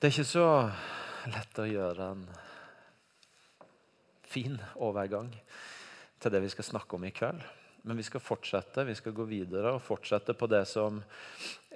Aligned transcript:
Det 0.00 0.08
er 0.08 0.14
ikke 0.14 0.30
så 0.32 0.44
lett 1.28 1.58
å 1.60 1.64
gjøre 1.68 2.04
en 2.14 2.20
fin 4.24 4.54
overgang 4.80 5.26
til 6.16 6.32
det 6.32 6.38
vi 6.40 6.48
skal 6.54 6.64
snakke 6.70 6.96
om 6.96 7.02
i 7.04 7.10
kveld. 7.12 7.42
Men 7.84 7.98
vi 8.00 8.06
skal 8.06 8.22
fortsette, 8.24 8.86
vi 8.88 8.94
skal 8.96 9.12
gå 9.12 9.26
videre 9.28 9.74
og 9.74 9.82
fortsette 9.84 10.32
på 10.32 10.46
det 10.48 10.62
som 10.70 11.02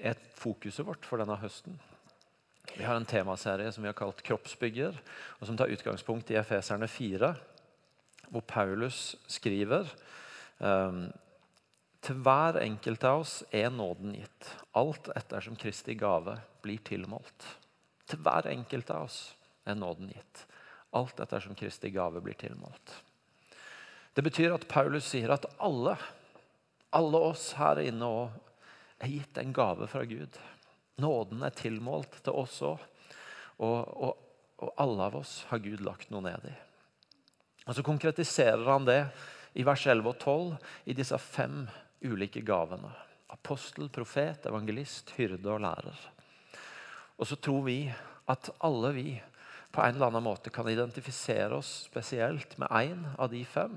er 0.01 0.17
fokuset 0.41 0.87
vårt 0.89 1.05
for 1.05 1.21
denne 1.21 1.37
høsten. 1.43 1.77
Vi 2.71 2.87
har 2.89 2.97
en 2.97 3.05
temaserie 3.05 3.69
som 3.77 3.85
vi 3.85 3.91
har 3.91 3.99
kalt 3.99 4.23
'Kroppsbygger', 4.25 4.97
og 5.41 5.45
som 5.47 5.59
tar 5.61 5.75
utgangspunkt 5.75 6.33
i 6.33 6.39
Efeserne 6.41 6.89
4, 6.89 7.35
hvor 8.31 8.41
Paulus 8.41 9.17
skriver 9.29 9.85
um, 10.65 11.13
til 12.01 12.25
hver 12.25 12.57
enkelt 12.63 13.05
av 13.05 13.21
oss 13.21 13.45
er 13.53 13.69
nåden 13.69 14.17
gitt, 14.17 14.49
alt 14.73 15.13
ettersom 15.13 15.61
Kristi 15.61 15.93
gave 15.93 16.39
blir 16.63 16.81
tilmålt. 16.81 17.64
Til 18.09 18.21
hver 18.25 18.49
enkelt 18.51 18.91
av 18.93 19.09
oss 19.09 19.19
er 19.65 19.79
nåden 19.79 20.11
gitt. 20.13 20.45
Alt 20.95 21.21
ettersom 21.21 21.57
Kristi 21.59 21.91
gave 21.91 22.21
blir 22.23 22.37
tilmålt. 22.39 22.93
Det 24.15 24.23
betyr 24.23 24.55
at 24.55 24.69
Paulus 24.71 25.09
sier 25.11 25.33
at 25.35 25.47
alle, 25.59 25.97
alle 26.95 27.23
oss 27.33 27.53
her 27.59 27.81
inne 27.83 28.07
òg, 28.07 28.35
er 29.03 29.11
gitt 29.11 29.39
en 29.41 29.55
gave 29.57 29.89
fra 29.91 30.05
Gud. 30.07 30.39
Nåden 31.03 31.43
er 31.43 31.57
tilmålt 31.59 32.21
til 32.23 32.37
oss 32.45 32.61
òg. 32.63 32.83
Og, 33.59 33.81
og, 33.83 34.21
og, 34.63 34.71
alle 34.81 35.09
av 35.09 35.19
oss 35.19 35.35
har 35.51 35.63
Gud 35.63 35.83
lagt 35.87 36.13
noe 36.15 36.23
ned 36.25 36.47
i. 36.51 36.55
Og 37.67 37.75
Så 37.75 37.83
konkretiserer 37.87 38.65
han 38.71 38.87
det 38.87 39.01
i 39.59 39.65
vers 39.67 39.87
11 39.87 40.11
og 40.11 40.19
12 40.19 40.91
i 40.91 40.97
disse 40.97 41.19
fem 41.19 41.65
ulike 42.05 42.43
gavene. 42.47 42.91
Apostel, 43.35 43.89
profet, 43.91 44.47
evangelist, 44.47 45.15
hyrde 45.19 45.51
og 45.51 45.63
lærer. 45.65 45.99
Og 47.19 47.29
så 47.31 47.39
tror 47.39 47.65
vi 47.69 47.79
at 48.31 48.51
alle 48.65 48.93
vi 48.97 49.09
på 49.75 49.83
en 49.83 49.97
eller 49.97 50.07
annen 50.07 50.25
måte 50.25 50.53
kan 50.55 50.69
identifisere 50.71 51.59
oss 51.59 51.85
spesielt 51.89 52.57
med 52.59 52.71
én 52.71 53.05
av 53.19 53.31
de 53.33 53.43
fem. 53.45 53.75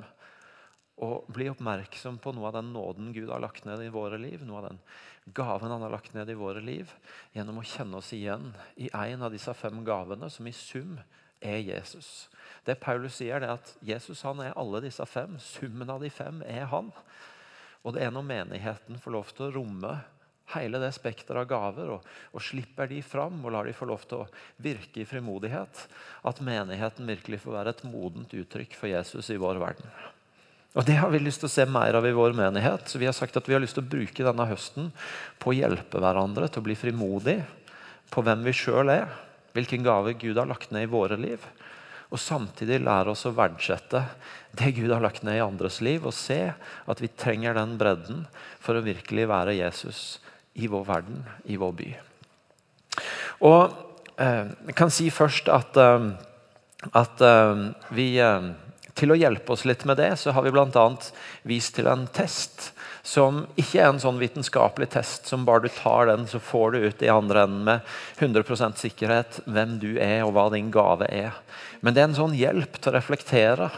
Og 1.01 1.29
bli 1.33 1.49
oppmerksom 1.49 2.17
på 2.21 2.33
noe 2.33 2.49
av 2.49 2.57
den 2.57 2.71
nåden 2.73 3.11
Gud 3.13 3.29
har 3.29 3.41
lagt 3.41 3.65
ned 3.65 3.83
i 3.85 3.93
våre 3.93 4.17
liv. 4.21 4.41
Noe 4.45 4.61
av 4.61 4.67
den 4.69 4.79
gaven 5.33 5.73
han 5.73 5.83
har 5.85 5.93
lagt 5.93 6.13
ned 6.13 6.29
i 6.29 6.37
våre 6.37 6.61
liv. 6.61 6.93
Gjennom 7.33 7.61
å 7.61 7.65
kjenne 7.65 8.01
oss 8.01 8.13
igjen 8.17 8.51
i 8.75 8.89
en 8.93 9.25
av 9.25 9.33
disse 9.33 9.53
fem 9.57 9.83
gavene, 9.85 10.29
som 10.33 10.49
i 10.49 10.55
sum 10.55 10.97
er 11.41 11.61
Jesus. 11.61 12.29
Det 12.65 12.79
Paulus 12.81 13.19
sier, 13.19 13.41
er 13.41 13.57
at 13.57 13.75
Jesus 13.85 14.23
han 14.25 14.41
er 14.41 14.57
alle 14.57 14.81
disse 14.85 15.05
fem. 15.05 15.37
Summen 15.41 15.89
av 15.93 16.01
de 16.01 16.09
fem 16.13 16.41
er 16.45 16.65
han. 16.73 16.89
Og 17.85 17.93
det 17.93 18.05
er 18.05 18.13
når 18.13 18.25
menigheten 18.25 19.01
får 19.01 19.13
lov 19.13 19.33
til 19.33 19.47
å 19.47 19.53
romme 19.59 19.97
hele 20.55 20.79
det 20.79 20.93
spekteret 20.95 21.43
av 21.43 21.47
gaver, 21.49 21.89
og, 21.97 22.11
og, 22.31 22.43
slipper 22.43 22.87
de 22.87 23.01
fram 23.03 23.41
og 23.43 23.51
lar 23.53 23.67
de 23.67 23.75
få 23.75 23.87
lov 23.89 24.05
til 24.07 24.23
å 24.23 24.27
virke 24.63 25.03
i 25.03 25.07
frimodighet, 25.07 25.81
at 26.27 26.43
menigheten 26.45 27.09
virkelig 27.09 27.41
får 27.43 27.57
være 27.57 27.73
et 27.75 27.83
modent 27.89 28.37
uttrykk 28.37 28.77
for 28.79 28.91
Jesus 28.91 29.33
i 29.33 29.39
vår 29.41 29.59
verden. 29.63 29.91
Og 30.77 30.85
Det 30.85 30.97
har 30.99 31.09
vi 31.09 31.19
lyst 31.19 31.41
til 31.41 31.49
å 31.49 31.55
se 31.55 31.65
mer 31.65 31.97
av 31.97 32.05
i 32.05 32.13
vår 32.13 32.35
menighet. 32.37 32.87
så 32.87 32.99
Vi 32.99 33.07
har 33.09 33.15
sagt 33.15 33.37
at 33.37 33.47
vi 33.47 33.55
har 33.55 33.61
lyst 33.63 33.73
til 33.79 33.83
å 33.83 33.89
bruke 33.89 34.23
denne 34.23 34.45
høsten 34.45 34.91
på 35.39 35.49
å 35.49 35.57
hjelpe 35.57 35.99
hverandre 35.99 36.47
til 36.47 36.61
å 36.61 36.67
bli 36.67 36.75
frimodig 36.77 37.39
på 38.13 38.21
hvem 38.21 38.43
vi 38.45 38.53
sjøl 38.53 38.91
er, 38.93 39.07
hvilken 39.57 39.83
gave 39.83 40.13
Gud 40.13 40.37
har 40.37 40.47
lagt 40.47 40.71
ned 40.71 40.85
i 40.85 40.91
våre 40.91 41.17
liv. 41.17 41.41
Og 42.13 42.21
samtidig 42.21 42.79
lære 42.85 43.11
oss 43.11 43.25
å 43.27 43.33
verdsette 43.35 44.03
det 44.55 44.75
Gud 44.77 44.93
har 44.93 45.01
lagt 45.03 45.25
ned 45.27 45.39
i 45.39 45.43
andres 45.43 45.81
liv, 45.81 46.05
og 46.05 46.15
se 46.15 46.53
at 46.53 47.01
vi 47.01 47.09
trenger 47.09 47.57
den 47.57 47.75
bredden 47.79 48.23
for 48.63 48.77
å 48.77 48.85
virkelig 48.85 49.27
være 49.27 49.57
Jesus 49.57 50.19
i 50.57 50.67
vår 50.67 50.85
verden, 50.85 51.23
i 51.45 51.57
vår 51.57 51.73
by. 51.77 51.89
Og 53.45 53.75
eh, 54.17 54.47
Jeg 54.67 54.77
kan 54.77 54.93
si 54.93 55.09
først 55.13 55.51
at, 55.53 55.77
eh, 55.77 56.07
at 56.97 57.21
eh, 57.21 57.67
vi 57.93 58.07
eh, 58.17 58.47
Til 58.97 59.13
å 59.13 59.19
hjelpe 59.19 59.53
oss 59.53 59.67
litt 59.69 59.83
med 59.85 59.99
det, 60.01 60.15
så 60.17 60.33
har 60.33 60.41
vi 60.41 60.49
bl.a. 60.49 60.85
vist 61.45 61.75
til 61.77 61.85
en 61.85 62.07
test 62.09 62.71
som 63.05 63.43
ikke 63.53 63.77
er 63.77 63.91
en 63.91 64.01
sånn 64.01 64.17
vitenskapelig 64.17 64.89
test 64.95 65.29
som 65.29 65.45
bare 65.45 65.67
du 65.67 65.69
tar 65.69 66.09
den, 66.09 66.25
så 66.27 66.41
får 66.41 66.73
du 66.73 66.87
ut 66.89 67.03
i 67.05 67.11
andre 67.13 67.45
enden 67.45 67.61
med 67.67 67.85
100% 68.17 68.81
sikkerhet 68.81 69.37
hvem 69.45 69.77
du 69.79 69.91
er 70.01 70.25
og 70.25 70.33
hva 70.33 70.47
din 70.51 70.73
gave 70.73 71.05
er. 71.13 71.37
Men 71.79 71.93
det 71.93 72.01
er 72.01 72.09
en 72.09 72.17
sånn 72.17 72.35
hjelp 72.35 72.81
til 72.81 72.91
å 72.91 72.97
reflektere 72.97 73.69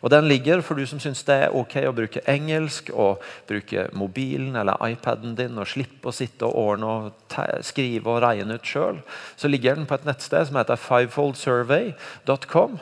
og 0.00 0.10
Den 0.10 0.28
ligger 0.30 0.62
for 0.64 0.78
du 0.78 0.86
som 0.86 1.00
syns 1.02 1.24
det 1.26 1.36
er 1.44 1.54
ok 1.54 1.76
å 1.88 1.94
bruke 1.96 2.22
engelsk 2.30 2.90
og 2.94 3.22
bruke 3.48 3.88
mobilen 3.92 4.56
eller 4.56 4.80
iPaden 4.88 5.36
din 5.38 5.58
og 5.58 5.68
slippe 5.70 6.10
å 6.10 6.14
sitte 6.14 6.46
og 6.48 6.56
ordne 6.58 6.86
og 6.88 7.38
skrive 7.66 8.14
og 8.14 8.22
regne 8.24 8.58
ut 8.58 8.66
sjøl. 8.66 9.00
Så 9.36 9.50
ligger 9.50 9.78
den 9.78 9.88
på 9.88 9.98
et 9.98 10.06
nettsted 10.08 10.48
som 10.48 10.58
heter 10.60 10.80
fivefoldsurvey.com. 10.80 12.78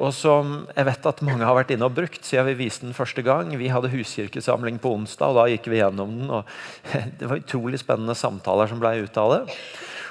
Og 0.00 0.14
som 0.16 0.54
jeg 0.72 0.88
vet 0.88 1.08
at 1.10 1.22
mange 1.26 1.44
har 1.44 1.56
vært 1.58 1.74
inne 1.74 1.88
og 1.88 1.96
brukt 1.96 2.24
siden 2.24 2.48
vi 2.48 2.58
viste 2.62 2.86
den 2.86 2.96
første 2.96 3.24
gang. 3.26 3.52
Vi 3.60 3.68
hadde 3.72 3.92
huskirkesamling 3.92 4.80
på 4.80 4.94
onsdag, 4.96 5.32
og 5.32 5.40
da 5.40 5.48
gikk 5.52 5.68
vi 5.68 5.82
gjennom 5.82 6.16
den. 6.16 6.30
og 6.32 6.48
Det 7.20 7.28
var 7.28 7.42
utrolig 7.42 7.82
spennende 7.82 8.16
samtaler 8.16 8.70
som 8.70 8.80
ble 8.80 8.96
ut 9.04 9.20
av 9.20 9.34
det. 9.34 9.58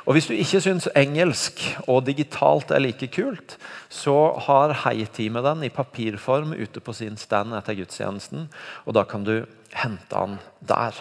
Og 0.05 0.15
Hvis 0.15 0.29
du 0.29 0.33
ikke 0.33 0.61
syns 0.63 0.87
engelsk 0.95 1.61
og 1.87 2.05
digitalt 2.07 2.71
er 2.71 2.83
like 2.83 3.07
kult, 3.13 3.57
så 3.89 4.33
har 4.47 4.75
Hei-teamet 4.85 5.45
den 5.45 5.63
i 5.67 5.73
papirform 5.73 6.53
ute 6.53 6.79
på 6.79 6.93
sin 6.93 7.17
stand 7.17 7.53
etter 7.57 7.77
gudstjenesten. 7.77 8.49
og 8.85 8.93
Da 8.93 9.03
kan 9.03 9.23
du 9.23 9.45
hente 9.73 10.15
den 10.15 10.39
der. 10.61 10.93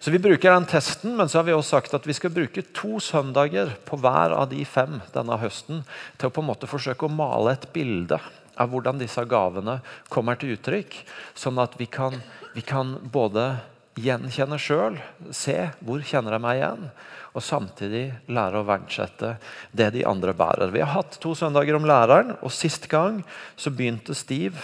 Så 0.00 0.10
Vi 0.10 0.18
bruker 0.18 0.52
den 0.52 0.66
testen, 0.66 1.16
men 1.16 1.28
så 1.28 1.38
har 1.38 1.44
vi 1.44 1.52
også 1.52 1.78
sagt 1.78 1.94
at 1.94 2.06
vi 2.06 2.12
skal 2.12 2.30
bruke 2.30 2.62
to 2.76 3.00
søndager 3.00 3.70
på 3.86 3.96
hver 3.96 4.34
av 4.36 4.50
de 4.50 4.64
fem 4.64 5.00
denne 5.14 5.38
høsten 5.40 5.84
til 6.18 6.28
å 6.28 6.34
på 6.34 6.42
en 6.42 6.50
måte 6.50 6.68
forsøke 6.68 7.06
å 7.06 7.14
male 7.14 7.54
et 7.54 7.64
bilde 7.72 8.18
av 8.60 8.68
hvordan 8.68 9.00
disse 9.00 9.24
gavene 9.24 9.78
kommer 10.12 10.36
til 10.36 10.58
uttrykk. 10.58 10.98
Sånn 11.34 11.56
at 11.62 11.78
vi 11.80 11.86
kan, 11.86 12.20
vi 12.52 12.60
kan 12.60 12.98
både 13.00 13.54
gjenkjenne 13.96 14.58
sjøl, 14.60 14.98
se 15.30 15.56
hvor 15.80 16.02
kjenner 16.04 16.36
jeg 16.36 16.44
meg 16.44 16.60
igjen, 16.60 16.88
og 17.34 17.42
samtidig 17.42 18.06
lære 18.30 18.60
å 18.60 18.66
verdsette 18.68 19.34
det 19.74 19.90
de 19.96 20.04
andre 20.06 20.34
bærer. 20.38 20.70
Vi 20.74 20.82
har 20.84 20.94
hatt 20.94 21.18
to 21.22 21.34
søndager 21.38 21.74
om 21.74 21.86
læreren, 21.88 22.36
og 22.40 22.54
sist 22.54 22.86
gang 22.90 23.22
så 23.58 23.74
begynte 23.74 24.14
Stiv 24.14 24.60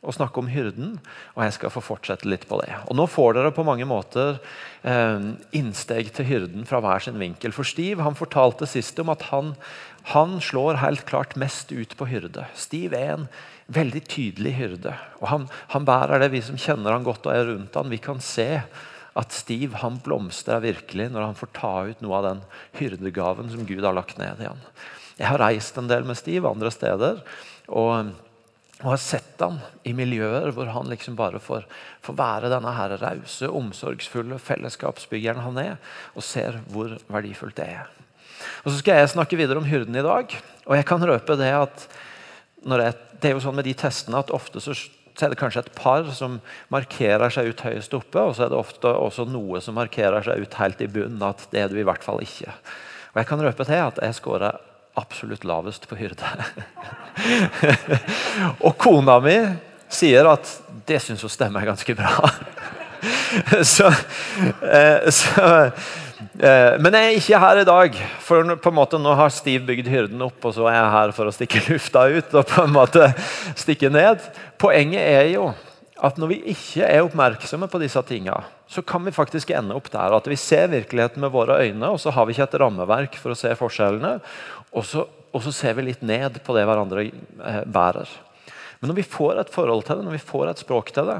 å 0.00 0.12
snakke 0.16 0.40
om 0.40 0.48
hyrden, 0.48 0.94
og 1.34 1.42
jeg 1.44 1.54
skal 1.58 1.72
få 1.72 1.82
fortsette 1.84 2.28
litt 2.28 2.46
på 2.48 2.56
det. 2.62 2.70
Og 2.88 2.96
Nå 2.96 3.04
får 3.10 3.36
dere 3.36 3.52
på 3.52 3.64
mange 3.68 3.84
måter 3.88 4.38
eh, 4.80 5.26
innsteg 5.56 6.12
til 6.16 6.28
hyrden 6.28 6.64
fra 6.68 6.80
hver 6.84 7.04
sin 7.04 7.20
vinkel. 7.20 7.52
For 7.56 7.68
Stiv 7.68 8.00
han 8.04 8.16
fortalte 8.16 8.68
sist 8.68 9.00
om 9.02 9.12
at 9.12 9.26
han, 9.28 9.52
han 10.14 10.38
slår 10.44 10.80
helt 10.80 11.04
klart 11.08 11.36
mest 11.40 11.72
ut 11.72 11.92
på 11.96 12.08
hyrde. 12.08 12.46
Stiv 12.56 12.96
er 12.96 13.12
en 13.18 13.28
veldig 13.70 14.02
tydelig 14.08 14.54
hyrde. 14.56 14.94
og 15.20 15.28
Han, 15.34 15.50
han 15.74 15.88
bærer 15.88 16.24
det, 16.24 16.32
vi 16.32 16.40
som 16.44 16.58
kjenner 16.60 16.96
han 16.96 17.04
godt 17.06 17.28
og 17.28 17.36
er 17.36 17.52
rundt 17.52 17.76
han, 17.76 17.92
vi 17.92 18.00
kan 18.00 18.24
se 18.24 18.50
at 19.18 19.34
Steve 19.34 19.80
han 19.82 19.98
blomstrer 20.04 20.62
virkelig 20.62 21.08
når 21.10 21.30
han 21.30 21.38
får 21.38 21.52
ta 21.56 21.74
ut 21.90 22.02
noe 22.04 22.18
av 22.20 22.26
den 22.28 22.42
hyrdegaven 22.78 23.50
som 23.52 23.66
Gud 23.66 23.82
har 23.84 23.96
lagt 23.96 24.20
ned 24.20 24.42
i 24.42 24.48
han. 24.48 24.60
Jeg 25.20 25.28
har 25.28 25.42
reist 25.42 25.78
en 25.78 25.90
del 25.90 26.06
med 26.08 26.18
Steve 26.18 26.48
andre 26.48 26.70
steder 26.72 27.22
og, 27.68 28.12
og 28.80 28.86
har 28.88 29.00
sett 29.02 29.42
han 29.42 29.58
i 29.84 29.92
miljøer 29.96 30.52
hvor 30.56 30.70
han 30.72 30.88
liksom 30.92 31.18
bare 31.18 31.42
får, 31.42 31.66
får 32.06 32.18
være 32.20 32.52
denne 32.52 32.74
her 32.76 32.96
rause, 33.02 33.50
omsorgsfulle 33.50 34.40
fellesskapsbyggeren 34.40 35.42
han 35.44 35.60
er, 35.60 35.74
og 36.14 36.24
ser 36.24 36.62
hvor 36.72 36.96
verdifullt 37.10 37.58
det 37.60 37.68
er. 37.80 37.90
Og 38.64 38.70
Så 38.70 38.78
skal 38.80 39.00
jeg 39.00 39.12
snakke 39.12 39.36
videre 39.36 39.60
om 39.60 39.68
hyrden 39.68 39.96
i 39.96 40.04
dag. 40.04 40.32
Og 40.64 40.76
jeg 40.78 40.86
kan 40.88 41.04
røpe 41.04 41.36
det 41.36 41.50
at 41.52 41.84
jeg, 42.60 42.94
det 43.20 43.28
er 43.28 43.36
jo 43.36 43.42
sånn 43.44 43.56
med 43.56 43.66
de 43.68 43.76
testene 43.76 44.20
at 44.20 44.32
ofte 44.32 44.62
så 44.64 44.74
så 45.20 45.26
er 45.26 45.34
det 45.34 45.40
kanskje 45.40 45.66
et 45.66 45.74
par 45.76 46.06
som 46.16 46.38
markerer 46.72 47.32
seg 47.32 47.52
ut 47.52 47.64
høyest 47.66 47.92
oppe, 47.96 48.22
og 48.22 48.32
så 48.36 48.46
er 48.46 48.52
det 48.52 48.60
ofte 48.60 48.88
også 48.88 49.26
noe 49.28 49.60
som 49.60 49.76
markerer 49.76 50.24
seg 50.24 50.40
ut 50.40 50.56
helt 50.56 50.80
i 50.80 50.88
bunnen. 50.88 51.20
At 51.26 51.44
det 51.52 51.60
er 51.60 51.68
du 51.68 51.76
i 51.76 51.84
hvert 51.86 52.04
fall 52.06 52.22
ikke. 52.24 52.54
Og 53.12 53.20
jeg 53.20 53.28
kan 53.28 53.42
røpe 53.44 53.66
til 53.68 53.82
at 53.84 54.00
jeg 54.00 54.16
scorer 54.16 54.60
absolutt 55.00 55.44
lavest 55.44 55.84
på 55.90 55.98
hyrde. 56.00 56.30
og 58.64 58.72
kona 58.80 59.18
mi 59.22 59.36
sier 59.90 60.28
at 60.30 60.48
det 60.88 61.00
syns 61.04 61.22
hun 61.26 61.32
stemmer 61.32 61.68
ganske 61.68 61.94
bra. 61.98 62.30
så, 63.74 63.92
eh, 64.64 65.10
så 65.12 65.46
men 66.80 66.96
jeg 66.96 67.06
er 67.06 67.16
ikke 67.16 67.40
her 67.42 67.62
i 67.62 67.66
dag, 67.68 67.96
for 68.24 68.54
på 68.60 68.72
en 68.72 68.76
måte 68.76 69.00
nå 69.00 69.14
har 69.16 69.32
Steve 69.32 69.64
bygd 69.68 69.88
hyrden 69.88 70.22
opp, 70.26 70.38
og 70.44 70.54
så 70.56 70.68
er 70.68 70.76
jeg 70.76 70.94
her 70.94 71.14
for 71.16 71.30
å 71.30 71.34
stikke 71.34 71.64
lufta 71.70 72.04
ut 72.12 72.36
og 72.36 72.46
på 72.50 72.64
en 72.66 72.74
måte 72.74 73.10
stikke 73.58 73.92
ned. 73.92 74.22
Poenget 74.60 75.00
er 75.00 75.28
jo 75.32 75.50
at 76.00 76.16
når 76.20 76.32
vi 76.32 76.38
ikke 76.54 76.86
er 76.86 77.04
oppmerksomme 77.04 77.68
på 77.70 77.80
disse 77.82 78.00
tingene, 78.08 78.40
så 78.70 78.82
kan 78.86 79.04
vi 79.04 79.12
faktisk 79.12 79.50
ende 79.56 79.76
opp 79.76 79.90
der 79.92 80.14
at 80.16 80.28
vi 80.30 80.38
ser 80.38 80.70
virkeligheten 80.72 81.20
med 81.24 81.32
våre 81.34 81.58
øyne, 81.60 81.90
og 81.90 82.00
så 82.00 82.12
har 82.14 82.26
vi 82.26 82.36
ikke 82.36 82.48
et 82.48 82.58
rammeverk 82.62 83.18
for 83.20 83.34
å 83.34 83.38
se 83.38 83.52
forskjellene, 83.58 84.16
og 84.70 84.86
så, 84.86 85.04
og 85.06 85.44
så 85.44 85.52
ser 85.54 85.76
vi 85.76 85.88
litt 85.90 86.04
ned 86.06 86.40
på 86.46 86.56
det 86.56 86.64
hverandre 86.68 87.04
eh, 87.08 87.62
bærer. 87.68 88.08
Men 88.80 88.92
når 88.92 89.02
vi 89.02 89.08
får 89.12 89.42
et 89.42 89.52
forhold 89.52 89.84
til 89.84 89.98
det, 89.98 90.06
når 90.06 90.16
vi 90.16 90.28
får 90.30 90.50
et 90.50 90.62
språk 90.62 90.92
til 90.96 91.10
det, 91.10 91.18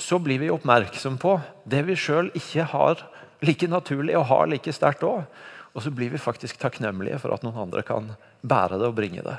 så 0.00 0.16
blir 0.22 0.40
vi 0.40 0.52
oppmerksom 0.52 1.18
på 1.20 1.36
det 1.68 1.82
vi 1.84 1.98
sjøl 1.98 2.30
ikke 2.38 2.70
har 2.72 3.02
like 3.42 3.68
naturlig 3.70 4.16
å 4.18 4.26
ha 4.28 4.44
like 4.48 4.74
sterkt 4.74 5.04
òg. 5.06 5.24
Og 5.72 5.84
så 5.84 5.92
blir 5.94 6.12
vi 6.12 6.20
faktisk 6.20 6.58
takknemlige 6.60 7.18
for 7.22 7.32
at 7.34 7.44
noen 7.46 7.62
andre 7.64 7.84
kan 7.86 8.10
bære 8.44 8.78
det 8.80 8.90
og 8.90 8.96
bringe 8.98 9.24
det. 9.24 9.38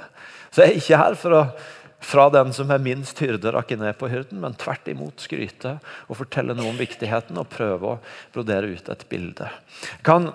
Så 0.50 0.63
jeg 0.63 0.71
er 0.71 0.79
ikke 0.81 1.01
her 1.03 1.17
for 1.19 1.38
å 1.38 1.44
fra 2.03 2.25
den 2.27 2.50
som 2.51 2.71
er 2.73 2.81
minst 2.83 3.19
hyrde, 3.23 3.53
rakke 3.55 3.77
ned 3.79 3.95
på 3.95 4.09
hyrden, 4.11 4.41
men 4.44 4.57
tvert 4.59 4.89
imot 4.91 5.23
skryte 5.23 5.77
og 6.09 6.17
fortelle 6.19 6.55
noe 6.57 6.73
om 6.73 6.79
viktigheten 6.79 7.38
og 7.39 7.47
prøve 7.53 7.94
å 7.94 8.00
brodere 8.33 8.73
ut 8.75 8.89
et 8.91 9.05
bilde. 9.07 9.47
Kan 10.03 10.33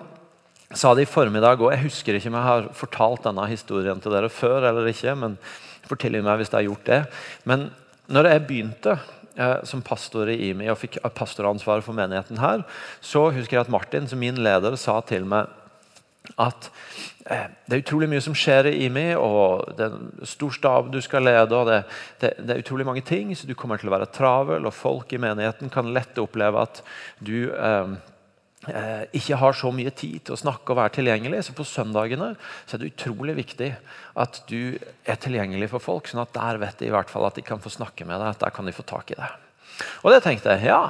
sa 0.73 0.93
det 0.93 1.07
i 1.07 1.09
formiddag 1.09 1.61
og 1.63 1.71
Jeg 1.73 1.85
husker 1.87 2.17
ikke 2.17 2.29
om 2.29 2.37
jeg 2.37 2.45
har 2.47 2.67
fortalt 2.77 3.25
denne 3.25 3.45
historien 3.49 4.01
til 4.01 4.13
dere 4.13 4.29
før. 4.29 4.67
eller 4.69 4.89
ikke, 4.89 5.15
men 5.15 5.37
fortell 5.89 6.21
meg 6.21 6.37
hvis 6.37 6.51
jeg 6.51 6.59
har 6.59 6.67
gjort 6.67 6.85
det. 6.85 6.99
Men 7.45 7.69
når 8.09 8.29
jeg 8.29 8.47
begynte 8.47 8.97
som 9.63 9.83
pastor 9.85 10.31
i 10.31 10.49
IMI 10.49 10.67
og 10.71 10.79
fikk 10.81 10.97
pastoransvaret 11.15 11.85
for 11.85 11.95
menigheten 11.95 12.41
her, 12.41 12.65
så 12.99 13.29
husker 13.31 13.57
jeg 13.57 13.67
at 13.67 13.71
Martin, 13.71 14.07
som 14.09 14.19
min 14.19 14.41
leder, 14.43 14.75
sa 14.79 14.97
til 15.07 15.27
meg 15.29 15.47
at 16.37 16.69
eh, 17.25 17.47
det 17.65 17.77
er 17.77 17.83
utrolig 17.83 18.09
mye 18.11 18.23
som 18.23 18.35
skjer 18.37 18.69
i 18.69 18.75
IMI, 18.85 19.07
og 19.17 19.71
det 19.77 19.87
er 19.87 19.95
en 19.95 20.27
stor 20.27 20.53
stab 20.55 20.91
du 20.93 20.99
skal 21.01 21.25
lede. 21.25 21.55
og 21.55 21.67
det, 21.69 21.79
det, 22.21 22.33
det, 22.37 22.53
er 22.53 22.63
utrolig 22.63 22.85
mange 22.85 23.05
ting, 23.05 23.33
så 23.35 23.47
du 23.47 23.55
kommer 23.57 23.79
til 23.79 23.89
å 23.89 23.95
være 23.95 24.11
travel, 24.13 24.67
og 24.67 24.75
folk 24.75 25.13
i 25.13 25.21
menigheten 25.21 25.71
kan 25.73 25.93
lett 25.95 26.19
oppleve 26.21 26.65
at 26.67 26.83
du 27.19 27.49
eh, 27.49 27.67
eh, 27.69 27.97
ikke 29.15 29.37
har 29.39 29.55
så 29.55 29.69
mye 29.71 29.91
tid 29.95 30.19
til 30.27 30.35
å 30.35 30.39
snakke 30.39 30.73
og 30.73 30.79
være 30.81 30.97
tilgjengelig. 30.97 31.45
Så 31.47 31.53
på 31.55 31.65
søndagene 31.67 32.33
så 32.67 32.75
er 32.75 32.81
det 32.81 32.91
utrolig 32.91 33.37
viktig 33.37 33.69
at 34.19 34.41
du 34.51 34.75
er 35.07 35.19
tilgjengelig 35.21 35.71
for 35.71 35.83
folk, 35.83 36.09
sånn 36.09 36.25
at 36.25 36.33
der 36.35 36.59
vet 36.61 36.81
de 36.81 36.89
i 36.89 36.93
hvert 36.93 37.11
fall 37.11 37.27
at 37.29 37.39
de 37.39 37.45
kan 37.45 37.61
få 37.63 37.71
snakke 37.71 38.07
med 38.07 38.19
deg. 38.19 38.33
at 38.35 38.43
der 38.43 38.55
kan 38.55 38.67
de 38.67 38.75
få 38.75 38.83
tak 38.83 39.13
i 39.15 39.19
deg. 39.19 39.37
Og 40.03 40.11
det 40.11 40.23
tenkte 40.25 40.57
jeg 40.57 40.73
ja, 40.73 40.81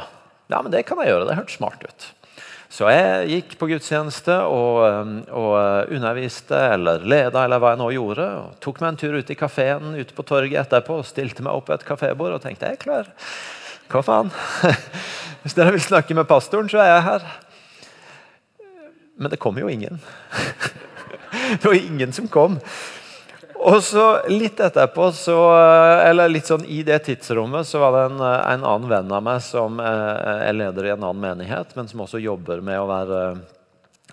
ja 0.50 0.64
men 0.66 0.74
det 0.74 0.88
kan 0.90 0.98
jeg 1.02 1.14
gjøre. 1.14 1.30
Det 1.30 1.38
hørtes 1.38 1.60
smart 1.60 1.86
ut. 1.86 2.10
Så 2.70 2.86
jeg 2.94 3.30
gikk 3.32 3.56
på 3.58 3.68
gudstjeneste 3.72 4.36
og, 4.46 4.84
um, 4.86 5.14
og 5.34 5.54
uh, 5.58 5.90
underviste 5.90 6.58
eller 6.76 7.02
leda 7.02 7.48
eller 7.48 7.62
hva 7.62 7.74
jeg 7.74 7.82
nå 7.82 7.88
gjorde. 7.96 8.28
og 8.44 8.60
Tok 8.62 8.82
meg 8.84 8.92
en 8.92 9.00
tur 9.02 9.18
ut 9.18 9.32
i 9.34 9.38
kafeen 9.38 9.96
ute 9.98 10.14
på 10.14 10.26
torget 10.30 10.62
etterpå 10.68 11.00
og 11.02 11.08
stilte 11.10 11.46
meg 11.46 11.58
opp 11.58 11.66
på 11.70 11.74
et 11.74 11.86
kafébord 11.88 12.38
og 12.38 12.44
tenkte 12.44 12.70
jeg 12.70 12.78
er 12.78 12.84
klar. 12.84 13.10
Hva 13.90 14.04
faen? 14.06 14.30
Hvis 15.42 15.58
dere 15.58 15.74
vil 15.74 15.82
snakke 15.82 16.14
med 16.14 16.30
pastoren, 16.30 16.70
så 16.70 16.84
er 16.84 16.92
jeg 16.92 17.06
her. 17.08 17.30
Men 19.20 19.32
det 19.32 19.42
kom 19.42 19.60
jo 19.60 19.68
ingen. 19.70 20.00
det 21.62 21.66
var 21.66 21.76
ingen 21.76 22.16
som 22.16 22.28
kom. 22.32 22.56
Og 23.60 23.84
så 23.84 24.06
Litt 24.32 24.60
etterpå, 24.64 25.10
så, 25.12 25.36
eller 26.08 26.32
litt 26.32 26.48
sånn 26.48 26.64
i 26.64 26.80
det 26.88 27.02
tidsrommet, 27.10 27.68
så 27.68 27.82
var 27.84 27.96
det 27.98 28.04
en, 28.08 28.22
en 28.24 28.64
annen 28.64 28.88
venn 28.88 29.12
av 29.12 29.26
meg 29.26 29.44
som 29.44 29.82
eh, 29.84 30.46
er 30.48 30.56
leder 30.56 30.88
i 30.88 30.94
en 30.94 31.04
annen 31.04 31.20
menighet, 31.20 31.76
men 31.76 31.92
som 31.92 32.06
også 32.06 32.22
jobber 32.24 32.64
med 32.64 32.80
å 32.80 32.88
være 32.88 33.20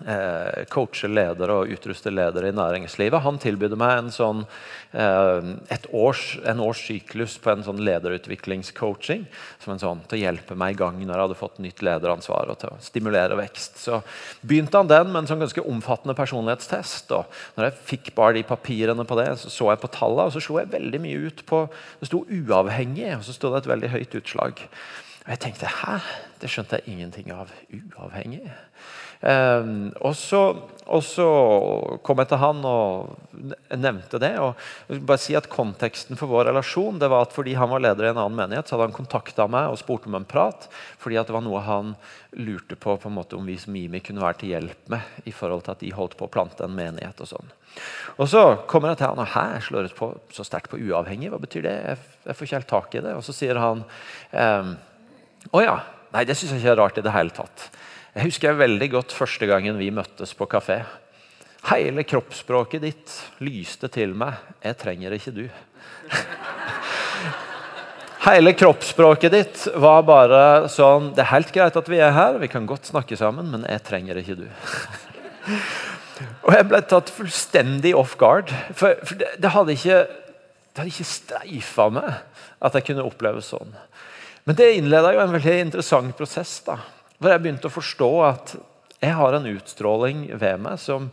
eh, 0.05 0.63
coache 0.69 1.09
ledere 1.09 1.59
og 1.61 1.73
utruste 1.73 2.11
ledere 2.13 2.51
i 2.51 2.55
næringslivet. 2.55 3.23
Han 3.25 3.39
tilbød 3.41 3.75
meg 3.79 3.97
en 3.97 4.11
sånn, 4.13 4.45
eh, 4.93 5.77
års, 5.91 6.37
en 6.45 6.63
års 6.63 6.85
syklus 6.87 7.37
på 7.41 7.51
en 7.51 7.63
sånn 7.65 7.81
lederutviklingscoaching 7.85 9.25
som 9.59 9.73
en 9.73 9.83
sånn, 9.83 10.03
til 10.07 10.19
å 10.19 10.23
hjelpe 10.25 10.55
meg 10.55 10.75
i 10.75 10.79
gang 10.83 10.99
når 11.01 11.13
jeg 11.13 11.25
hadde 11.25 11.39
fått 11.41 11.59
nytt 11.63 11.83
lederansvar 11.85 12.49
og 12.53 12.59
til 12.61 12.73
å 12.73 12.81
stimulere 12.81 13.37
vekst. 13.39 13.77
Så 13.81 14.01
begynte 14.41 14.77
han 14.77 14.91
den 14.91 15.11
med 15.11 15.23
en 15.23 15.31
sånn 15.31 15.43
ganske 15.43 15.65
omfattende 15.65 16.15
personlighetstest. 16.17 17.11
og 17.11 17.25
når 17.57 17.69
jeg 17.69 17.81
fikk 17.93 18.15
bare 18.15 18.33
de 18.33 18.43
papirene 18.43 19.05
på 19.05 19.17
det, 19.19 19.31
så 19.39 19.49
så 19.57 19.71
jeg 19.71 19.81
på 19.81 19.91
tallene, 19.91 20.27
og 20.27 20.35
så 20.35 20.43
slo 20.43 20.59
jeg 20.61 20.71
veldig 20.71 21.01
mye 21.03 21.25
ut 21.27 21.43
på 21.45 21.67
Det 21.99 22.07
sto 22.07 22.25
'uavhengig', 22.25 23.17
og 23.17 23.23
så 23.23 23.33
sto 23.33 23.51
det 23.51 23.65
et 23.65 23.71
veldig 23.73 23.89
høyt 23.89 24.15
utslag. 24.15 24.53
Og 25.25 25.29
jeg 25.29 25.39
tenkte 25.39 25.65
'hæ? 25.65 25.99
Det 26.39 26.49
skjønte 26.49 26.79
jeg 26.79 26.93
ingenting 26.93 27.31
av. 27.31 27.51
Uavhengig'? 27.71 28.51
Um, 29.17 29.89
og, 30.05 30.13
så, 30.13 30.41
og, 30.85 31.01
så, 31.01 31.27
kom 32.05 32.19
jeg 32.21 32.29
til 32.29 32.41
han 32.41 32.59
og 32.69 33.15
nevnte 33.73 34.19
det. 34.21 34.33
og 34.37 34.99
bare 35.07 35.21
si 35.21 35.33
at 35.37 35.49
Konteksten 35.49 36.19
for 36.19 36.29
vår 36.29 36.51
relasjon 36.51 36.99
det 37.01 37.09
var 37.09 37.25
at 37.25 37.33
fordi 37.33 37.55
han 37.57 37.71
var 37.71 37.81
leder 37.81 38.05
i 38.05 38.11
en 38.11 38.21
annen 38.21 38.37
menighet, 38.37 38.69
så 38.69 38.75
hadde 38.75 38.91
han 38.91 38.97
kontakta 38.97 39.47
meg 39.49 39.71
og 39.71 39.79
spurt 39.81 40.05
om 40.09 40.19
en 40.19 40.27
prat. 40.27 40.69
Fordi 41.01 41.17
at 41.17 41.29
det 41.29 41.35
var 41.35 41.45
noe 41.45 41.63
han 41.65 41.95
lurte 42.37 42.77
på, 42.77 42.93
på 43.01 43.09
en 43.09 43.17
måte 43.17 43.39
om 43.39 43.47
vi 43.49 43.57
som 43.57 43.73
Mimi 43.73 44.03
kunne 44.05 44.21
være 44.21 44.41
til 44.43 44.53
hjelp 44.53 44.93
med. 44.93 45.13
i 45.25 45.33
forhold 45.33 45.65
til 45.65 45.73
at 45.73 45.81
de 45.81 45.95
holdt 45.95 46.17
på 46.19 46.27
å 46.27 46.31
plante 46.31 46.63
en 46.63 46.77
menighet 46.77 47.25
og 47.25 47.31
sånn. 47.33 47.55
Og 48.17 48.29
Så 48.29 48.43
kommer 48.69 48.93
jeg 48.93 49.01
til 49.01 49.09
han 49.09 49.21
og 49.21 49.33
hæ, 49.33 49.59
slår 49.61 49.89
ut 49.89 49.97
på, 49.97 50.11
så 50.33 50.45
sterkt 50.45 50.69
på 50.69 50.79
uavhengig. 50.81 51.31
Hva 51.33 51.41
betyr 51.41 51.65
det? 51.65 51.75
Jeg, 51.89 51.97
jeg 52.25 52.37
får 52.37 52.47
ikke 52.47 52.59
helt 52.59 52.73
tak 52.73 52.95
i 52.95 53.03
det. 53.05 53.17
Og 53.17 53.25
så 53.25 53.35
sier 53.35 53.59
han 53.61 53.83
ehm, 54.31 54.73
å 55.51 55.61
ja, 55.61 55.77
nei 56.13 56.25
det 56.25 56.37
syns 56.37 56.53
jeg 56.55 56.63
ikke 56.63 56.73
er 56.73 56.81
rart 56.81 56.97
i 57.01 57.05
det 57.05 57.13
hele 57.13 57.33
tatt. 57.35 57.69
Jeg 58.17 58.31
husker 58.31 58.55
veldig 58.57 58.87
godt 58.89 59.13
første 59.13 59.45
gangen 59.45 59.75
vi 59.77 59.91
møttes 59.93 60.31
på 60.33 60.47
kafé. 60.49 60.79
Hele 61.69 62.01
kroppsspråket 62.01 62.81
ditt 62.81 63.11
lyste 63.45 63.85
til 63.93 64.15
meg 64.17 64.33
'Jeg 64.63 64.77
trenger 64.77 65.13
ikke 65.13 65.33
du'. 65.35 65.51
Hele 68.27 68.55
kroppsspråket 68.57 69.31
ditt 69.31 69.67
var 69.75 70.01
bare 70.01 70.65
sånn 70.65 71.13
'Det 71.13 71.21
er 71.21 71.29
helt 71.29 71.53
greit 71.53 71.77
at 71.77 71.89
vi 71.89 72.01
er 72.01 72.09
her, 72.09 72.41
vi 72.41 72.47
kan 72.47 72.65
godt 72.65 72.89
snakke 72.89 73.15
sammen, 73.15 73.51
men 73.51 73.69
jeg 73.69 73.83
trenger 73.83 74.17
ikke 74.17 74.41
du'. 74.41 74.49
Og 76.49 76.53
jeg 76.57 76.67
ble 76.67 76.81
tatt 76.81 77.13
fullstendig 77.13 77.93
off 77.93 78.17
guard. 78.17 78.49
For, 78.73 78.97
for 79.05 79.13
det, 79.13 79.37
det, 79.37 79.53
hadde 79.53 79.77
ikke, 79.77 80.07
det 80.73 80.89
ikke 80.89 81.05
streifa 81.05 81.89
meg 81.93 82.09
at 82.65 82.73
jeg 82.73 82.83
kunne 82.83 83.05
oppleve 83.05 83.45
sånn. 83.45 83.77
Men 84.45 84.55
det 84.55 84.73
innleda 84.73 85.13
jo 85.13 85.21
en 85.21 85.37
veldig 85.37 85.61
interessant 85.61 86.17
prosess. 86.17 86.65
da. 86.65 86.96
Hvor 87.17 87.33
jeg 87.33 87.43
begynte 87.43 87.69
å 87.69 87.73
forstå 87.73 88.11
at 88.27 88.55
jeg 89.01 89.13
har 89.17 89.37
en 89.37 89.49
utstråling 89.49 90.27
ved 90.37 90.61
meg 90.61 90.79
som 90.81 91.11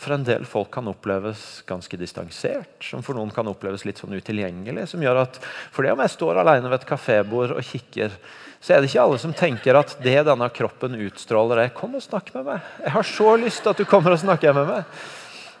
for 0.00 0.14
en 0.16 0.24
del 0.24 0.46
folk 0.48 0.70
kan 0.72 0.88
oppleves 0.88 1.60
ganske 1.68 1.98
distansert. 2.00 2.78
Som 2.80 3.02
for 3.04 3.18
noen 3.18 3.32
kan 3.34 3.48
oppleves 3.50 3.84
litt 3.84 4.00
sånn 4.00 4.16
utilgjengelig. 4.16 4.86
Som 4.94 5.02
gjør 5.04 5.26
at 5.26 5.36
For 5.44 5.84
det 5.84 5.92
om 5.92 6.00
jeg 6.00 6.14
står 6.14 6.40
alene 6.40 6.70
ved 6.70 6.80
et 6.80 6.88
kafébord 6.88 7.52
og 7.52 7.66
kikker, 7.66 8.14
så 8.60 8.74
er 8.74 8.80
det 8.80 8.90
ikke 8.90 9.04
alle 9.04 9.20
som 9.20 9.36
tenker 9.36 9.76
at 9.76 9.92
det 10.04 10.18
denne 10.28 10.48
kroppen 10.52 10.96
utstråler, 11.06 11.58
er 11.64 11.68
'kom 11.68 11.94
og 11.94 12.02
snakk 12.02 12.34
med 12.34 12.44
meg'. 12.44 12.60
Jeg 12.80 12.92
har 12.92 13.02
så 13.02 13.36
lyst 13.36 13.62
til 13.62 13.70
at 13.70 13.76
du 13.76 13.84
kommer 13.84 14.12
og 14.12 14.18
snakker 14.18 14.54
med 14.54 14.66
meg. 14.66 14.84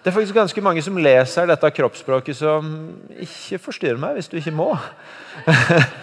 Det 0.02 0.10
er 0.10 0.20
faktisk 0.20 0.34
ganske 0.34 0.62
mange 0.62 0.82
som 0.82 0.96
leser 0.96 1.46
dette 1.46 1.70
kroppsspråket 1.70 2.36
som 2.36 2.96
ikke 3.10 3.58
forstyrr 3.58 3.98
meg 3.98 4.14
hvis 4.14 4.28
du 4.28 4.36
ikke 4.36 4.56
må. 4.56 4.78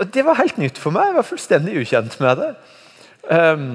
Og 0.00 0.10
Det 0.10 0.24
var 0.24 0.40
helt 0.40 0.60
nytt 0.60 0.80
for 0.80 0.94
meg. 0.94 1.10
Jeg 1.10 1.18
var 1.18 1.28
fullstendig 1.28 1.78
ukjent 1.82 2.16
med 2.22 2.40
det. 2.40 2.50
Um, 3.28 3.72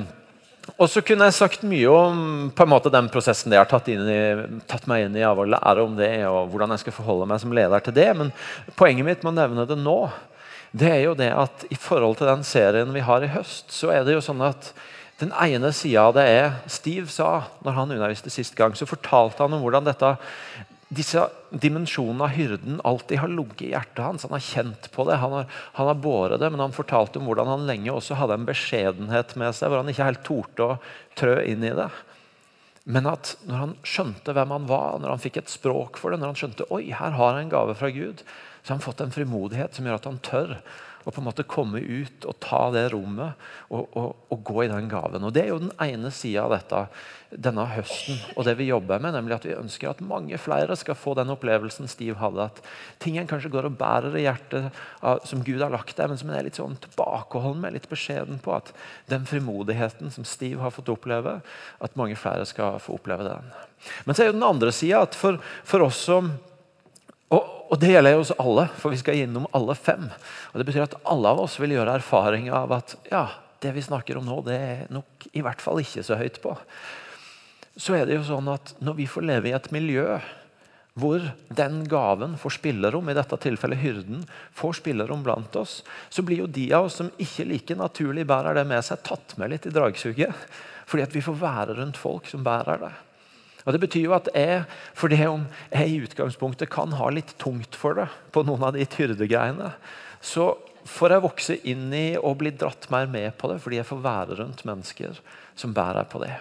og 0.81 0.89
så 0.89 1.03
kunne 1.05 1.27
jeg 1.27 1.37
sagt 1.37 1.65
mye 1.67 1.91
om 1.93 2.21
på 2.55 2.65
en 2.65 2.71
måte 2.71 2.89
den 2.89 3.07
prosessen 3.13 3.53
det 3.53 3.59
har 3.59 3.67
tatt, 3.69 3.87
i, 3.93 3.97
tatt, 4.65 4.87
meg 4.89 5.05
inn 5.05 5.19
i 5.19 5.23
av 5.23 5.37
å 5.37 5.45
lære 5.45 5.83
om 5.85 5.93
det, 5.99 6.09
og 6.25 6.49
hvordan 6.49 6.73
jeg 6.73 6.81
skal 6.81 6.95
forholde 6.97 7.27
meg 7.29 7.43
som 7.43 7.53
leder 7.53 7.85
til 7.85 7.93
det. 7.95 8.07
Men 8.17 8.33
poenget 8.79 9.05
mitt 9.05 9.21
med 9.21 9.35
å 9.35 9.37
nevne 9.37 9.67
det 9.69 9.77
nå, 9.77 9.99
det 10.75 10.89
er 10.91 11.03
jo 11.05 11.13
det 11.15 11.29
at 11.37 11.67
i 11.69 11.77
forhold 11.79 12.17
til 12.19 12.31
den 12.31 12.43
serien 12.47 12.91
vi 12.95 13.05
har 13.05 13.23
i 13.23 13.31
høst, 13.31 13.69
så 13.71 13.93
er 13.93 14.03
det 14.07 14.17
jo 14.17 14.25
sånn 14.25 14.41
at 14.43 14.73
den 15.21 15.31
ene 15.39 15.69
sida 15.71 16.09
av 16.09 16.17
det 16.17 16.25
er 16.27 16.57
Steve 16.67 17.07
sa 17.13 17.45
når 17.63 17.77
han 17.77 17.93
underviste 17.95 18.33
sist 18.33 18.57
gang, 18.57 18.73
så 18.75 18.89
fortalte 18.89 19.45
han 19.45 19.53
om 19.55 19.61
hvordan 19.63 19.85
dette 19.85 20.15
disse 20.95 21.21
dimensjonene 21.51 22.25
av 22.25 22.33
hyrden 22.35 22.79
alltid 22.87 23.21
har 23.21 23.31
ligget 23.31 23.61
i 23.67 23.71
hjertet 23.73 24.01
hans. 24.03 24.25
Han 24.27 24.35
har 24.35 24.43
kjent 24.43 24.89
på 24.93 25.05
det, 25.09 25.19
han 25.21 25.33
har, 25.35 25.47
han 25.77 25.89
har 25.91 26.01
båret 26.01 26.41
det, 26.41 26.49
men 26.53 26.63
han 26.63 26.75
fortalte 26.75 27.19
om 27.19 27.29
hvordan 27.29 27.51
han 27.51 27.67
lenge 27.69 27.93
også 27.93 28.17
hadde 28.19 28.39
en 28.39 28.47
beskjedenhet 28.47 29.35
med 29.39 29.55
seg, 29.55 29.71
hvor 29.71 29.83
han 29.83 29.91
ikke 29.91 30.09
helt 30.09 30.25
torde 30.27 30.67
å 30.67 30.77
trø 31.19 31.37
inn 31.43 31.65
i 31.65 31.73
det. 31.77 31.89
Men 32.85 33.09
at 33.09 33.33
når 33.49 33.61
han 33.61 33.77
skjønte 33.85 34.33
hvem 34.37 34.51
han 34.53 34.67
var, 34.69 34.99
når 35.01 35.15
han 35.15 35.23
fikk 35.23 35.39
et 35.41 35.53
språk 35.53 35.97
for 35.97 36.13
det, 36.13 36.19
når 36.21 36.33
han 36.33 36.41
skjønte 36.41 36.67
oi, 36.69 36.83
her 36.93 37.15
har 37.17 37.37
jeg 37.37 37.47
en 37.47 37.55
gave 37.55 37.77
fra 37.79 37.89
Gud, 37.93 38.21
så 38.61 38.71
har 38.71 38.77
han 38.77 38.85
fått 38.85 39.01
en 39.01 39.15
frimodighet 39.15 39.77
som 39.77 39.87
gjør 39.87 39.97
at 39.97 40.09
han 40.09 40.21
tør 40.25 40.53
og 41.05 41.13
på 41.13 41.21
en 41.21 41.27
måte 41.27 41.45
komme 41.47 41.79
ut 41.79 42.25
og 42.25 42.39
ta 42.43 42.65
det 42.73 42.87
rommet 42.93 43.37
og, 43.69 43.85
og, 43.93 44.15
og 44.33 44.41
gå 44.45 44.63
i 44.65 44.71
den 44.71 44.89
gaven. 44.89 45.23
Og 45.23 45.33
Det 45.35 45.45
er 45.45 45.53
jo 45.53 45.61
den 45.61 45.75
ene 45.81 46.11
sida 46.13 46.47
av 46.47 46.57
dette 46.57 46.87
denne 47.35 47.65
høsten 47.67 48.19
og 48.35 48.45
det 48.47 48.55
vi 48.59 48.69
jobber 48.69 49.01
med. 49.01 49.13
nemlig 49.15 49.35
at 49.35 49.45
Vi 49.45 49.55
ønsker 49.55 49.89
at 49.89 50.01
mange 50.05 50.37
flere 50.41 50.75
skal 50.79 50.97
få 50.97 51.15
den 51.17 51.31
opplevelsen 51.33 51.89
Steve 51.91 52.17
hadde. 52.19 52.47
At 52.47 52.61
ting 53.03 53.17
en 53.17 53.27
kanskje 53.27 53.51
går 53.53 53.69
og 53.69 53.77
bærer 53.79 54.15
i 54.15 54.25
hjertet 54.25 54.69
av, 55.01 55.21
som 55.27 55.43
Gud 55.43 55.61
har 55.61 55.73
lagt 55.73 55.97
der, 55.97 56.07
men 56.07 56.17
som 56.17 56.29
en 56.29 56.39
er 56.39 56.47
litt 56.47 56.59
sånn 56.59 56.77
tilbakeholden 56.85 57.61
med, 57.61 57.75
litt 57.75 57.89
beskjeden 57.91 58.39
på. 58.43 58.55
At 58.55 58.71
den 59.11 59.27
frimodigheten 59.29 60.13
som 60.13 60.27
Steve 60.27 60.63
har 60.63 60.73
fått 60.75 60.91
oppleve, 60.93 61.39
at 61.79 61.99
mange 61.99 62.17
flere 62.19 62.45
skal 62.49 62.79
få 62.83 62.99
oppleve 62.99 63.27
den. 63.27 63.53
Men 64.05 64.15
så 64.15 64.23
er 64.23 64.31
jo 64.31 64.37
den 64.37 64.47
andre 64.47 64.73
sida 64.73 65.03
at 65.05 65.17
for, 65.17 65.41
for 65.67 65.85
oss 65.85 66.05
som 66.07 66.35
og, 67.69 67.79
det 67.81 67.91
gjelder 67.91 68.15
jo 68.15 68.21
oss 68.23 68.33
alle, 68.41 68.67
for 68.79 68.93
vi 68.93 68.99
skal 69.01 69.19
innom 69.23 69.47
alle 69.55 69.75
fem. 69.77 70.05
Og 70.51 70.61
Det 70.61 70.67
betyr 70.67 70.85
at 70.85 70.99
alle 71.03 71.33
av 71.33 71.41
oss 71.45 71.57
vil 71.61 71.75
gjøre 71.75 71.97
erfaring 71.99 72.51
av 72.53 72.73
at 72.75 72.95
ja, 73.11 73.25
det 73.63 73.73
vi 73.75 73.83
snakker 73.85 74.19
om 74.19 74.27
nå, 74.27 74.39
det 74.45 74.55
er 74.55 74.87
nok 74.93 75.27
i 75.33 75.43
hvert 75.45 75.63
fall 75.63 75.81
ikke 75.81 76.03
så 76.05 76.19
høyt 76.19 76.41
på. 76.43 76.55
Så 77.75 77.97
er 77.97 78.07
det 78.07 78.19
jo 78.19 78.25
sånn 78.27 78.47
at 78.53 78.75
når 78.83 78.99
vi 79.01 79.07
får 79.09 79.27
leve 79.27 79.51
i 79.51 79.55
et 79.57 79.71
miljø 79.75 80.19
hvor 80.95 81.19
den 81.51 81.81
gaven 81.91 82.37
får 82.39 82.53
spillerom, 82.55 83.09
i 83.11 83.15
dette 83.17 83.35
tilfellet 83.43 83.81
hyrden, 83.81 84.21
får 84.55 84.77
spillerom 84.79 85.25
blant 85.25 85.57
oss, 85.59 85.81
så 86.07 86.23
blir 86.23 86.45
jo 86.45 86.47
de 86.47 86.69
av 86.71 86.87
oss 86.87 87.01
som 87.01 87.09
ikke 87.19 87.47
like 87.49 87.75
naturlig 87.75 88.23
bærer 88.29 88.55
det 88.55 88.63
med 88.69 88.85
seg, 88.87 89.03
tatt 89.03 89.35
med 89.41 89.51
litt 89.51 89.67
i 89.67 89.73
dragsuget. 89.75 90.45
Fordi 90.87 91.03
at 91.03 91.17
vi 91.17 91.25
får 91.25 91.35
være 91.41 91.75
rundt 91.81 91.99
folk 91.99 92.29
som 92.31 92.45
bærer 92.47 92.79
det. 92.85 92.93
Og 93.65 93.73
Det 93.73 93.81
betyr 93.81 94.05
jo 94.05 94.13
at 94.13 94.29
jeg, 94.33 94.63
for 94.93 95.09
det 95.09 95.25
om 95.27 95.45
jeg 95.71 95.89
i 95.89 96.01
utgangspunktet 96.05 96.69
kan 96.69 96.93
ha 96.99 97.09
litt 97.09 97.33
tungt 97.41 97.75
for 97.75 97.97
det 97.97 98.07
på 98.31 98.45
noen 98.45 98.63
av 98.67 98.75
de 98.75 98.85
hyrdegreiene, 98.85 99.71
så 100.21 100.53
får 100.85 101.15
jeg 101.15 101.25
vokse 101.25 101.55
inn 101.65 101.87
i 101.97 102.05
og 102.17 102.37
bli 102.41 102.51
dratt 102.53 102.85
mer 102.93 103.09
med 103.09 103.33
på 103.39 103.49
det 103.49 103.57
fordi 103.63 103.79
jeg 103.79 103.89
får 103.89 104.03
være 104.05 104.37
rundt 104.41 104.61
mennesker 104.69 105.17
som 105.57 105.73
bærer 105.73 106.05
på 106.09 106.21
det. 106.21 106.35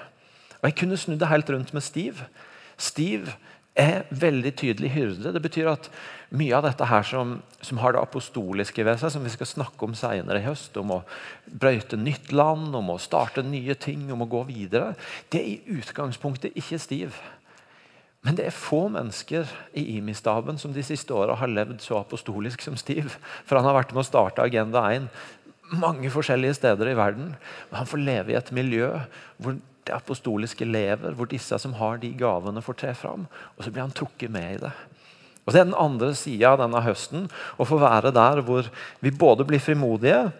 Og 0.60 0.68
Jeg 0.68 0.78
kunne 0.80 1.00
snudd 1.00 1.20
det 1.20 1.32
helt 1.32 1.50
rundt 1.52 1.72
med 1.76 1.84
Steve. 1.84 2.28
Steve 2.76 3.32
er 3.74 4.04
veldig 4.10 4.52
tydelig 4.56 4.92
hyrde. 4.94 5.32
Det 5.32 5.42
betyr 5.42 5.72
at 5.72 5.88
mye 6.34 6.56
av 6.56 6.64
dette 6.66 6.88
her 6.90 7.06
som, 7.06 7.36
som, 7.62 7.78
har 7.82 7.94
det 7.94 8.02
apostoliske 8.02 8.84
ved 8.86 8.98
seg, 9.00 9.12
som 9.14 9.24
vi 9.26 9.32
skal 9.32 9.48
snakke 9.48 9.86
om 9.86 9.94
senere 9.98 10.40
i 10.40 10.46
høst, 10.46 10.76
om 10.80 10.96
å 10.96 11.04
brøyte 11.46 11.98
nytt 12.00 12.32
land, 12.34 12.74
om 12.74 12.90
å 12.94 13.00
starte 13.02 13.44
nye 13.46 13.76
ting, 13.78 14.08
om 14.12 14.24
å 14.24 14.30
gå 14.30 14.42
videre, 14.50 14.94
det 15.30 15.40
er 15.40 15.48
i 15.52 15.78
utgangspunktet 15.78 16.58
ikke 16.58 16.80
stiv. 16.82 17.22
Men 18.24 18.38
det 18.38 18.46
er 18.48 18.56
få 18.56 18.86
mennesker 18.88 19.50
i 19.76 19.84
IMI-staben 19.98 20.56
som 20.60 20.72
de 20.72 20.82
siste 20.86 21.12
åra 21.12 21.36
har 21.36 21.50
levd 21.50 21.82
så 21.84 21.98
apostolisk 22.00 22.62
som 22.64 22.76
Stiv. 22.80 23.18
For 23.44 23.58
han 23.58 23.68
har 23.68 23.76
vært 23.76 23.92
med 23.92 24.00
å 24.00 24.08
starte 24.08 24.44
Agenda 24.44 24.86
1 24.88 25.10
mange 25.74 26.08
forskjellige 26.12 26.56
steder 26.56 26.88
i 26.88 26.96
verden. 26.96 27.34
Men 27.68 27.78
han 27.82 27.88
får 27.88 28.00
leve 28.00 28.32
i 28.32 28.38
et 28.38 28.52
miljø 28.56 28.88
hvor 29.36 29.58
det 29.84 29.92
apostoliske 29.92 30.64
lever, 30.64 31.12
hvor 31.12 31.28
disse 31.28 31.58
som 31.60 31.76
har 31.76 32.00
de 32.00 32.14
gavene, 32.16 32.64
får 32.64 32.80
tre 32.80 32.94
fram. 32.96 33.26
Og 33.56 33.64
så 33.64 33.72
blir 33.72 33.84
han 33.84 33.92
trukket 33.92 34.32
med 34.32 34.54
i 34.54 34.60
det. 34.64 34.72
Og 35.44 35.52
Det 35.52 35.60
er 35.60 35.68
den 35.68 35.76
andre 35.76 36.14
sida 36.16 36.54
denne 36.56 36.80
høsten. 36.84 37.28
Å 37.60 37.66
få 37.68 37.78
være 37.82 38.14
der 38.14 38.40
hvor 38.46 38.68
vi 39.04 39.12
både 39.12 39.44
blir 39.48 39.60
frimodige 39.60 40.30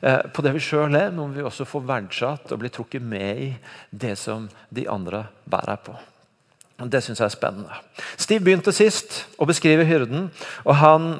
eh, 0.00 0.24
på 0.32 0.44
det 0.44 0.54
vi 0.56 0.64
sjøl 0.64 0.96
er, 0.96 1.12
men 1.12 1.34
vi 1.36 1.44
også 1.44 1.66
får 1.68 1.84
verdsatt 1.90 2.54
og 2.54 2.62
blir 2.62 2.72
trukket 2.72 3.04
med 3.04 3.44
i 3.44 3.50
det 3.90 4.16
som 4.20 4.48
de 4.72 4.88
andre 4.88 5.26
bærer 5.44 5.80
på. 5.84 5.96
Det 6.90 7.04
syns 7.04 7.20
jeg 7.20 7.28
er 7.28 7.36
spennende. 7.36 7.76
Stiv 8.18 8.42
begynte 8.42 8.72
sist 8.74 9.22
å 9.38 9.46
beskrive 9.46 9.86
hyrden. 9.86 10.30
og 10.64 10.74
han 10.80 11.12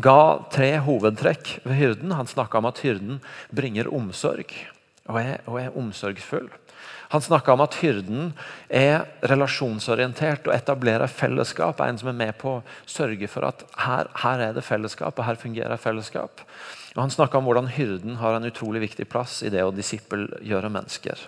ga 0.00 0.44
tre 0.50 0.78
hovedtrekk 0.82 1.60
ved 1.64 1.76
hyrden. 1.78 2.14
Han 2.16 2.26
snakka 2.26 2.58
om 2.58 2.66
at 2.66 2.80
hyrden 2.82 3.20
bringer 3.54 3.90
omsorg 3.92 4.50
og 5.06 5.20
er, 5.20 5.40
og 5.46 5.60
er 5.60 5.76
omsorgsfull. 5.78 6.48
Han 7.14 7.22
snakka 7.22 7.52
om 7.54 7.62
at 7.62 7.76
hyrden 7.78 8.32
er 8.66 9.04
relasjonsorientert 9.30 10.48
og 10.48 10.54
etablerer 10.56 11.06
fellesskap. 11.06 11.78
En 11.84 12.00
som 12.00 12.10
er 12.10 12.16
med 12.18 12.34
på 12.40 12.56
å 12.56 12.64
sørge 12.90 13.28
for 13.30 13.46
at 13.46 13.62
her, 13.84 14.10
her 14.18 14.42
er 14.48 14.56
det 14.56 14.64
fellesskap, 14.66 15.14
og 15.14 15.28
her 15.28 15.38
fungerer 15.38 15.78
fellesskap. 15.78 16.42
Og 16.96 17.02
Han 17.04 17.14
snakka 17.14 17.38
om 17.38 17.46
hvordan 17.46 17.70
hyrden 17.70 18.18
har 18.18 18.34
en 18.34 18.50
utrolig 18.50 18.82
viktig 18.88 19.06
plass 19.10 19.44
i 19.46 19.52
det 19.54 19.62
å 19.62 19.70
disippelgjøre 19.74 20.72
mennesker. 20.74 21.22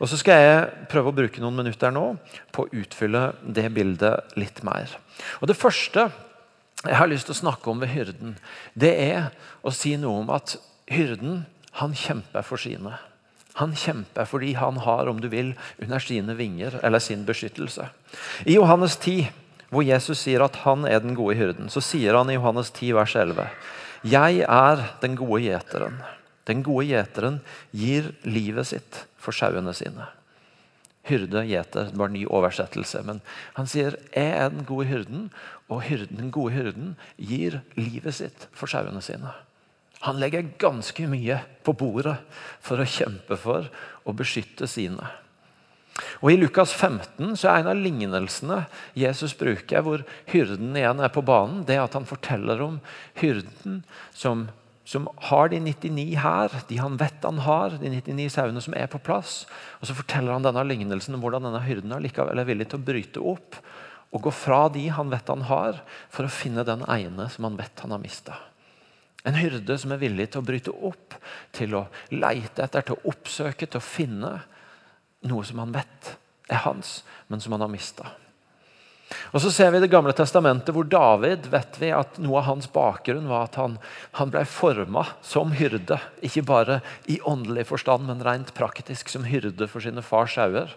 Og 0.00 0.08
Så 0.08 0.16
skal 0.16 0.40
jeg 0.40 0.88
prøve 0.88 1.12
å 1.12 1.18
bruke 1.20 1.44
noen 1.44 1.60
minutter 1.60 1.92
nå 1.92 2.16
på 2.48 2.64
å 2.64 2.72
utfylle 2.72 3.34
det 3.44 3.68
bildet 3.76 4.32
litt 4.40 4.64
mer. 4.64 4.96
Og 5.44 5.48
Det 5.52 5.60
første 5.60 6.08
jeg 6.82 6.96
har 6.96 7.12
lyst 7.12 7.28
til 7.28 7.36
å 7.36 7.42
snakke 7.44 7.68
om 7.68 7.84
ved 7.84 7.92
hyrden, 7.92 8.38
det 8.72 8.96
er 9.12 9.30
å 9.60 9.70
si 9.76 9.92
noe 10.00 10.24
om 10.24 10.32
at 10.32 10.56
hyrden 10.88 11.44
han 11.84 11.92
kjemper 11.92 12.48
for 12.48 12.56
sine. 12.56 12.96
Han 13.60 13.74
kjemper 13.76 14.28
fordi 14.28 14.54
han 14.56 14.80
har 14.80 15.10
om 15.10 15.20
du 15.20 15.28
vil, 15.32 15.52
under 15.82 16.00
sine 16.00 16.36
vinger 16.38 16.78
eller 16.82 17.02
sin 17.04 17.26
beskyttelse. 17.28 17.88
I 18.48 18.56
Johannes 18.56 18.96
10, 18.96 19.28
hvor 19.72 19.84
Jesus 19.84 20.24
sier 20.24 20.44
at 20.44 20.62
han 20.64 20.86
er 20.88 21.04
den 21.04 21.16
gode 21.16 21.36
hyrden, 21.36 21.68
så 21.72 21.82
sier 21.84 22.16
han 22.16 22.32
i 22.32 22.38
Johannes 22.38 22.72
10, 22.72 22.94
vers 22.96 23.14
11.: 23.16 23.46
Jeg 24.04 24.42
er 24.48 24.88
den 25.04 25.16
gode 25.16 25.42
gjeteren. 25.44 26.00
Den 26.48 26.64
gode 26.66 26.88
gjeteren 26.88 27.38
gir 27.70 28.10
livet 28.24 28.66
sitt 28.72 29.04
for 29.20 29.36
sauene 29.36 29.74
sine. 29.76 30.08
Hyrde, 31.06 31.44
gjeter, 31.46 31.90
det 31.90 31.98
var 31.98 32.10
en 32.10 32.14
ny 32.14 32.24
oversettelse. 32.26 33.02
Men 33.06 33.20
han 33.54 33.66
sier 33.66 33.96
'Jeg 34.14 34.30
er 34.38 34.48
den 34.50 34.64
gode 34.64 34.86
hyrden', 34.86 35.30
og 35.68 35.82
hyrden, 35.82 36.16
den 36.16 36.30
gode 36.30 36.52
hyrden 36.52 36.96
gir 37.18 37.60
livet 37.76 38.14
sitt 38.14 38.48
for 38.52 38.66
sauene 38.66 39.02
sine. 39.02 39.32
Han 40.06 40.18
legger 40.18 40.50
ganske 40.58 41.06
mye 41.10 41.40
på 41.62 41.74
bordet 41.78 42.16
for 42.62 42.82
å 42.82 42.88
kjempe 42.88 43.38
for 43.38 43.68
å 44.02 44.14
beskytte 44.16 44.66
sine. 44.70 45.06
Og 46.22 46.32
I 46.32 46.38
Lukas 46.38 46.72
15 46.72 47.36
så 47.36 47.50
er 47.50 47.60
en 47.60 47.70
av 47.74 47.78
lignelsene 47.78 48.62
Jesus 48.98 49.34
bruker, 49.38 49.84
hvor 49.84 50.04
hyrden 50.30 50.72
igjen 50.78 51.02
er 51.04 51.12
på 51.12 51.24
banen, 51.26 51.62
det 51.68 51.76
er 51.76 51.84
at 51.84 51.96
han 51.98 52.08
forteller 52.08 52.62
om 52.64 52.78
hyrden 53.20 53.82
som, 54.16 54.46
som 54.88 55.08
har 55.28 55.52
de 55.52 55.60
99 55.60 56.06
her, 56.22 56.56
de 56.70 56.80
han 56.80 56.96
vet 57.00 57.26
han 57.28 57.42
har, 57.44 57.76
de 57.82 57.92
99 57.92 58.30
sauene 58.38 58.62
som 58.64 58.76
er 58.78 58.88
på 58.90 59.02
plass. 59.04 59.42
Og 59.80 59.90
Så 59.90 59.98
forteller 59.98 60.32
han 60.34 60.46
denne 60.46 60.64
lignelsen 60.66 61.18
om 61.18 61.24
hvordan 61.24 61.44
denne 61.50 61.62
hyrden 61.66 61.94
likevel 62.02 62.40
er 62.40 62.48
villig 62.48 62.70
til 62.72 62.80
å 62.80 62.86
bryte 62.88 63.26
opp 63.34 63.60
og 64.12 64.26
gå 64.26 64.32
fra 64.36 64.66
de 64.68 64.86
han 64.92 65.08
vet 65.08 65.28
han 65.32 65.46
har, 65.48 65.78
for 66.12 66.28
å 66.28 66.32
finne 66.32 66.66
den 66.68 66.84
ene 66.84 67.30
som 67.32 67.46
han 67.48 67.56
vet 67.56 67.80
han 67.80 67.94
har 67.94 68.00
mista. 68.02 68.36
En 69.28 69.38
hyrde 69.38 69.76
som 69.78 69.92
er 69.94 70.00
villig 70.02 70.30
til 70.32 70.42
å 70.42 70.46
bryte 70.46 70.72
opp, 70.74 71.14
til 71.54 71.76
å 71.78 71.84
leite 72.10 72.64
etter, 72.64 72.82
til 72.82 72.98
å 72.98 73.12
oppsøke, 73.12 73.68
til 73.68 73.78
å 73.78 73.84
finne 73.84 74.32
noe 75.30 75.46
som 75.46 75.62
han 75.62 75.74
vet 75.74 76.16
er 76.50 76.64
hans, 76.64 77.00
men 77.30 77.40
som 77.40 77.54
han 77.54 77.62
har 77.62 77.70
mista. 77.70 78.10
Og 79.32 79.42
så 79.44 79.50
ser 79.52 79.70
vi 79.72 79.80
i 79.80 79.84
Det 79.84 79.92
gamle 79.92 80.14
testamentet 80.16 80.72
hvor 80.74 80.86
David 80.88 81.46
vet 81.52 81.76
vi 81.80 81.90
at 81.94 82.16
noe 82.22 82.40
av 82.40 82.48
hans 82.48 82.68
bakgrunn 82.72 83.28
var 83.28 83.46
at 83.48 83.58
han, 83.60 83.76
han 84.18 84.32
ble 84.32 84.44
forma 84.48 85.04
som 85.24 85.52
hyrde. 85.56 85.98
Ikke 86.24 86.44
bare 86.48 86.80
i 87.10 87.18
åndelig 87.28 87.66
forstand, 87.68 88.08
men 88.08 88.24
rent 88.24 88.54
praktisk 88.56 89.12
som 89.12 89.28
hyrde 89.28 89.68
for 89.68 89.84
sine 89.84 90.04
fars 90.04 90.36
sauer. 90.38 90.72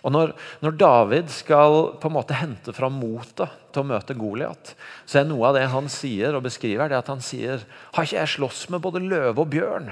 Og 0.00 0.12
når, 0.14 0.32
når, 0.64 0.76
David 0.80 1.32
skal 1.32 1.74
på 2.00 2.08
en 2.08 2.14
måte 2.14 2.36
hente 2.38 2.72
fram 2.76 2.96
motet 2.96 3.52
til 3.72 3.82
å 3.82 3.88
møte 3.90 4.16
Goliat, 4.16 4.74
så 5.04 5.20
er 5.20 5.26
noe 5.28 5.50
av 5.50 5.58
det 5.58 5.66
han 5.72 5.90
sier 5.92 6.36
og 6.36 6.46
beskriver, 6.46 6.88
det 6.88 7.00
at 7.02 7.10
han 7.12 7.20
sier 7.24 7.66
Har 7.96 8.06
ikke 8.06 8.20
jeg 8.22 8.34
slåss 8.36 8.62
med 8.72 8.84
både 8.84 9.02
løve 9.04 9.44
og 9.44 9.50
bjørn 9.52 9.90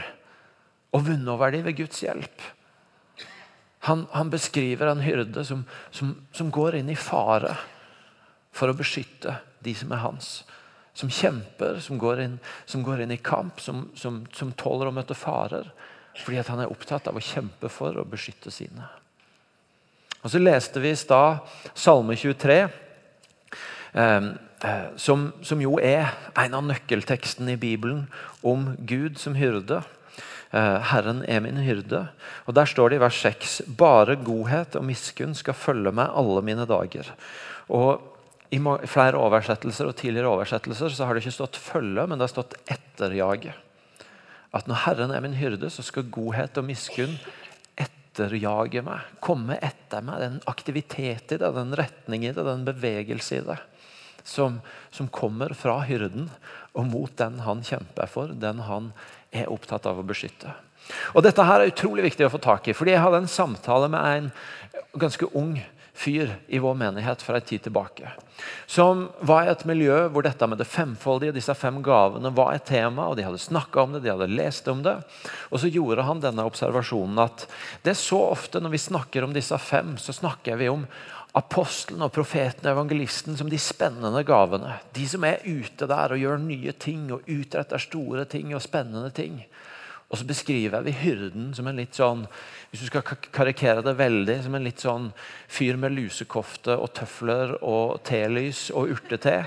og 0.97 1.05
vunnet 1.05 1.33
over 1.35 1.53
dem 1.53 1.67
ved 1.67 1.77
Guds 1.83 2.01
hjelp? 2.01 2.47
Han, 3.89 4.07
han 4.11 4.31
beskriver 4.33 4.91
en 4.91 5.05
hyrde 5.05 5.45
som, 5.45 5.65
som, 5.95 6.17
som, 6.35 6.49
går 6.51 6.81
inn 6.81 6.89
i 6.91 6.99
fare 6.99 7.53
for 8.53 8.73
å 8.73 8.77
beskytte 8.77 9.37
de 9.65 9.75
som 9.77 9.93
er 9.95 10.03
hans. 10.03 10.31
Som 10.99 11.13
kjemper, 11.15 11.79
som 11.85 12.01
går 12.01 12.25
inn, 12.25 12.39
som 12.67 12.83
går 12.83 13.05
inn 13.05 13.15
i 13.15 13.21
kamp, 13.23 13.61
som, 13.63 13.87
som 13.95 14.53
tåler 14.59 14.91
å 14.91 14.95
møte 14.97 15.15
farer. 15.15 15.69
Fordi 16.19 16.43
han 16.43 16.65
er 16.65 16.73
opptatt 16.73 17.07
av 17.07 17.21
å 17.21 17.23
kjempe 17.23 17.71
for 17.71 17.95
å 18.01 18.09
beskytte 18.09 18.51
sine. 18.51 18.89
Og 20.23 20.31
Så 20.31 20.41
leste 20.43 20.83
vi 20.83 20.91
i 20.93 20.99
stad 20.99 21.45
Salme 21.79 22.17
23, 22.19 22.59
ehm, 23.95 24.33
eh, 24.65 24.89
som, 24.99 25.29
som, 25.43 25.63
jo 25.63 25.79
er 25.79 26.11
en 26.35 26.57
av 26.59 26.67
nøkkeltekstene 26.67 27.55
i 27.55 27.61
Bibelen 27.61 28.09
om 28.43 28.73
Gud 28.79 29.21
som 29.23 29.39
hyrde. 29.39 29.83
Eh, 30.51 30.91
Herren 30.91 31.23
er 31.29 31.41
min 31.45 31.61
hyrde. 31.63 32.09
Og 32.47 32.55
Der 32.59 32.67
står 32.67 32.91
det 32.91 32.99
i 32.99 33.05
vers 33.05 33.23
6.: 33.23 33.63
Bare 33.79 34.17
godhet 34.17 34.77
og 34.77 34.85
miskunn 34.85 35.37
skal 35.39 35.55
følge 35.55 35.95
meg 35.95 36.11
alle 36.11 36.43
mine 36.43 36.67
dager. 36.67 37.15
Og 37.69 38.03
I 38.51 38.59
flere 38.89 39.21
oversettelser 39.21 39.87
og 39.87 39.97
tidligere 39.97 40.31
oversettelser 40.33 40.89
så 40.89 41.05
har 41.05 41.15
det 41.15 41.21
ikke 41.23 41.37
stått 41.37 41.59
'følge', 41.61 42.07
men 42.09 42.19
det 42.19 42.25
har 42.25 42.33
stått 42.43 42.55
'etterjage'. 42.65 43.53
At 44.55 44.67
når 44.67 44.75
Herren 44.75 45.11
er 45.11 45.21
min 45.21 45.35
hyrde, 45.35 45.71
så 45.71 45.83
skal 45.83 46.11
godhet 46.11 46.57
og 46.57 46.65
miskunn 46.65 47.19
etterjage 48.19 48.83
meg, 48.83 49.07
komme 49.23 49.59
etter 49.63 50.03
meg. 50.03 50.21
Den 50.21 50.39
aktivitet 50.51 51.33
i 51.33 51.39
det, 51.39 51.51
den 51.55 51.75
retning 51.79 52.27
i 52.27 52.33
det, 52.33 52.45
den 52.45 52.65
bevegelse 52.67 53.39
i 53.39 53.45
det. 53.47 53.59
Som, 54.25 54.61
som 54.91 55.09
kommer 55.09 55.55
fra 55.57 55.79
hyrden 55.89 56.29
og 56.77 56.89
mot 56.91 57.15
den 57.17 57.39
han 57.47 57.63
kjemper 57.65 58.11
for, 58.11 58.35
den 58.35 58.61
han 58.67 58.91
er 59.33 59.49
opptatt 59.49 59.87
av 59.89 60.01
å 60.01 60.07
beskytte. 60.07 60.53
Og 61.15 61.25
Dette 61.25 61.45
her 61.45 61.63
er 61.63 61.73
utrolig 61.73 62.05
viktig 62.11 62.27
å 62.27 62.33
få 62.33 62.41
tak 62.43 62.69
i. 62.69 62.77
fordi 62.77 62.93
Jeg 62.95 63.05
hadde 63.05 63.23
en 63.23 63.31
samtale 63.31 63.89
med 63.93 64.05
en 64.05 64.31
ganske 65.01 65.29
ung 65.37 65.57
fyr 65.99 66.37
i 66.47 66.59
vår 66.63 66.75
menighet 66.79 67.23
fra 67.23 67.41
en 67.41 67.47
tid 67.47 67.63
tilbake. 67.63 68.11
Som 68.67 69.09
var 69.21 69.43
i 69.43 69.51
et 69.51 69.65
miljø 69.67 69.97
hvor 70.15 70.23
dette 70.23 70.47
med 70.47 70.61
det 70.61 70.69
femfoldige, 70.71 71.35
disse 71.35 71.55
fem 71.59 71.81
gavene, 71.83 72.31
var 72.35 72.55
et 72.55 72.69
tema. 72.71 73.09
og 73.09 73.19
De 73.19 73.27
hadde 73.27 73.43
snakka 73.43 73.83
om 73.83 73.97
det, 73.97 74.05
de 74.05 74.13
hadde 74.13 74.31
lest 74.31 74.69
om 74.71 74.85
det. 74.87 74.95
Og 75.51 75.59
så 75.59 75.71
gjorde 75.75 76.07
han 76.07 76.23
denne 76.23 76.47
observasjonen 76.47 77.19
at 77.25 77.49
det 77.83 77.97
er 77.97 77.99
så 77.99 78.21
ofte 78.31 78.63
når 78.63 78.77
vi 78.77 78.85
snakker 78.87 79.27
om 79.27 79.35
disse 79.35 79.59
fem, 79.59 79.97
så 79.99 80.15
snakker 80.15 80.61
vi 80.61 80.71
om 80.71 80.87
apostelen 81.39 82.03
og 82.07 82.15
profeten 82.15 82.67
og 82.67 82.77
evangelisten 82.77 83.37
som 83.39 83.51
de 83.51 83.59
spennende 83.61 84.23
gavene. 84.27 84.79
De 84.95 85.05
som 85.11 85.27
er 85.27 85.43
ute 85.45 85.91
der 85.91 86.15
og 86.15 86.23
gjør 86.23 86.41
nye 86.43 86.75
ting 86.79 87.09
og 87.15 87.27
utretter 87.27 87.83
store 87.83 88.25
ting 88.31 88.55
og 88.55 88.63
spennende 88.65 89.11
ting. 89.15 89.43
Og 90.09 90.19
så 90.19 90.25
beskriver 90.25 90.85
vi 90.87 90.95
hyrden 90.97 91.51
som 91.57 91.67
en 91.69 91.77
litt 91.77 91.99
sånn 91.99 92.25
hvis 92.71 92.85
du 92.85 92.89
skal 92.89 93.05
karikere 93.33 93.85
det 93.85 93.95
veldig, 93.97 94.39
som 94.45 94.57
en 94.57 94.65
litt 94.65 94.83
sånn 94.85 95.11
fyr 95.49 95.77
med 95.81 95.95
lusekofte 95.97 96.77
og 96.77 96.93
tøfler 96.97 97.55
og 97.65 98.01
telys 98.09 98.67
og 98.77 98.93
urtete. 98.93 99.39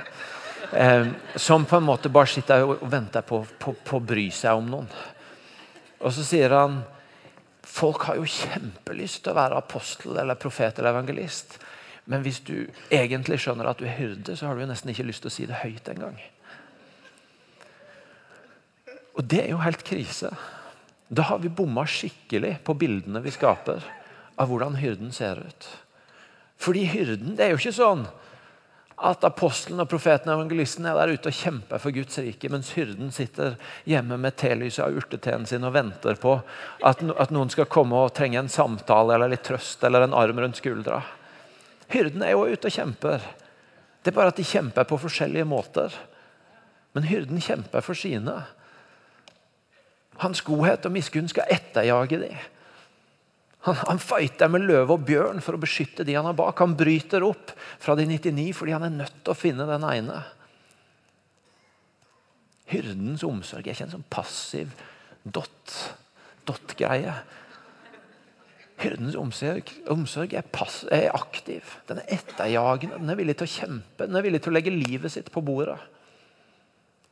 Eh, 0.72 1.08
som 1.36 1.66
på 1.66 1.78
en 1.78 1.86
måte 1.86 2.10
bare 2.14 2.30
sitter 2.30 2.66
og 2.66 2.86
venter 2.90 3.26
på, 3.26 3.44
på, 3.60 3.76
på 3.86 3.98
å 3.98 4.06
bry 4.14 4.30
seg 4.34 4.58
om 4.58 4.70
noen. 4.74 4.90
Og 6.02 6.14
så 6.14 6.26
sier 6.26 6.54
han 6.56 6.82
folk 7.72 8.08
har 8.10 8.18
jo 8.18 8.26
kjempelyst 8.30 9.22
til 9.24 9.34
å 9.34 9.38
være 9.38 9.60
apostel 9.62 10.18
eller 10.18 10.40
profet 10.40 10.80
eller 10.80 10.94
evangelist. 10.96 11.60
Men 12.10 12.24
hvis 12.26 12.42
du 12.46 12.56
egentlig 12.90 13.40
skjønner 13.42 13.70
at 13.70 13.80
du 13.80 13.86
er 13.86 13.98
hyrde, 14.00 14.36
så 14.36 14.48
har 14.48 14.58
du 14.58 14.66
jo 14.66 14.72
nesten 14.72 14.92
ikke 14.94 15.06
lyst 15.08 15.24
til 15.26 15.32
å 15.32 15.36
si 15.36 15.46
det 15.50 15.62
høyt 15.62 15.92
engang. 15.94 16.18
Og 19.18 19.28
det 19.28 19.44
er 19.44 19.52
jo 19.54 19.62
helt 19.64 19.84
krise. 19.88 20.32
Da 21.12 21.28
har 21.28 21.42
vi 21.44 21.52
bomma 21.52 21.84
skikkelig 21.90 22.58
på 22.64 22.76
bildene 22.80 23.24
vi 23.24 23.34
skaper 23.36 23.84
av 24.40 24.48
hvordan 24.50 24.78
hyrden 24.80 25.12
ser 25.16 25.42
ut. 25.44 25.68
Fordi 26.62 26.86
hyrden 26.88 27.36
det 27.36 27.46
er 27.46 27.54
jo 27.54 27.60
ikke 27.60 27.76
sånn 27.76 28.06
at 29.02 29.24
apostelen 29.26 29.82
og 29.82 29.90
profeten 29.90 30.30
og 30.30 30.38
evangelisten 30.38 30.86
er 30.86 30.98
der 31.00 31.16
ute 31.16 31.32
og 31.32 31.36
kjemper 31.36 31.82
for 31.82 31.94
Guds 31.96 32.20
rike, 32.22 32.52
mens 32.54 32.70
hyrden 32.78 33.10
sitter 33.14 33.56
hjemme 33.90 34.20
med 34.22 34.38
telyset 34.38 34.84
av 34.86 34.98
urteteen 35.02 35.48
sin 35.50 35.66
og 35.66 35.74
venter 35.74 36.20
på 36.22 36.36
at, 36.38 37.02
at, 37.02 37.34
noen 37.34 37.50
skal 37.50 37.70
komme 37.72 37.98
og 37.98 38.14
trenge 38.18 38.38
en 38.38 38.52
samtale 38.52 39.18
eller 39.18 39.34
litt 39.34 39.44
trøst 39.48 39.82
eller 39.88 40.06
en 40.06 40.16
arm 40.18 40.44
rundt 40.44 40.62
skuldra. 40.62 41.02
Hyrden 41.92 42.22
er 42.24 42.36
jo 42.36 42.46
ute 42.46 42.70
og 42.70 42.78
kjemper. 42.78 43.26
Det 44.02 44.14
er 44.14 44.20
bare 44.20 44.34
at 44.36 44.40
de 44.40 44.46
kjemper 44.48 44.86
på 44.88 45.02
forskjellige 45.02 45.50
måter. 45.50 45.98
Men 46.94 47.10
hyrden 47.10 47.42
kjemper 47.42 47.84
for 47.84 47.98
sine. 47.98 48.38
Hans 50.22 50.44
godhet 50.46 50.86
og 50.86 50.94
miskunn 50.94 51.30
skal 51.32 51.50
etterjage 51.52 52.20
dem. 52.22 52.36
Han, 53.66 53.78
han 53.78 54.00
fighter 54.02 54.50
med 54.50 54.66
løve 54.66 54.96
og 54.96 55.04
bjørn 55.06 55.42
for 55.46 55.54
å 55.54 55.62
beskytte 55.62 56.06
de 56.06 56.16
han 56.18 56.26
har 56.26 56.38
bak. 56.38 56.58
Han 56.62 56.78
bryter 56.78 57.26
opp 57.26 57.54
fra 57.82 57.96
de 57.98 58.08
99 58.10 58.48
fordi 58.58 58.74
han 58.74 58.86
er 58.88 58.96
nødt 58.96 59.20
til 59.22 59.34
å 59.34 59.38
finne 59.38 59.68
den 59.70 59.86
ene. 59.86 60.22
Hyrdens 62.72 63.26
omsorg 63.28 63.68
er 63.68 63.76
ikke 63.76 63.86
en 63.90 63.96
sånn 63.98 64.10
passiv 64.10 64.72
dott-greie. 65.28 67.14
Hyrdens 68.82 69.18
omsorg, 69.20 69.70
omsorg 69.94 70.34
er, 70.34 70.48
pass, 70.50 70.82
er, 70.90 71.12
aktiv. 71.14 71.76
Den 71.90 72.02
er 72.02 72.16
etterjagende. 72.18 72.98
Den 72.98 73.14
er 73.14 73.20
villig 73.20 73.38
til 73.38 73.50
å 73.50 73.54
kjempe. 73.58 74.08
Den 74.08 74.18
er 74.18 74.26
villig 74.26 74.42
til 74.42 74.54
å 74.54 74.56
legge 74.56 74.74
livet 74.74 75.14
sitt 75.14 75.30
på 75.34 75.44
bordet 75.46 75.78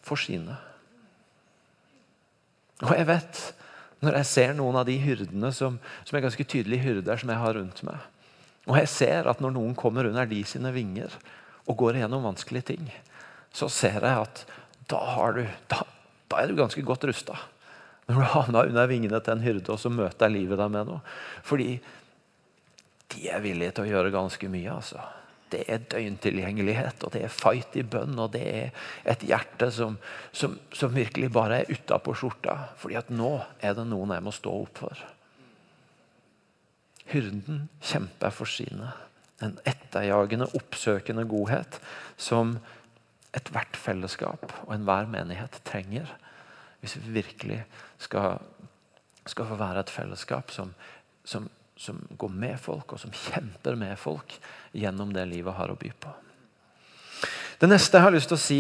for 0.05 0.17
sine. 0.17 0.55
Og 2.85 2.93
jeg 2.95 3.07
vet 3.09 3.41
når 3.99 4.21
jeg 4.21 4.29
ser 4.29 4.55
noen 4.55 4.77
av 4.79 4.87
de 4.87 4.95
hyrdene 5.01 5.51
som, 5.55 5.75
som 6.07 6.15
er 6.15 6.23
ganske 6.23 6.45
tydelige 6.47 6.85
hyrder 6.85 7.19
som 7.19 7.31
jeg 7.33 7.41
har 7.41 7.57
rundt 7.57 7.81
meg. 7.83 7.99
Og 8.69 8.77
jeg 8.79 8.91
ser 8.91 9.27
at 9.27 9.41
når 9.43 9.55
noen 9.55 9.75
kommer 9.77 10.07
under 10.07 10.27
de 10.29 10.39
sine 10.47 10.71
vinger 10.75 11.15
og 11.67 11.77
går 11.81 11.99
gjennom 11.99 12.23
vanskelige 12.29 12.69
ting, 12.71 12.87
så 13.51 13.67
ser 13.71 13.99
jeg 13.99 14.23
at 14.23 14.43
da, 14.89 15.01
du, 15.35 15.43
da, 15.71 15.83
da 16.31 16.39
er 16.39 16.49
du 16.49 16.57
ganske 16.57 16.83
godt 16.85 17.07
rusta. 17.09 17.35
Når 18.07 18.17
du 18.17 18.27
havner 18.33 18.71
under 18.71 18.89
vingene 18.89 19.19
til 19.21 19.35
en 19.35 19.43
hyrde 19.43 19.73
og 19.73 19.81
så 19.81 19.91
møter 19.93 20.31
livet 20.31 20.57
deg 20.57 20.71
med 20.73 20.87
noe. 20.89 21.01
Fordi 21.45 21.75
de 23.13 23.29
er 23.29 23.43
villige 23.43 23.75
til 23.75 23.85
å 23.85 23.91
gjøre 23.91 24.13
ganske 24.13 24.49
mye. 24.49 24.79
altså. 24.79 25.03
Det 25.49 25.63
er 25.65 25.85
døgntilgjengelighet, 25.89 27.03
og 27.03 27.13
det 27.15 27.23
er 27.25 27.33
fight 27.33 27.77
i 27.79 27.83
bønn, 27.83 28.17
og 28.21 28.33
det 28.35 28.43
er 28.45 28.89
et 29.09 29.23
hjerte 29.25 29.71
som, 29.73 29.97
som, 30.31 30.57
som 30.75 30.93
virkelig 30.93 31.31
bare 31.33 31.63
er 31.63 31.71
utapå 31.73 32.13
skjorta. 32.17 32.75
fordi 32.77 32.99
at 32.99 33.09
nå 33.09 33.39
er 33.61 33.73
det 33.77 33.87
noen 33.89 34.13
jeg 34.13 34.25
må 34.25 34.33
stå 34.35 34.53
opp 34.61 34.83
for. 34.83 35.05
Hyrden 37.09 37.69
kjemper 37.81 38.33
for 38.33 38.49
sine. 38.49 38.91
En 39.41 39.57
etterjagende, 39.65 40.49
oppsøkende 40.53 41.25
godhet 41.25 41.79
som 42.17 42.57
ethvert 43.33 43.77
fellesskap 43.77 44.51
og 44.65 44.73
enhver 44.75 45.09
menighet 45.09 45.61
trenger. 45.65 46.09
Hvis 46.81 46.97
vi 46.99 47.15
virkelig 47.19 47.63
skal, 47.97 48.37
skal 49.25 49.49
få 49.49 49.57
være 49.59 49.83
et 49.83 49.93
fellesskap 49.93 50.53
som, 50.53 50.73
som 51.25 51.49
som 51.79 51.99
går 52.17 52.29
med 52.29 52.59
folk, 52.59 52.91
og 52.91 52.99
som 52.99 53.13
kjemper 53.15 53.77
med 53.79 53.95
folk 53.99 54.35
gjennom 54.75 55.13
det 55.15 55.23
livet 55.29 55.55
har 55.55 55.71
å 55.71 55.77
by 55.79 55.91
på. 55.95 56.11
Det 57.59 57.67
neste 57.67 57.97
jeg 57.97 58.05
har 58.05 58.13
lyst 58.15 58.29
til 58.31 58.37
å 58.37 58.41
si 58.41 58.59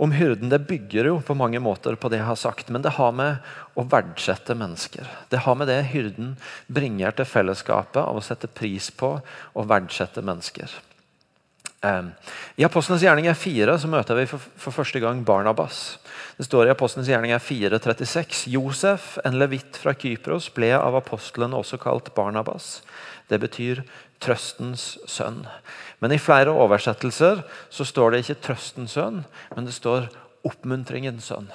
om 0.00 0.12
hyrden, 0.12 0.50
det 0.52 0.66
bygger 0.68 1.08
jo 1.08 1.20
på 1.24 1.36
mange 1.36 1.60
måter 1.60 1.96
på 1.96 2.10
det 2.12 2.18
jeg 2.20 2.28
har 2.28 2.40
sagt, 2.40 2.68
men 2.72 2.84
det 2.84 2.94
har 2.98 3.14
med 3.16 3.44
å 3.76 3.84
verdsette 3.88 4.56
mennesker. 4.56 5.08
Det 5.32 5.40
har 5.44 5.56
med 5.56 5.68
det 5.72 5.78
hyrden 5.92 6.34
bringer 6.68 7.16
til 7.16 7.28
fellesskapet 7.28 8.02
av 8.02 8.20
å 8.20 8.24
sette 8.24 8.48
pris 8.48 8.90
på 8.92 9.14
og 9.20 9.70
verdsette 9.70 10.24
mennesker. 10.24 10.68
Ehm, 11.84 12.12
I 12.56 12.64
Apostlenes 12.64 13.04
gjerninger 13.04 13.34
4 13.36 13.76
så 13.78 13.90
møter 13.90 14.16
vi 14.16 14.26
for, 14.30 14.40
for 14.56 14.74
første 14.74 15.00
gang 15.02 15.20
Barnabas. 15.26 15.98
Det 16.38 16.46
står 16.48 16.68
i 16.68 16.72
Apostlenes 16.72 17.10
gjerninger 17.10 17.38
4.36.: 17.42 18.46
Josef, 18.52 19.16
en 19.24 19.38
levitt 19.40 19.76
fra 19.82 19.94
Kypros, 19.94 20.48
ble 20.54 20.72
av 20.76 20.96
apostlene 20.96 21.56
også 21.56 21.80
kalt 21.82 22.12
Barnabas. 22.16 22.80
Det 23.28 23.40
betyr 23.42 23.84
trøstens 24.22 24.96
sønn. 25.10 25.44
Men 26.00 26.12
i 26.12 26.20
flere 26.20 26.54
oversettelser 26.54 27.42
så 27.70 27.84
står 27.84 28.12
det 28.12 28.24
ikke 28.24 28.42
trøstens 28.48 28.96
sønn, 28.96 29.24
men 29.54 29.68
det 29.68 29.76
står 29.76 30.08
oppmuntringens 30.46 31.28
sønn. 31.32 31.50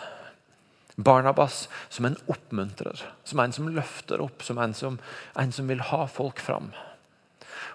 Barnabas 1.02 1.66
som 1.90 2.06
en 2.06 2.18
oppmuntrer, 2.30 3.00
som 3.24 3.40
en 3.42 3.54
som 3.56 3.70
løfter 3.74 4.22
opp, 4.22 4.44
som 4.44 4.60
en 4.62 4.76
som, 4.78 5.00
en 5.40 5.54
som 5.56 5.70
vil 5.72 5.82
ha 5.90 6.04
folk 6.12 6.42
fram. 6.44 6.70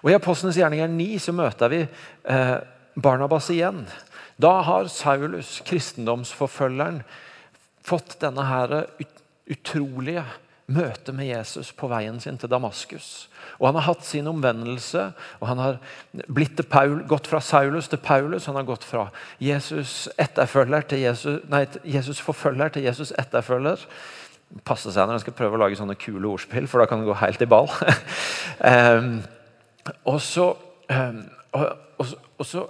Og 0.03 0.11
I 0.11 0.17
Apostlenes 0.17 0.59
gjerninger 0.59 0.91
9 0.93 1.07
så 1.23 1.35
møter 1.35 1.73
vi 1.73 1.83
eh, 1.83 2.57
Barnabas 2.97 3.49
igjen. 3.53 3.85
Da 4.37 4.59
har 4.65 4.89
Saulus, 4.93 5.61
kristendomsforfølgeren, 5.65 7.01
fått 7.87 8.17
denne 8.21 8.43
her 8.45 8.75
utrolige 9.47 10.25
møtet 10.67 11.15
med 11.15 11.29
Jesus 11.29 11.69
på 11.71 11.87
veien 11.87 12.19
sin 12.19 12.37
til 12.37 12.51
Damaskus. 12.51 13.29
Og 13.57 13.69
Han 13.69 13.79
har 13.79 13.87
hatt 13.87 14.03
sin 14.05 14.27
omvendelse. 14.27 15.13
og 15.39 15.47
Han 15.47 15.57
har 15.57 15.77
Paul, 16.69 17.03
gått 17.07 17.27
fra 17.27 17.39
Saulus 17.39 17.87
til 17.87 17.97
Paulus. 17.97 18.45
Han 18.45 18.55
har 18.55 18.67
gått 18.67 18.83
fra 18.83 19.07
Jesus, 19.39 20.09
etterfølger 20.17 20.81
til 20.81 20.99
Jesus, 20.99 21.41
nei, 21.49 21.65
Jesus 21.83 22.19
forfølger 22.19 22.69
til 22.69 22.83
Jesus 22.83 23.13
etterfølger. 23.17 23.79
Passe 24.63 24.91
seg 24.91 25.07
når 25.07 25.13
en 25.13 25.23
skal 25.23 25.33
prøve 25.33 25.55
å 25.57 25.63
lage 25.63 25.79
sånne 25.79 25.95
kule 25.99 26.27
ordspill, 26.27 26.67
for 26.67 26.79
da 26.79 26.87
kan 26.87 26.99
det 26.99 27.07
gå 27.09 27.17
helt 27.19 27.41
i 27.41 27.49
ball. 27.51 27.71
um, 28.59 29.17
og 30.03 30.21
så, 30.21 30.49
um, 30.89 31.21
og, 31.51 32.07
og, 32.37 32.45
så 32.45 32.65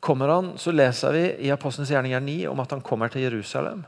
kommer 0.00 0.28
han, 0.28 0.52
så 0.60 0.72
leser 0.74 1.16
vi 1.16 1.24
i 1.46 1.52
Apostelens 1.54 1.92
gjerninger 1.92 2.20
9 2.20 2.36
om 2.52 2.60
at 2.60 2.74
han 2.76 2.84
kommer 2.84 3.12
til 3.12 3.24
Jerusalem. 3.26 3.84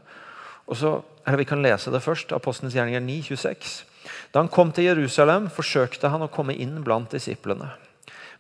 Og 0.66 0.76
så, 0.76 1.00
eller 1.26 1.38
Vi 1.38 1.44
kan 1.44 1.62
lese 1.62 1.90
det 1.90 2.02
først. 2.02 2.32
Apostelens 2.32 2.74
gjerninger 2.74 3.00
9, 3.00 3.22
26. 3.22 3.84
Da 4.32 4.40
han 4.40 4.48
kom 4.48 4.72
til 4.72 4.84
Jerusalem, 4.88 5.50
forsøkte 5.50 6.08
han 6.08 6.22
å 6.22 6.30
komme 6.32 6.54
inn 6.54 6.82
blant 6.84 7.12
disiplene. 7.12 7.72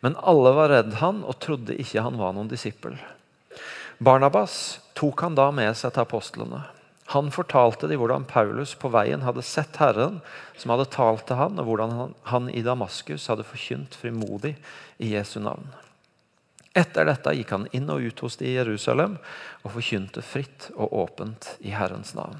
Men 0.00 0.16
alle 0.22 0.52
var 0.54 0.70
redd 0.70 0.98
han 1.00 1.22
og 1.24 1.38
trodde 1.42 1.76
ikke 1.80 2.04
han 2.04 2.18
var 2.20 2.34
noen 2.36 2.50
disippel. 2.50 2.98
Barnabas 3.98 4.80
tok 4.96 5.22
han 5.24 5.36
da 5.38 5.48
med 5.54 5.72
seg 5.76 5.94
til 5.94 6.04
apostlene. 6.04 6.62
Han 7.14 7.30
fortalte 7.30 7.86
dem 7.86 8.00
hvordan 8.02 8.26
Paulus 8.26 8.74
på 8.74 8.90
veien 8.90 9.22
hadde 9.22 9.44
sett 9.46 9.78
Herren, 9.78 10.18
som 10.58 10.72
hadde 10.74 10.88
talt 10.90 11.26
til 11.28 11.38
han, 11.38 11.60
og 11.62 11.68
hvordan 11.68 12.14
han 12.32 12.48
i 12.50 12.64
Damaskus 12.66 13.28
hadde 13.30 13.46
forkynt 13.46 13.94
frimodig 13.94 14.56
i 14.98 15.12
Jesu 15.14 15.38
navn. 15.42 15.68
Etter 16.76 17.06
dette 17.08 17.32
gikk 17.38 17.54
han 17.54 17.68
inn 17.76 17.88
og 17.92 18.04
ut 18.04 18.18
hos 18.26 18.36
de 18.36 18.50
i 18.50 18.56
Jerusalem 18.58 19.16
og 19.66 19.72
forkynte 19.74 20.22
fritt 20.22 20.68
og 20.76 20.92
åpent 20.94 21.56
i 21.66 21.72
Herrens 21.74 22.14
navn. 22.14 22.38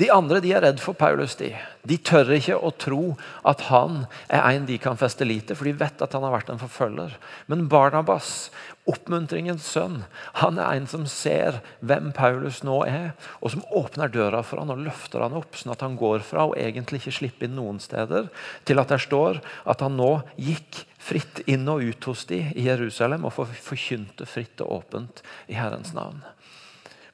De 0.00 0.08
andre 0.12 0.40
de 0.44 0.52
er 0.56 0.64
redd 0.64 0.80
for 0.82 0.96
Paulus. 0.96 1.36
De 1.36 1.52
De 1.84 1.98
tør 2.00 2.32
ikke 2.32 2.56
å 2.56 2.70
tro 2.80 3.14
at 3.44 3.66
han 3.68 4.06
er 4.32 4.40
en 4.54 4.64
de 4.64 4.78
kan 4.80 4.96
feste 4.96 5.26
lit 5.28 5.46
til, 5.48 5.56
for 5.56 5.68
de 5.68 5.76
vet 5.76 6.00
at 6.00 6.16
han 6.16 6.24
har 6.24 6.32
vært 6.32 6.52
en 6.52 6.60
forfølger. 6.62 7.12
Men 7.52 7.66
Barnabas, 7.68 8.48
oppmuntringens 8.88 9.66
sønn, 9.68 10.02
han 10.40 10.58
er 10.60 10.78
en 10.78 10.88
som 10.88 11.04
ser 11.08 11.60
hvem 11.84 12.10
Paulus 12.16 12.62
nå 12.64 12.80
er, 12.88 13.12
og 13.40 13.52
som 13.52 13.66
åpner 13.76 14.12
døra 14.12 14.40
for 14.44 14.62
han 14.62 14.72
og 14.72 14.80
løfter 14.86 15.24
han 15.24 15.36
opp, 15.36 15.56
sånn 15.60 15.74
at 15.76 15.84
han 15.84 15.98
går 16.00 16.24
fra 16.24 16.48
å 16.48 16.56
egentlig 16.56 17.02
ikke 17.02 17.18
slippe 17.20 17.48
inn 17.48 17.56
noen 17.58 17.80
steder, 17.84 18.30
til 18.64 18.80
at 18.80 18.92
det 18.92 19.02
står 19.04 19.42
at 19.68 19.84
han 19.84 20.00
nå 20.00 20.14
gikk 20.40 20.86
fritt 21.04 21.42
inn 21.50 21.68
og 21.68 21.84
ut 21.84 22.08
hos 22.08 22.24
de 22.30 22.40
i 22.56 22.64
Jerusalem 22.64 23.28
og 23.28 23.36
forkynte 23.36 24.24
fritt 24.28 24.64
og 24.64 24.78
åpent 24.80 25.20
i 25.52 25.58
Herrens 25.60 25.92
navn. 25.96 26.24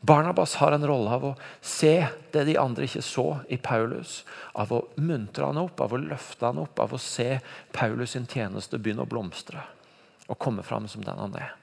Barnabas 0.01 0.55
har 0.55 0.73
en 0.73 0.87
rolle 0.87 1.11
av 1.13 1.25
å 1.25 1.35
se 1.61 2.07
det 2.33 2.47
de 2.49 2.57
andre 2.57 2.87
ikke 2.89 3.03
så 3.05 3.27
i 3.53 3.59
Paulus. 3.61 4.23
Av 4.57 4.73
å 4.73 4.85
muntre 4.97 5.45
han 5.51 5.61
opp, 5.61 5.81
av 5.85 5.93
å 5.93 6.01
løfte 6.01 6.49
han 6.49 6.63
opp, 6.63 6.81
av 6.81 6.95
å 6.97 7.01
se 7.01 7.35
Paulus 7.77 8.17
sin 8.17 8.29
tjeneste 8.31 8.81
begynne 8.81 9.05
å 9.05 9.11
blomstre 9.11 9.61
og 10.31 10.39
komme 10.39 10.63
fram 10.63 10.87
som 10.89 11.05
den 11.05 11.19
han 11.19 11.35
er. 11.37 11.57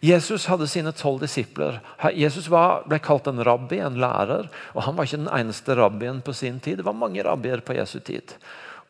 Jesus 0.00 0.46
hadde 0.46 0.68
sine 0.68 0.92
tolv 0.96 1.22
disipler. 1.24 1.80
Jesus 2.14 2.48
var, 2.52 2.84
ble 2.88 2.98
kalt 3.02 3.28
en 3.30 3.42
rabbi, 3.44 3.80
en 3.82 3.98
lærer. 4.00 4.48
og 4.74 4.84
Han 4.86 4.96
var 4.96 5.08
ikke 5.08 5.22
den 5.24 5.32
eneste 5.32 5.76
rabbien 5.76 6.20
på 6.24 6.34
sin 6.36 6.60
tid. 6.60 6.78
Det 6.78 6.86
var 6.86 6.96
mange 6.96 7.24
rabbier 7.24 7.64
på 7.64 7.76
Jesu 7.76 7.98
tid. 8.00 8.36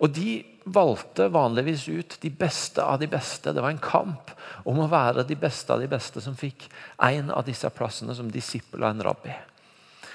Og 0.02 0.12
De 0.12 0.44
valgte 0.66 1.28
vanligvis 1.30 1.86
ut 1.88 2.16
de 2.20 2.30
beste 2.30 2.82
av 2.82 2.98
de 2.98 3.06
beste. 3.06 3.52
Det 3.54 3.62
var 3.62 3.70
en 3.70 3.82
kamp 3.82 4.32
om 4.66 4.80
å 4.82 4.88
være 4.90 5.22
de 5.28 5.36
beste 5.38 5.70
av 5.72 5.78
de 5.78 5.86
beste 5.86 6.20
som 6.20 6.34
fikk 6.34 6.66
en 7.06 7.30
av 7.30 7.46
disse 7.46 7.70
plassene 7.70 8.16
som 8.18 8.30
disippel 8.32 8.82
av 8.82 8.96
en 8.96 9.04
rabbi. 9.06 9.34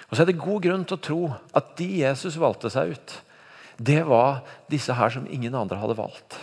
Og 0.10 0.17
så 0.17 0.26
er 0.26 0.32
det 0.34 0.41
god 0.44 0.65
grunn 0.65 0.84
til 0.84 0.98
å 0.98 1.06
tro 1.08 1.20
at 1.56 1.72
de 1.80 1.88
Jesus 2.02 2.36
valgte 2.36 2.72
seg 2.74 2.98
ut, 2.98 3.13
det 3.80 4.02
var 4.06 4.41
disse 4.70 4.94
her 4.94 5.13
som 5.13 5.24
ingen 5.32 5.56
andre 5.56 5.80
hadde 5.80 5.96
valgt. 5.98 6.36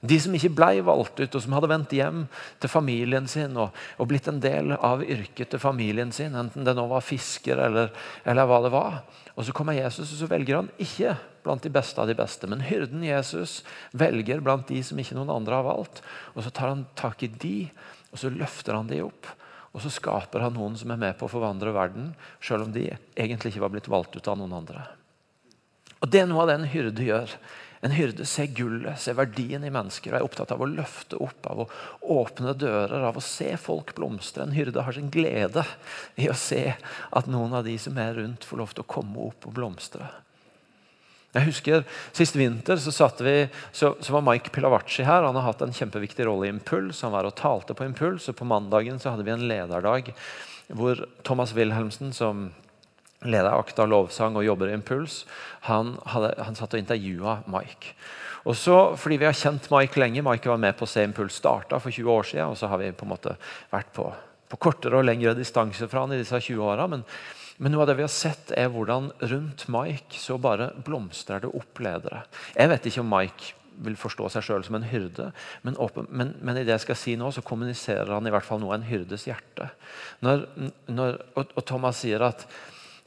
De 0.00 0.16
som 0.20 0.32
ikke 0.36 0.52
ble 0.56 0.84
valgt 0.84 1.18
ut, 1.20 1.34
og 1.34 1.42
som 1.44 1.56
hadde 1.56 1.68
vendt 1.68 1.92
hjem 1.92 2.22
til 2.60 2.72
familien 2.72 3.26
sin 3.28 3.56
og, 3.60 3.74
og 4.00 4.08
blitt 4.08 4.28
en 4.30 4.38
del 4.40 4.72
av 4.76 5.02
yrket 5.04 5.52
til 5.52 5.60
familien 5.60 6.12
sin, 6.12 6.36
enten 6.36 6.64
det 6.64 6.76
nå 6.76 6.86
var 6.88 7.04
fisker 7.04 7.60
eller, 7.66 7.90
eller, 8.24 8.48
hva 8.48 8.62
det 8.64 8.72
var. 8.72 9.02
Og 9.34 9.44
Så 9.44 9.56
kommer 9.56 9.76
Jesus, 9.76 10.12
og 10.12 10.22
så 10.22 10.30
velger 10.30 10.60
han 10.60 10.72
ikke 10.80 11.16
blant 11.44 11.62
de 11.62 11.72
beste 11.72 12.00
av 12.00 12.08
de 12.10 12.16
beste. 12.18 12.48
Men 12.50 12.64
hyrden 12.64 13.04
Jesus 13.06 13.60
velger 13.92 14.42
blant 14.44 14.68
de 14.68 14.82
som 14.86 14.98
ikke 15.00 15.16
noen 15.18 15.32
andre 15.34 15.60
har 15.60 15.68
valgt. 15.68 16.02
Og 16.34 16.44
Så 16.44 16.52
tar 16.54 16.72
han 16.72 16.86
tak 16.98 17.22
i 17.22 17.32
de, 17.32 17.70
og 18.10 18.22
så 18.22 18.32
løfter 18.32 18.76
han 18.78 18.90
de 18.90 19.02
opp. 19.06 19.28
Og 19.70 19.84
så 19.84 19.92
skaper 19.92 20.42
han 20.42 20.56
noen 20.58 20.76
som 20.78 20.90
er 20.90 20.98
med 20.98 21.18
på 21.18 21.28
å 21.28 21.32
forvandle 21.32 21.74
verden, 21.74 22.14
selv 22.42 22.66
om 22.66 22.72
de 22.74 22.88
egentlig 23.14 23.52
ikke 23.52 23.66
var 23.66 23.74
blitt 23.74 23.90
valgt 23.90 24.16
ut 24.16 24.28
av 24.28 24.38
noen 24.40 24.56
andre. 24.62 24.82
Og 26.00 26.08
Det 26.10 26.22
er 26.22 26.30
noe 26.30 26.42
av 26.42 26.48
det 26.50 26.56
en 26.58 26.72
hyrde 26.72 27.04
gjør. 27.06 27.34
En 27.80 27.94
hyrde 27.96 28.26
ser 28.28 28.50
gullet, 28.52 28.98
ser 29.00 29.16
verdien 29.16 29.62
i 29.64 29.72
mennesker 29.72 30.12
og 30.12 30.18
er 30.18 30.26
opptatt 30.26 30.50
av 30.52 30.60
å 30.60 30.68
løfte 30.68 31.16
opp, 31.24 31.46
av 31.48 31.62
å 31.62 31.68
åpne 32.20 32.52
dører, 32.60 33.06
av 33.08 33.16
å 33.16 33.24
se 33.24 33.54
folk 33.60 33.94
blomstre. 33.96 34.44
En 34.44 34.56
hyrde 34.56 34.84
har 34.84 34.96
sin 34.96 35.08
glede 35.12 35.64
i 36.20 36.28
å 36.28 36.36
se 36.36 36.74
at 36.76 37.30
noen 37.30 37.56
av 37.56 37.64
de 37.64 37.78
som 37.80 37.96
er 38.00 38.18
rundt, 38.18 38.44
får 38.44 38.60
lov 38.60 38.74
til 38.74 38.84
å 38.84 38.90
komme 38.96 39.30
opp 39.30 39.48
og 39.48 39.56
blomstre. 39.56 40.10
Jeg 41.30 41.46
husker 41.46 41.84
Sist 42.16 42.34
vinter 42.34 42.78
så, 42.82 43.08
vi, 43.22 43.34
så, 43.72 43.92
så 44.02 44.14
var 44.16 44.24
Mike 44.26 44.50
Pilavacci 44.50 45.04
her. 45.06 45.22
Han 45.22 45.38
har 45.38 45.46
hatt 45.46 45.62
en 45.62 45.74
kjempeviktig 45.74 46.26
rolle 46.26 46.48
i 46.48 46.54
Impuls. 46.54 47.04
Han 47.06 47.14
var 47.14 47.28
og 47.28 47.36
talte 47.38 47.76
på 47.78 47.86
Impuls. 47.86 48.26
og 48.28 48.38
På 48.38 48.48
mandagen 48.48 48.98
så 48.98 49.12
hadde 49.12 49.26
vi 49.26 49.34
en 49.34 49.46
lederdag 49.50 50.10
hvor 50.70 51.00
Thomas 51.26 51.50
Wilhelmsen, 51.56 52.12
som 52.14 52.48
leder 53.26 53.50
Akta 53.50 53.86
lovsang 53.90 54.36
og 54.38 54.46
jobber 54.46 54.70
i 54.70 54.76
Impuls, 54.76 55.24
han, 55.66 55.96
hadde, 56.12 56.30
han 56.38 56.54
satt 56.58 56.76
og 56.76 56.82
intervjua 56.82 57.40
Mike. 57.50 57.96
Og 58.46 58.54
så, 58.56 58.76
fordi 58.96 59.18
Vi 59.20 59.26
har 59.26 59.36
kjent 59.36 59.66
Mike 59.70 60.00
lenge. 60.00 60.22
Mike 60.24 60.48
var 60.48 60.62
med 60.62 60.78
på 60.78 60.86
se 60.88 61.04
Impuls 61.04 61.36
starta 61.36 61.78
for 61.78 61.90
20 61.90 62.10
år 62.10 62.22
siden. 62.30 62.54
Og 62.54 62.56
så 62.56 62.70
har 62.70 62.78
vi 62.80 62.92
på 62.92 63.04
en 63.04 63.12
måte 63.12 63.36
vært 63.70 63.92
på, 63.92 64.06
på 64.48 64.56
kortere 64.56 64.96
og 64.96 65.04
lengre 65.04 65.34
distanse 65.36 65.88
fra 65.90 66.06
han 66.06 66.14
i 66.16 66.22
disse 66.22 66.40
20 66.40 66.64
åra. 66.64 66.86
Men, 66.88 67.04
men, 67.60 67.74
noe 67.74 67.84
av 67.84 67.90
det 67.90 67.98
vi 67.98 68.06
har 68.06 68.12
sett, 68.12 68.52
er 68.56 68.70
hvordan 68.72 69.10
rundt 69.20 69.66
Mike 69.68 70.16
så 70.16 70.38
bare 70.40 70.70
blomstrer 70.86 71.42
det 71.44 71.50
opp 71.52 71.82
ledere. 71.84 72.22
Jeg 72.56 72.72
vet 72.72 72.88
ikke 72.88 73.04
om 73.04 73.10
Mike 73.12 73.56
vil 73.84 73.96
forstå 74.00 74.28
seg 74.32 74.44
sjøl 74.46 74.64
som 74.64 74.78
en 74.78 74.88
hyrde. 74.88 75.30
Men, 75.66 75.76
åpen, 75.80 76.08
men, 76.08 76.34
men, 76.40 76.56
i 76.56 76.64
det 76.64 76.74
jeg 76.78 76.86
skal 76.86 76.98
si 76.98 77.16
nå, 77.20 77.30
så 77.32 77.44
kommuniserer 77.44 78.12
han 78.12 78.26
i 78.28 78.32
hvert 78.32 78.46
fall 78.46 78.62
noe 78.62 78.74
av 78.74 78.80
en 78.80 78.88
hyrdes 78.88 79.26
hjerte. 79.28 79.70
Når, 80.24 80.46
når, 80.88 81.20
og, 81.36 81.54
og 81.56 81.66
Thomas 81.68 82.00
sier 82.00 82.24
at 82.24 82.46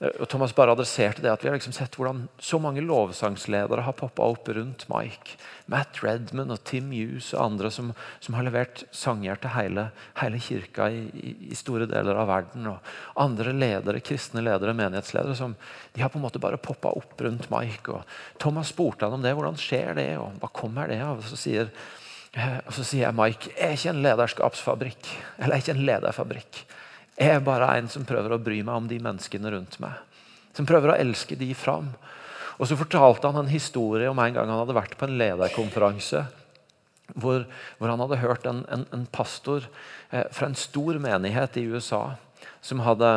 og 0.02 0.26
Thomas 0.28 0.52
bare 0.56 0.74
adresserte 0.74 1.22
det 1.22 1.30
at 1.32 1.44
Vi 1.44 1.48
har 1.48 1.56
liksom 1.56 1.76
sett 1.76 1.94
hvordan 1.96 2.26
så 2.42 2.58
mange 2.60 2.82
lovsangsledere 2.84 3.86
har 3.86 3.96
poppa 3.96 4.26
opp 4.34 4.50
rundt 4.50 4.88
Mike. 4.92 5.38
Matt 5.72 6.02
Redman 6.04 6.52
og 6.52 6.64
Tim 6.68 6.90
Hughes 6.92 7.30
og 7.36 7.44
andre 7.46 7.72
som, 7.72 7.92
som 8.24 8.36
har 8.36 8.48
levert 8.48 8.84
sanger 8.92 9.40
til 9.40 9.54
hele, 9.54 9.86
hele 10.20 10.42
kirka 10.44 10.90
i, 10.92 11.06
i, 11.52 11.56
store 11.56 11.88
deler 11.90 12.20
av 12.20 12.28
verden. 12.32 12.68
Og 12.74 12.92
andre 13.22 13.54
ledere, 13.56 14.04
kristne 14.04 14.44
ledere, 14.44 14.76
menighetsledere 14.78 15.38
som 15.40 15.56
de 15.94 16.04
har 16.04 16.12
på 16.12 16.20
en 16.20 16.26
måte 16.26 16.42
bare 16.42 16.60
poppa 16.60 16.92
opp 16.98 17.22
rundt 17.24 17.52
Mike. 17.54 17.94
Og 17.94 18.42
Thomas 18.44 18.74
spurte 18.74 19.08
han 19.08 19.20
om 19.20 19.24
det. 19.24 19.36
Hvordan 19.38 19.60
skjer 19.62 19.96
det? 20.00 20.10
og 20.20 20.42
Hva 20.42 20.52
kommer 20.52 20.92
det 20.92 21.04
av? 21.06 21.22
Så 21.30 21.40
sier, 21.40 21.70
eh, 22.34 22.60
og 22.66 22.74
så 22.76 22.84
sier 22.84 23.08
jeg 23.08 23.20
Mike, 23.22 23.56
er 23.56 23.78
ikke 23.78 23.94
en 23.94 24.04
lederskapsfabrikk. 24.10 25.14
Eller 25.38 25.56
er 25.56 25.64
ikke 25.64 25.78
en 25.78 25.86
lederfabrikk. 25.88 26.66
Jeg 27.20 27.36
er 27.36 27.46
bare 27.46 27.70
en 27.78 27.90
som 27.92 28.06
prøver 28.08 28.34
å 28.34 28.42
bry 28.42 28.62
meg 28.66 28.74
om 28.74 28.90
de 28.90 28.98
menneskene 29.04 29.52
rundt 29.54 29.78
meg. 29.84 30.00
Som 30.58 30.68
prøver 30.70 30.94
å 30.94 30.98
elske 30.98 31.38
de 31.38 31.52
fram. 31.58 31.92
Og 32.58 32.68
Så 32.70 32.78
fortalte 32.78 33.30
han 33.30 33.44
en 33.44 33.52
historie 33.52 34.10
om 34.10 34.20
en 34.20 34.34
gang 34.34 34.50
han 34.50 34.62
hadde 34.62 34.78
vært 34.78 34.98
på 34.98 35.08
en 35.08 35.18
lederkonferanse. 35.18 36.26
Hvor, 37.14 37.44
hvor 37.78 37.92
han 37.92 38.02
hadde 38.02 38.22
hørt 38.22 38.46
en, 38.50 38.64
en, 38.72 38.86
en 38.96 39.06
pastor 39.12 39.68
eh, 40.10 40.24
fra 40.34 40.48
en 40.48 40.58
stor 40.58 40.98
menighet 41.04 41.58
i 41.60 41.66
USA 41.70 42.16
som 42.64 42.82
hadde 42.86 43.10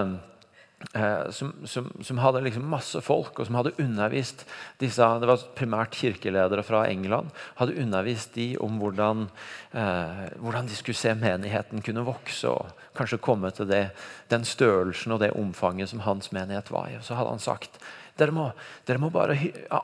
som, 1.30 1.52
som, 1.64 1.88
som, 2.04 2.18
hadde 2.18 2.42
liksom 2.44 2.66
masse 2.68 3.00
folk, 3.00 3.38
og 3.40 3.48
som 3.48 3.56
hadde 3.56 3.72
undervist 3.80 4.44
disse 4.80 5.06
Det 5.20 5.28
var 5.28 5.44
primært 5.56 5.96
kirkeledere 5.96 6.64
fra 6.66 6.84
England. 6.88 7.32
Hadde 7.56 7.78
undervist 7.80 8.34
de 8.36 8.50
om 8.60 8.76
hvordan, 8.80 9.26
eh, 9.72 10.26
hvordan 10.36 10.68
de 10.68 10.76
skulle 10.76 10.98
se 10.98 11.14
menigheten 11.16 11.82
kunne 11.84 12.04
vokse 12.04 12.52
og 12.52 12.84
kanskje 12.96 13.22
komme 13.24 13.50
til 13.56 13.70
det, 13.70 13.90
den 14.28 14.44
størrelsen 14.44 15.16
og 15.16 15.22
det 15.24 15.32
omfanget 15.36 15.88
som 15.88 16.04
hans 16.04 16.30
menighet 16.32 16.70
var 16.70 16.92
i. 16.92 16.98
Og 17.00 17.08
så 17.08 17.16
hadde 17.16 17.32
han 17.32 17.42
sagt 17.42 17.80
dere 18.16 18.32
må, 18.32 18.50
dere 18.88 19.00
må 19.00 19.10
bare 19.12 19.36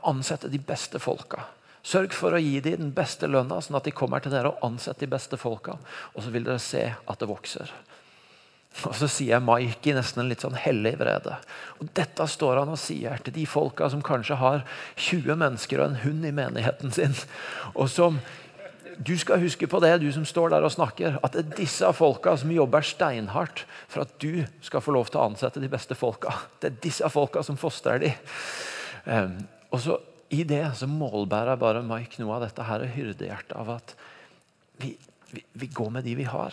ansette 0.08 0.48
de 0.48 0.60
beste 0.60 1.00
folka. 1.02 1.42
Sørg 1.82 2.14
for 2.14 2.32
å 2.32 2.40
gi 2.40 2.60
dem 2.62 2.78
den 2.78 2.92
beste 2.94 3.26
lønna, 3.26 3.58
sånn 3.60 3.76
at 3.80 3.88
de 3.88 3.92
kommer 3.96 4.22
til 4.22 4.32
dere 4.32 4.52
og 4.52 4.62
ansetter 4.64 5.04
de 5.04 5.12
beste 5.12 5.36
folka. 5.40 5.74
Og 6.14 6.22
så 6.22 6.30
vil 6.32 6.46
dere 6.46 6.62
se 6.62 6.84
at 6.94 7.18
det 7.18 7.28
vokser. 7.28 7.72
Og 8.88 8.94
så 8.96 9.08
sier 9.10 9.36
jeg 9.36 9.44
Mike 9.44 9.90
i 9.90 9.96
nesten 9.96 10.22
en 10.22 10.30
litt 10.30 10.44
sånn 10.44 10.58
hellig 10.58 10.94
vrede. 11.00 11.36
Og 11.80 11.90
Dette 11.96 12.26
står 12.30 12.62
han 12.62 12.72
og 12.72 12.80
sier 12.80 13.20
til 13.24 13.36
de 13.36 13.46
folka 13.48 13.90
som 13.92 14.04
kanskje 14.04 14.38
har 14.40 14.64
20 14.96 15.36
mennesker 15.42 15.82
og 15.82 15.90
en 15.90 16.00
hund 16.04 16.24
i 16.28 16.34
menigheten 16.34 16.94
sin. 16.94 17.18
Og 17.74 17.90
som 17.92 18.22
Du 19.02 19.14
skal 19.16 19.40
huske 19.40 19.66
på 19.66 19.78
det, 19.80 20.02
du 20.02 20.10
som 20.12 20.24
står 20.28 20.50
der 20.52 20.62
og 20.62 20.70
snakker, 20.70 21.14
at 21.24 21.32
det 21.32 21.40
er 21.40 21.54
disse 21.62 21.88
folka 21.96 22.34
som 22.36 22.50
jobber 22.52 22.84
steinhardt 22.84 23.62
for 23.88 24.04
at 24.04 24.12
du 24.20 24.44
skal 24.60 24.84
få 24.84 24.92
lov 24.92 25.08
til 25.08 25.18
å 25.18 25.30
ansette 25.30 25.62
de 25.62 25.70
beste 25.72 25.96
folka. 25.96 26.34
Det 26.60 26.68
er 26.68 26.76
disse 26.84 27.08
folka 27.10 27.40
som 27.42 27.56
fostrer 27.56 28.04
de. 28.04 28.12
Og 29.72 29.80
så 29.80 29.96
I 30.28 30.44
det 30.44 30.60
så 30.76 30.86
målbærer 30.86 31.56
bare 31.56 31.82
Mike 31.82 32.20
noe 32.20 32.36
av 32.36 32.44
dette 32.44 32.68
her 32.68 32.84
hyrdehjertet 32.92 33.56
av 33.56 33.72
at 33.80 33.96
vi, 34.84 34.92
vi, 35.32 35.42
vi 35.64 35.72
går 35.72 35.90
med 35.96 36.04
de 36.04 36.14
vi 36.20 36.28
har. 36.28 36.52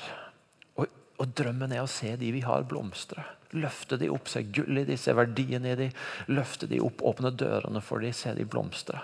Og 1.19 1.35
drømmen 1.35 1.73
er 1.75 1.83
å 1.83 1.91
se 1.91 2.13
de 2.19 2.31
vi 2.31 2.41
har, 2.45 2.65
blomstre. 2.67 3.25
Løfte 3.59 3.97
de 3.99 4.11
opp, 4.13 4.29
se 4.29 4.43
gull 4.53 4.81
i 4.81 4.85
de, 4.87 4.97
se 4.99 5.13
verdien 5.17 5.65
i 5.65 5.75
de. 5.75 5.89
Løfte 6.31 6.69
de 6.69 6.79
opp, 6.85 7.03
åpne 7.05 7.33
dørene 7.35 7.81
for 7.83 8.03
de, 8.03 8.13
se 8.15 8.33
de 8.37 8.45
blomstre. 8.47 9.01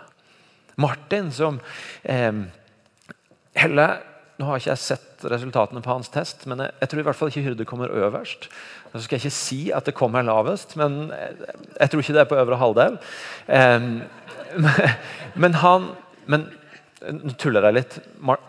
Martin, 0.82 1.32
som 1.32 1.62
eh, 2.04 2.44
Helle 3.56 3.88
Nå 4.36 4.50
har 4.50 4.60
ikke 4.60 4.74
jeg 4.74 4.84
sett 4.84 5.22
resultatene 5.32 5.80
på 5.80 5.94
hans 5.94 6.10
test, 6.12 6.42
men 6.52 6.60
jeg, 6.60 6.74
jeg 6.82 6.92
tror 6.92 7.00
i 7.00 7.04
hvert 7.08 7.16
fall 7.16 7.30
ikke 7.32 7.44
Hyrde 7.46 7.68
kommer 7.70 7.94
øverst. 8.04 8.50
Så 8.92 9.04
skal 9.06 9.16
jeg 9.16 9.24
ikke 9.24 9.38
si 9.38 9.60
at 9.72 9.88
det 9.88 9.94
kommer 9.96 10.26
lavest, 10.28 10.76
men 10.76 11.06
jeg, 11.14 11.54
jeg 11.78 11.92
tror 11.92 12.04
ikke 12.04 12.16
det 12.18 12.22
er 12.26 12.28
på 12.34 12.40
øvre 12.42 12.58
halvdel. 12.60 12.98
Eh, 13.48 13.88
men 15.46 15.60
han 15.64 15.88
men, 16.28 16.50
Nå 17.06 17.36
tuller 17.38 17.68
jeg 17.68 17.76
litt. 17.78 17.98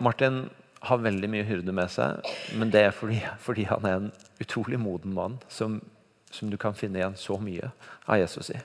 Martin 0.01 0.47
har 0.87 1.03
veldig 1.03 1.29
mye 1.31 1.45
hyrde 1.47 1.73
med 1.75 1.91
seg, 1.91 2.25
men 2.57 2.71
det 2.73 2.87
er 2.87 2.95
fordi, 2.95 3.19
fordi 3.43 3.67
han 3.69 3.85
er 3.85 3.99
en 3.99 4.09
utrolig 4.43 4.79
moden 4.79 5.13
mann 5.15 5.37
som, 5.51 5.79
som, 6.31 6.51
du 6.51 6.57
kan 6.61 6.77
finne 6.77 7.01
igjen 7.01 7.17
så 7.19 7.37
mye 7.41 7.71
av 8.05 8.19
Jesus 8.21 8.51
i. 8.53 8.59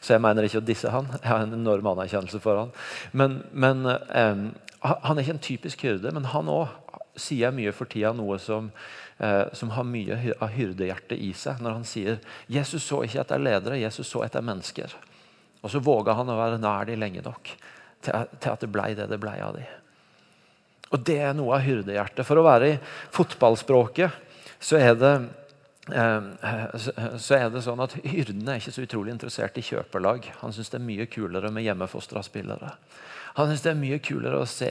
Så 0.00 0.14
jeg 0.14 0.24
mener 0.24 0.46
ikke 0.46 0.62
å 0.62 0.66
disse 0.66 0.92
han. 0.92 1.10
Jeg 1.18 1.28
har 1.30 1.44
en 1.44 1.56
enorm 1.56 1.90
anerkjennelse 1.92 2.40
for 2.44 2.62
han. 2.64 2.74
Men, 3.12 3.42
men 3.52 3.84
eh, 3.86 4.46
Han 4.86 5.16
er 5.16 5.24
ikke 5.24 5.34
en 5.34 5.42
typisk 5.42 5.82
hyrde, 5.82 6.12
men 6.14 6.28
han 6.30 6.50
òg 6.52 6.68
sier 7.18 7.50
mye 7.54 7.72
for 7.74 7.88
tida 7.90 8.12
noe 8.14 8.36
som, 8.38 8.68
eh, 9.18 9.48
som 9.56 9.72
har 9.74 9.88
mye 9.88 10.34
av 10.36 10.52
hyrdehjertet 10.52 11.18
i 11.18 11.32
seg. 11.34 11.62
Når 11.64 11.78
han 11.78 11.88
sier 11.88 12.20
Jesus 12.52 12.84
så 12.84 13.02
ikke 13.04 13.22
etter 13.24 13.42
ledere, 13.42 13.80
Jesus 13.80 14.08
så 14.12 14.22
etter 14.26 14.44
mennesker. 14.44 14.94
Og 15.64 15.72
så 15.72 15.82
våga 15.82 16.14
han 16.14 16.30
å 16.30 16.38
være 16.38 16.60
nær 16.62 16.86
de 16.86 16.98
lenge 17.00 17.24
nok 17.24 17.50
til, 18.04 18.28
til 18.38 18.52
at 18.52 18.62
det 18.62 18.70
blei 18.70 18.92
det 18.94 19.08
det 19.10 19.18
blei 19.22 19.40
av 19.42 19.56
dem. 19.56 19.85
Og 20.94 21.02
det 21.06 21.18
er 21.18 21.34
noe 21.34 21.56
av 21.56 21.64
hyrdehjertet. 21.66 22.22
For 22.26 22.38
å 22.38 22.46
være 22.46 22.70
i 22.74 22.78
fotballspråket 23.14 24.22
så 24.62 24.78
er 24.78 24.94
det 24.98 25.14
eh, 25.90 26.78
så 27.18 27.38
er 27.38 27.50
det 27.52 27.64
sånn 27.66 27.82
at 27.82 27.96
Hyrden 28.04 28.46
er 28.48 28.60
ikke 28.60 28.74
så 28.74 28.86
utrolig 28.86 29.14
interessert 29.16 29.58
i 29.58 29.66
kjøperlag. 29.66 30.30
Han 30.42 30.54
syns 30.54 30.70
det 30.72 30.80
er 30.80 30.86
mye 30.86 31.08
kulere 31.10 31.50
med 31.54 31.66
hjemmefostra 31.66 32.22
spillere. 32.26 32.76
Han 33.36 33.50
syns 33.50 33.66
det 33.66 33.72
er 33.74 33.80
mye 33.80 33.98
kulere 34.00 34.38
å 34.40 34.48
se 34.48 34.70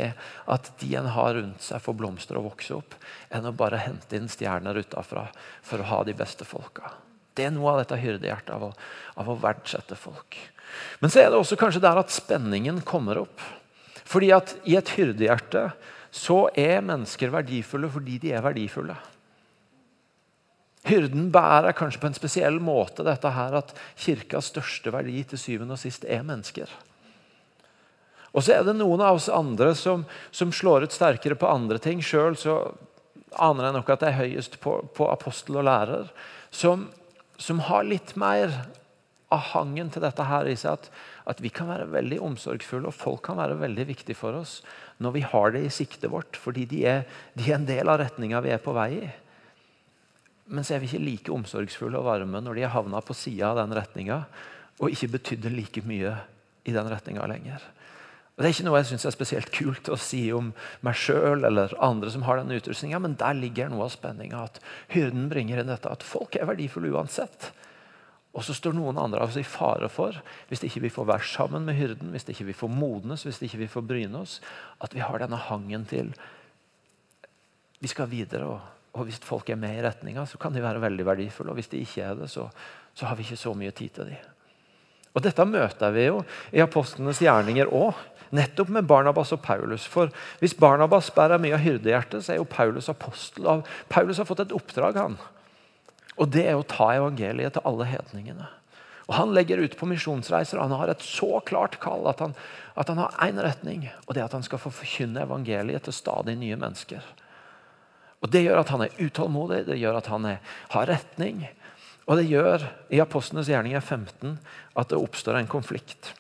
at 0.49 0.71
de 0.82 0.95
en 0.97 1.12
har 1.13 1.36
rundt 1.38 1.62
seg, 1.62 1.84
får 1.84 1.97
blomstre 1.99 2.39
og 2.39 2.47
vokse 2.47 2.80
opp, 2.80 2.95
enn 3.30 3.45
å 3.45 3.54
bare 3.54 3.84
hente 3.84 4.17
inn 4.17 4.32
stjerner 4.32 4.80
utafra 4.82 5.28
for 5.62 5.84
å 5.84 5.89
ha 5.91 5.99
de 6.08 6.15
beste 6.17 6.47
folka. 6.49 6.95
Det 7.38 7.45
er 7.45 7.54
noe 7.54 7.75
av 7.75 7.84
dette 7.84 7.99
hyrdehjertet 7.99 8.56
av, 8.56 8.71
av 9.21 9.30
å 9.30 9.38
verdsette 9.38 9.97
folk. 9.99 10.39
Men 10.97 11.13
så 11.13 11.21
er 11.21 11.30
det 11.30 11.38
også 11.38 11.60
kanskje 11.60 11.84
der 11.84 11.99
at 12.01 12.13
spenningen 12.15 12.82
kommer 12.88 13.21
opp. 13.21 13.43
Fordi 14.06 14.32
at 14.34 14.56
i 14.65 14.80
et 14.80 14.89
hyrdehjerte 14.95 15.67
så 16.15 16.45
er 16.56 16.84
mennesker 16.86 17.34
verdifulle 17.34 17.89
fordi 17.91 18.17
de 18.23 18.32
er 18.36 18.43
verdifulle. 18.45 18.95
Hyrden 20.86 21.32
bærer 21.34 21.73
kanskje 21.75 21.99
på 22.01 22.10
en 22.12 22.17
spesiell 22.17 22.60
måte 22.62 23.04
dette 23.04 23.32
her 23.34 23.58
at 23.58 23.73
kirkas 23.97 24.51
største 24.54 24.93
verdi 24.93 25.23
til 25.32 25.41
syvende 25.41 25.75
og 25.75 25.82
sist 25.82 26.06
er 26.06 26.21
mennesker. 26.23 26.69
Og 28.36 28.43
så 28.43 28.58
er 28.58 28.67
det 28.67 28.75
noen 28.78 29.01
av 29.01 29.17
oss 29.17 29.32
andre 29.32 29.71
som, 29.80 30.04
som 30.36 30.51
slår 30.54 30.86
ut 30.86 30.95
sterkere 30.95 31.38
på 31.39 31.49
andre 31.49 31.80
ting. 31.82 32.04
Sjøl 32.04 32.36
aner 33.39 33.67
jeg 33.67 33.75
nok 33.78 33.91
at 33.95 34.04
jeg 34.04 34.12
er 34.12 34.19
høyest 34.19 34.58
på, 34.63 34.78
på 34.95 35.08
apostel 35.10 35.62
og 35.62 35.67
lærer. 35.67 36.10
Som, 36.51 36.89
som, 37.39 37.63
har 37.67 37.88
litt 37.88 38.13
mer 38.19 38.51
av 39.34 39.51
hangen 39.56 39.89
til 39.91 40.04
dette 40.04 40.28
her 40.28 40.51
i 40.51 40.58
seg. 40.60 40.78
At, 40.78 40.91
at, 41.26 41.42
vi 41.42 41.52
kan 41.54 41.70
være 41.72 41.90
veldig 41.92 42.20
omsorgsfulle, 42.24 42.90
og 42.90 42.98
folk 42.98 43.24
kan 43.26 43.40
være 43.40 43.60
veldig 43.60 43.88
viktige 43.90 44.18
for 44.18 44.38
oss 44.38 44.60
når 45.04 45.16
vi 45.18 45.24
har 45.26 45.56
det 45.56 45.66
i 45.66 45.74
siktet 45.74 46.12
vårt. 46.14 46.38
Fordi 46.40 46.66
de 46.70 46.84
er, 46.90 47.06
de 47.36 47.50
er 47.50 47.58
en 47.58 47.68
del 47.68 47.90
av 47.92 48.00
retninga 48.04 48.44
vi 48.46 48.54
er 48.56 48.62
på 48.64 48.76
vei 48.78 48.90
i. 49.00 49.14
Men 50.54 50.66
så 50.66 50.76
er 50.76 50.84
vi 50.84 50.90
ikke 50.92 51.02
like 51.02 51.34
omsorgsfulle 51.34 51.98
og 51.98 52.06
varme 52.06 52.42
når 52.44 52.60
de 52.60 52.68
har 52.68 52.76
havna 52.76 53.02
på 53.02 53.18
sida 53.18 53.50
av 53.52 53.64
den 53.64 53.74
retninga 53.74 54.22
og 54.76 54.92
ikke 54.92 55.16
betydde 55.16 55.54
like 55.54 55.82
mye 55.88 56.14
i 56.68 56.74
den 56.76 56.90
retninga 56.92 57.26
lenger. 57.30 57.64
Og 58.36 58.44
Det 58.44 58.50
er 58.50 58.54
ikke 58.58 58.66
noe 58.68 58.80
jeg 58.82 58.90
synes 58.90 59.06
er 59.08 59.16
spesielt 59.16 59.52
kult 59.56 59.90
å 59.90 59.98
si 60.00 60.26
om 60.36 60.50
meg 60.84 60.98
sjøl 61.00 61.48
eller 61.48 61.72
andre 61.84 62.12
som 62.12 62.26
har 62.28 62.42
den 62.42 62.52
utrustninga, 62.52 63.00
men 63.00 63.16
der 63.20 63.38
ligger 63.38 63.70
noe 63.72 63.88
av 63.88 63.94
spenninga. 63.94 64.42
At 64.50 64.60
hyrden 64.92 65.30
bringer 65.32 65.62
inn 65.62 65.72
dette 65.72 65.92
at 65.92 66.04
folk 66.04 66.36
er 66.36 66.50
verdifulle 66.50 66.92
uansett. 66.92 67.54
Og 68.36 68.43
så 68.43 68.54
står 68.56 68.76
noen 68.76 69.00
andre 69.00 69.24
av 69.24 69.32
oss 69.32 69.39
i 69.39 69.48
fare 69.48 69.88
for, 69.89 70.17
hvis 70.50 70.65
ikke 70.67 70.84
vi 70.84 70.91
får 70.91 71.08
være 71.08 71.28
sammen 71.32 71.63
med 71.67 71.78
hyrden, 71.80 72.12
hvis 72.12 72.28
ikke 72.28 72.50
vi 72.50 72.58
får 72.58 72.71
modnes, 72.71 73.24
hvis 73.24 73.39
ikke 73.48 73.62
vi 73.63 73.71
får 73.71 73.86
bryne 73.88 74.19
oss, 74.19 74.41
at 74.84 74.95
vi 74.95 75.04
har 75.04 75.24
denne 75.24 75.39
hangen 75.50 75.88
til 75.88 76.12
Vi 77.80 77.88
skal 77.91 78.08
videre. 78.10 78.45
og 78.48 78.62
og 78.95 79.10
Hvis 79.10 79.19
folk 79.24 79.50
er 79.52 79.60
med 79.60 79.76
i 79.76 79.84
retninga, 79.84 80.24
så 80.26 80.39
kan 80.39 80.56
de 80.56 80.63
være 80.63 80.82
veldig 80.84 81.06
verdifulle. 81.06 81.52
og 81.52 81.60
Hvis 81.60 81.71
de 81.74 81.84
ikke 81.84 82.04
er 82.04 82.15
det, 82.15 82.30
så, 82.32 82.48
så 82.95 83.06
har 83.06 83.15
vi 83.15 83.26
ikke 83.28 83.39
så 83.39 83.54
mye 83.54 83.74
tid 83.76 83.91
til 83.98 84.12
dem. 84.12 84.32
Og 85.15 85.24
Dette 85.24 85.45
møter 85.48 85.91
vi 85.95 86.08
jo 86.08 86.21
i 86.56 86.63
apostlenes 86.63 87.21
gjerninger 87.24 87.71
òg. 87.71 87.95
Nettopp 88.36 88.71
med 88.74 88.88
Barnabas 88.88 89.32
og 89.36 89.41
Paulus. 89.43 89.86
For 89.88 90.12
Hvis 90.39 90.56
Barnabas 90.60 91.12
bærer 91.15 91.39
mye 91.39 91.56
av 91.56 91.63
hyrdehjertet, 91.63 92.24
så 92.24 92.34
er 92.34 92.39
jo 92.39 92.48
Paulus 92.48 92.89
apostel. 92.91 93.63
Paulus 93.91 94.19
har 94.19 94.28
fått 94.28 94.45
et 94.48 94.56
oppdrag, 94.56 95.00
han. 95.00 95.19
Og 96.15 96.30
det 96.32 96.45
er 96.47 96.56
å 96.58 96.67
ta 96.67 96.91
evangeliet 96.95 97.58
til 97.58 97.67
alle 97.67 97.88
hedningene. 97.89 98.47
Og 99.06 99.13
Han 99.19 99.36
legger 99.36 99.62
ut 99.62 99.75
på 99.78 99.88
misjonsreiser. 99.89 100.62
Han 100.62 100.73
har 100.73 100.89
et 100.89 101.04
så 101.06 101.39
klart 101.45 101.78
kall 101.84 102.08
at 102.10 102.23
han, 102.23 102.34
at 102.73 102.89
han 102.89 103.04
har 103.04 103.13
én 103.28 103.41
retning. 103.41 103.86
Og 104.08 104.15
det 104.15 104.23
er 104.23 104.30
at 104.30 104.38
han 104.38 104.45
skal 104.45 104.62
få 104.62 104.73
forkynne 104.73 105.25
evangeliet 105.28 105.86
til 105.86 105.93
stadig 105.93 106.38
nye 106.39 106.58
mennesker. 106.58 107.06
Og 108.23 108.32
Det 108.32 108.41
gjør 108.41 108.63
at 108.63 108.71
han 108.73 108.82
er 108.82 108.97
utålmodig, 108.97 109.65
det 109.67 109.78
gjør 109.78 109.99
at 109.99 110.08
han 110.10 110.25
er, 110.25 110.39
har 110.73 110.89
retning. 110.89 111.45
Og 112.10 112.17
det 112.17 112.30
gjør 112.30 112.63
i 112.93 113.01
Apostlenes 113.01 113.49
gjerninger 113.49 113.82
15 113.82 114.38
at 114.78 114.89
det 114.89 114.97
oppstår 114.97 115.38
en 115.38 115.49
konflikt. 115.49 116.13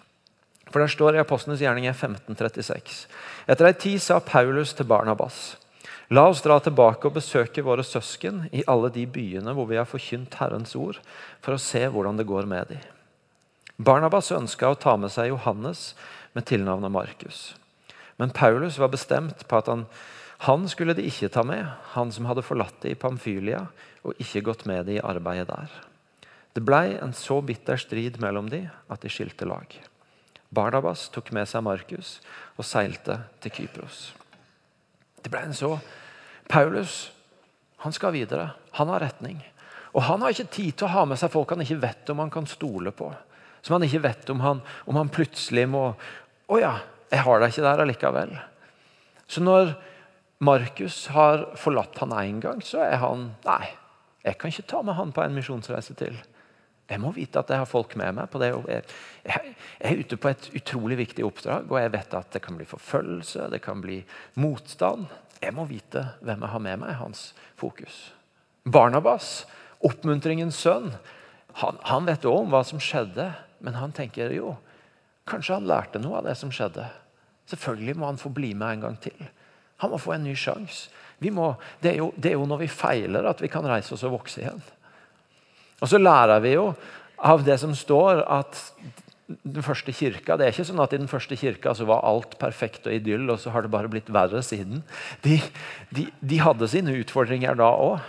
For 0.69 0.81
der 0.81 0.91
står 0.91 1.15
i 1.15 1.21
Apostlenes 1.21 1.61
gjerninger 1.61 1.93
1536. 1.93 3.05
Etter 3.47 3.69
ei 3.69 3.77
tid 3.79 4.01
sa 4.01 4.19
Paulus 4.19 4.73
til 4.73 4.85
Barnabas.: 4.89 5.55
La 6.13 6.27
oss 6.29 6.43
dra 6.45 6.59
tilbake 6.61 7.07
og 7.09 7.15
besøke 7.15 7.63
våre 7.65 7.83
søsken 7.85 8.43
i 8.53 8.63
alle 8.69 8.91
de 8.93 9.07
byene 9.09 9.55
hvor 9.57 9.69
vi 9.69 9.79
har 9.79 9.89
forkynt 9.89 10.37
Herrens 10.37 10.75
ord, 10.77 10.99
for 11.41 11.55
å 11.55 11.61
se 11.61 11.81
hvordan 11.89 12.19
det 12.19 12.27
går 12.29 12.45
med 12.49 12.73
dem. 12.73 12.83
Barnabas 13.75 14.29
ønska 14.31 14.69
å 14.71 14.77
ta 14.79 14.93
med 14.97 15.11
seg 15.11 15.31
Johannes 15.33 15.95
med 16.37 16.45
tilnavnet 16.47 16.93
Markus. 16.93 17.55
Men 18.21 18.31
Paulus 18.31 18.77
var 18.79 18.93
bestemt 18.93 19.47
på 19.49 19.57
at 19.59 19.71
han 19.71 19.87
han 20.43 20.67
skulle 20.67 20.95
de 20.95 21.05
ikke 21.07 21.31
ta 21.31 21.45
med, 21.47 21.63
han 21.95 22.11
som 22.11 22.27
hadde 22.27 22.43
forlatt 22.43 22.81
det 22.83 22.91
i 22.93 22.99
Pamfylia 22.99 23.63
og 24.05 24.19
ikke 24.21 24.43
gått 24.49 24.65
med 24.67 24.85
det 24.89 24.97
i 24.97 25.03
arbeidet 25.03 25.47
der. 25.47 25.71
Det 26.55 26.63
blei 26.63 26.97
en 26.99 27.15
så 27.15 27.39
bitter 27.43 27.79
strid 27.79 28.19
mellom 28.23 28.49
de 28.51 28.65
at 28.91 29.01
de 29.03 29.11
skilte 29.11 29.47
lag. 29.47 29.65
Barnabas 30.55 31.07
tok 31.11 31.31
med 31.35 31.47
seg 31.49 31.63
Markus 31.65 32.19
og 32.59 32.67
seilte 32.67 33.21
til 33.43 33.55
Kypros. 33.55 34.11
Det 35.25 35.31
ble 35.33 35.41
en 35.47 35.57
så 35.57 35.73
Paulus 36.45 37.07
han 37.81 37.93
skal 37.93 38.13
videre. 38.13 38.51
Han 38.77 38.89
har 38.93 39.01
retning. 39.01 39.39
Og 39.97 40.03
Han 40.03 40.21
har 40.21 40.33
ikke 40.33 40.51
tid 40.53 40.75
til 40.77 40.87
å 40.87 40.93
ha 40.93 41.05
med 41.09 41.19
seg 41.21 41.31
folk 41.33 41.51
han 41.53 41.63
ikke 41.63 41.81
vet 41.81 42.09
om 42.13 42.21
han 42.21 42.31
kan 42.33 42.47
stole 42.49 42.91
på. 42.93 43.07
Som 43.65 43.77
han 43.77 43.85
ikke 43.87 44.03
vet 44.03 44.29
om 44.29 44.43
han, 44.43 44.61
om 44.85 44.97
han 44.99 45.09
plutselig 45.09 45.65
må 45.69 45.87
Å 46.45 46.57
ja, 46.61 46.75
jeg 47.09 47.25
har 47.25 47.41
deg 47.41 47.53
ikke 47.53 47.65
der 47.65 47.81
allikevel. 47.81 48.35
Så 49.25 49.41
når 49.41 49.71
Markus 50.45 51.07
har 51.15 51.47
forlatt 51.57 51.97
han 52.03 52.13
én 52.19 52.41
gang, 52.43 52.61
så 52.61 52.83
er 52.85 52.99
han 53.01 53.31
Nei, 53.45 53.71
jeg 54.25 54.37
kan 54.37 54.53
ikke 54.53 54.69
ta 54.69 54.81
med 54.85 54.97
han 54.99 55.13
på 55.15 55.23
en 55.23 55.33
misjonsreise 55.33 55.95
til. 55.97 56.17
Jeg 56.89 57.01
må 57.01 57.09
vite 57.15 57.41
at 57.41 57.49
jeg 57.49 57.61
har 57.63 57.69
folk 57.69 57.95
med 57.97 58.13
meg. 58.13 58.29
på 58.29 58.39
det. 58.39 58.51
Jeg, 59.25 59.55
er 59.79 59.97
ute 59.97 60.17
på 60.17 60.29
et 60.29 60.49
utrolig 60.55 60.97
viktig 60.97 61.25
oppdrag, 61.25 61.71
og 61.71 61.79
jeg 61.81 61.91
vet 61.91 62.13
at 62.13 62.31
det 62.33 62.41
kan 62.41 62.57
bli 62.57 62.65
forfølgelse, 62.65 63.49
det 63.49 63.61
kan 63.61 63.81
bli 63.81 64.03
motstand. 64.35 65.07
Jeg 65.41 65.53
må 65.53 65.65
vite 65.65 66.05
hvem 66.21 66.41
jeg 66.41 66.53
har 66.53 66.59
med 66.59 66.79
meg 66.83 66.99
hans 66.99 67.33
fokus. 67.57 68.13
Barnabas, 68.65 69.45
oppmuntringens 69.81 70.57
sønn, 70.61 70.93
han, 71.61 71.77
han 71.87 72.05
vet 72.05 72.25
òg 72.27 72.43
om 72.43 72.53
hva 72.53 72.61
som 72.67 72.81
skjedde, 72.83 73.31
men 73.63 73.77
han 73.79 73.95
tenker 73.95 74.33
jo 74.35 74.55
Kanskje 75.25 75.55
han 75.55 75.65
lærte 75.65 75.97
noe 75.97 76.19
av 76.19 76.27
det 76.27 76.35
som 76.37 76.51
skjedde. 76.53 76.83
Selvfølgelig 77.49 77.95
må 77.97 78.05
han 78.05 78.19
få 78.21 78.29
bli 78.29 78.51
med 78.53 78.75
en 78.75 78.83
gang 78.83 78.97
til. 79.01 79.23
Han 79.81 79.89
må 79.89 79.97
få 79.97 80.11
en 80.13 80.27
ny 80.27 80.35
sjanse. 80.37 80.91
Det, 81.17 81.31
det, 81.81 81.95
er 81.95 82.35
jo 82.35 82.45
når 82.45 82.59
vi 82.61 82.67
feiler, 82.69 83.25
at 83.25 83.41
vi 83.41 83.49
kan 83.49 83.65
reise 83.65 83.95
oss 83.95 84.03
og 84.05 84.19
vokse 84.19 84.43
igjen. 84.43 84.61
Og 85.81 85.91
så 85.91 85.99
lærer 85.99 86.41
vi 86.43 86.55
jo 86.55 86.69
av 87.25 87.43
det 87.45 87.57
som 87.61 87.73
står, 87.75 88.23
at 88.27 88.59
den 89.25 89.63
første 89.65 89.89
kirka, 89.95 90.35
Det 90.37 90.45
er 90.45 90.53
ikke 90.53 90.67
sånn 90.67 90.83
at 90.83 90.93
i 90.93 90.99
den 91.01 91.09
første 91.09 91.35
kirka 91.35 91.73
så 91.73 91.87
var 91.89 92.05
alt 92.05 92.37
perfekt 92.37 92.85
og 92.85 92.93
idyll, 92.93 93.29
og 93.33 93.39
så 93.41 93.49
har 93.49 93.65
det 93.65 93.71
bare 93.73 93.89
blitt 93.89 94.11
verre 94.13 94.43
siden. 94.45 94.83
De, 95.23 95.39
de, 95.89 96.05
de 96.21 96.37
hadde 96.37 96.69
sine 96.69 96.93
utfordringer 97.01 97.57
da 97.57 97.71
òg. 97.73 98.03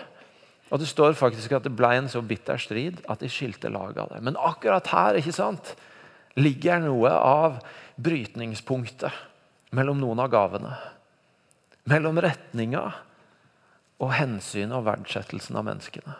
Og 0.69 0.83
det 0.83 0.91
står 0.91 1.17
faktisk 1.17 1.55
at 1.57 1.65
det 1.65 1.73
ble 1.79 1.89
en 1.97 2.11
så 2.11 2.21
bitter 2.21 2.61
strid 2.61 3.01
at 3.09 3.23
de 3.23 3.31
skilte 3.33 3.71
lag 3.73 3.97
av 3.97 4.11
det. 4.13 4.21
Men 4.21 4.37
akkurat 4.37 4.91
her 4.93 5.17
ikke 5.17 5.33
sant, 5.33 5.73
ligger 6.37 6.83
noe 6.85 7.09
av 7.09 7.63
brytningspunktet 7.97 9.73
mellom 9.73 10.03
noen 10.03 10.21
av 10.21 10.29
gavene 10.35 10.75
mellom 11.87 12.19
retninga 12.23 12.85
og 14.03 14.13
hensynet 14.19 14.75
og 14.77 14.87
verdsettelsen 14.89 15.59
av 15.59 15.67
menneskene. 15.69 16.17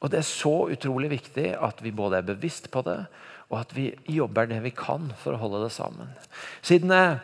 Og 0.00 0.10
Det 0.10 0.20
er 0.20 0.26
så 0.26 0.68
utrolig 0.70 1.10
viktig 1.10 1.52
at 1.58 1.82
vi 1.82 1.90
både 1.90 2.20
er 2.20 2.28
bevisst 2.28 2.70
på 2.70 2.84
det, 2.86 3.00
og 3.48 3.60
at 3.60 3.74
vi 3.74 3.90
jobber 4.12 4.46
det 4.46 4.60
vi 4.62 4.74
kan 4.76 5.10
for 5.18 5.34
å 5.34 5.40
holde 5.40 5.64
det 5.64 5.72
sammen. 5.74 6.10
Siden 6.62 6.92
jeg 6.92 7.18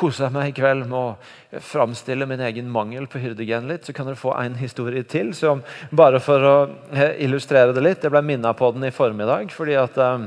koser 0.00 0.32
meg 0.32 0.50
i 0.50 0.54
kveld 0.56 0.86
med 0.88 0.96
å 0.96 1.60
framstille 1.60 2.26
min 2.28 2.40
egen 2.46 2.70
mangel 2.72 3.06
på 3.10 3.20
hyrdegen 3.20 3.68
litt, 3.68 3.84
så 3.84 3.94
kan 3.94 4.08
dere 4.08 4.18
få 4.18 4.32
en 4.38 4.56
historie 4.60 5.04
til. 5.04 5.34
som 5.36 5.62
Bare 5.92 6.22
for 6.24 6.46
å 6.46 6.56
eh, 6.94 7.18
illustrere 7.26 7.74
det 7.76 7.84
litt. 7.84 8.06
Jeg 8.06 8.14
ble 8.14 8.22
minna 8.24 8.54
på 8.56 8.70
den 8.72 8.88
i 8.88 8.94
formiddag. 8.94 9.52
fordi 9.52 9.76
at 9.76 9.98
eh, 10.00 10.24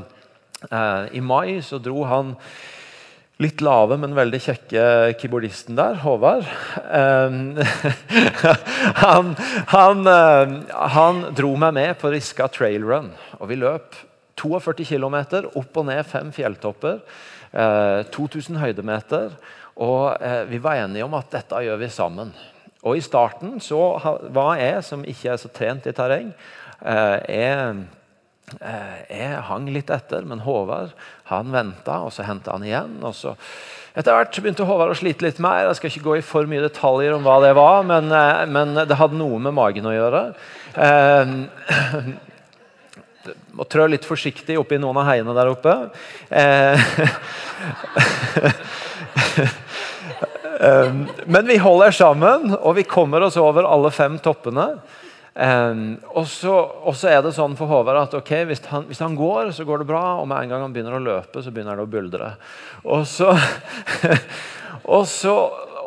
I 1.18 1.22
mai 1.22 1.62
så 1.66 1.82
dro 1.82 2.04
han 2.06 2.36
litt 3.42 3.62
lave, 3.66 3.98
men 3.98 4.14
veldig 4.16 4.40
kjekke 4.46 4.84
keyboardisten 5.20 5.78
der, 5.78 5.98
Håvard 6.04 6.46
han, 9.04 9.34
han, 9.74 10.10
han, 10.94 11.22
dro 11.36 11.54
meg 11.60 11.74
med 11.76 11.98
på 12.02 12.14
Riska 12.14 12.48
trail 12.54 12.86
run. 12.86 13.12
Og 13.40 13.50
vi 13.50 13.58
løp 13.58 13.98
42 14.40 14.86
km 14.94 15.18
opp 15.54 15.82
og 15.82 15.88
ned 15.90 16.06
fem 16.10 16.32
fjelltopper. 16.36 17.02
Uh, 17.54 18.02
2000 18.14 18.62
høydemeter. 18.62 19.34
Og 19.82 20.14
uh, 20.22 20.44
vi 20.50 20.62
var 20.62 20.84
enige 20.84 21.06
om 21.06 21.18
at 21.18 21.32
dette 21.34 21.64
gjør 21.66 21.82
vi 21.82 21.90
sammen. 21.94 22.34
Og 22.84 23.00
I 23.00 23.06
starten 23.06 23.58
så 23.64 23.80
var 24.34 24.58
jeg, 24.60 24.84
som 24.86 25.06
ikke 25.08 25.34
er 25.34 25.42
så 25.42 25.50
trent 25.54 25.88
i 25.88 25.96
terreng, 25.96 26.34
jeg 26.84 26.84
Eh, 26.84 27.76
jeg 28.60 29.44
hang 29.48 29.70
litt 29.72 29.90
etter, 29.94 30.26
men 30.30 30.44
Håvard 30.46 30.92
han 31.32 31.54
venta, 31.54 32.02
og 32.06 32.12
så 32.14 32.26
henta 32.28 32.54
han 32.54 32.66
igjen. 32.68 33.00
og 33.02 33.16
så 33.18 33.34
Etter 33.94 34.16
hvert 34.18 34.38
begynte 34.42 34.66
Håvard 34.66 34.90
å 34.90 34.98
slite 34.98 35.22
litt 35.22 35.40
mer. 35.44 35.68
Jeg 35.68 35.78
skal 35.78 35.92
ikke 35.92 36.08
gå 36.08 36.14
i 36.18 36.26
for 36.26 36.50
mye 36.50 36.64
detaljer 36.64 37.14
om 37.14 37.26
hva 37.28 37.36
det 37.44 37.52
var, 37.54 37.84
men, 37.86 38.10
eh, 38.10 38.46
men 38.50 38.74
det 38.90 38.98
hadde 38.98 39.20
noe 39.20 39.38
med 39.38 39.54
magen 39.54 39.86
å 39.86 39.94
gjøre. 39.94 40.22
Eh, 40.74 41.34
må 43.54 43.68
trå 43.70 43.86
litt 43.88 44.08
forsiktig 44.08 44.58
oppi 44.58 44.80
noen 44.82 44.98
av 44.98 45.06
heiene 45.12 45.36
der 45.38 45.52
oppe. 45.52 45.76
Eh, 46.34 46.74
eh, 50.58 50.90
men 51.30 51.48
vi 51.52 51.62
holder 51.62 51.94
sammen, 51.94 52.58
og 52.58 52.74
vi 52.82 52.90
kommer 52.90 53.30
oss 53.30 53.38
over 53.38 53.70
alle 53.70 53.94
fem 53.94 54.18
toppene. 54.18 54.68
Um, 55.34 55.98
og, 56.14 56.28
så, 56.30 57.08
er 57.10 57.24
det 57.26 57.32
sånn 57.34 57.56
for 57.58 57.66
Håvard 57.66 58.04
at 58.04 58.12
okay, 58.20 58.44
hvis, 58.46 58.62
han, 58.70 58.86
hvis, 58.86 59.02
han, 59.02 59.16
går, 59.18 59.50
så 59.58 59.66
går 59.66 59.82
det 59.82 59.90
bra. 59.90 60.06
Og 60.22 60.30
med 60.30 60.46
en 60.46 60.54
gang 60.54 60.66
han 60.68 60.76
begynner 60.76 61.00
å 61.00 61.04
løpe, 61.04 61.42
så 61.42 61.54
begynner 61.54 61.80
det 61.80 61.88
å 61.88 61.90
buldre. 61.90 62.34
Og 62.86 63.08
så, 63.10 63.32
og 64.96 65.08
så, 65.10 65.34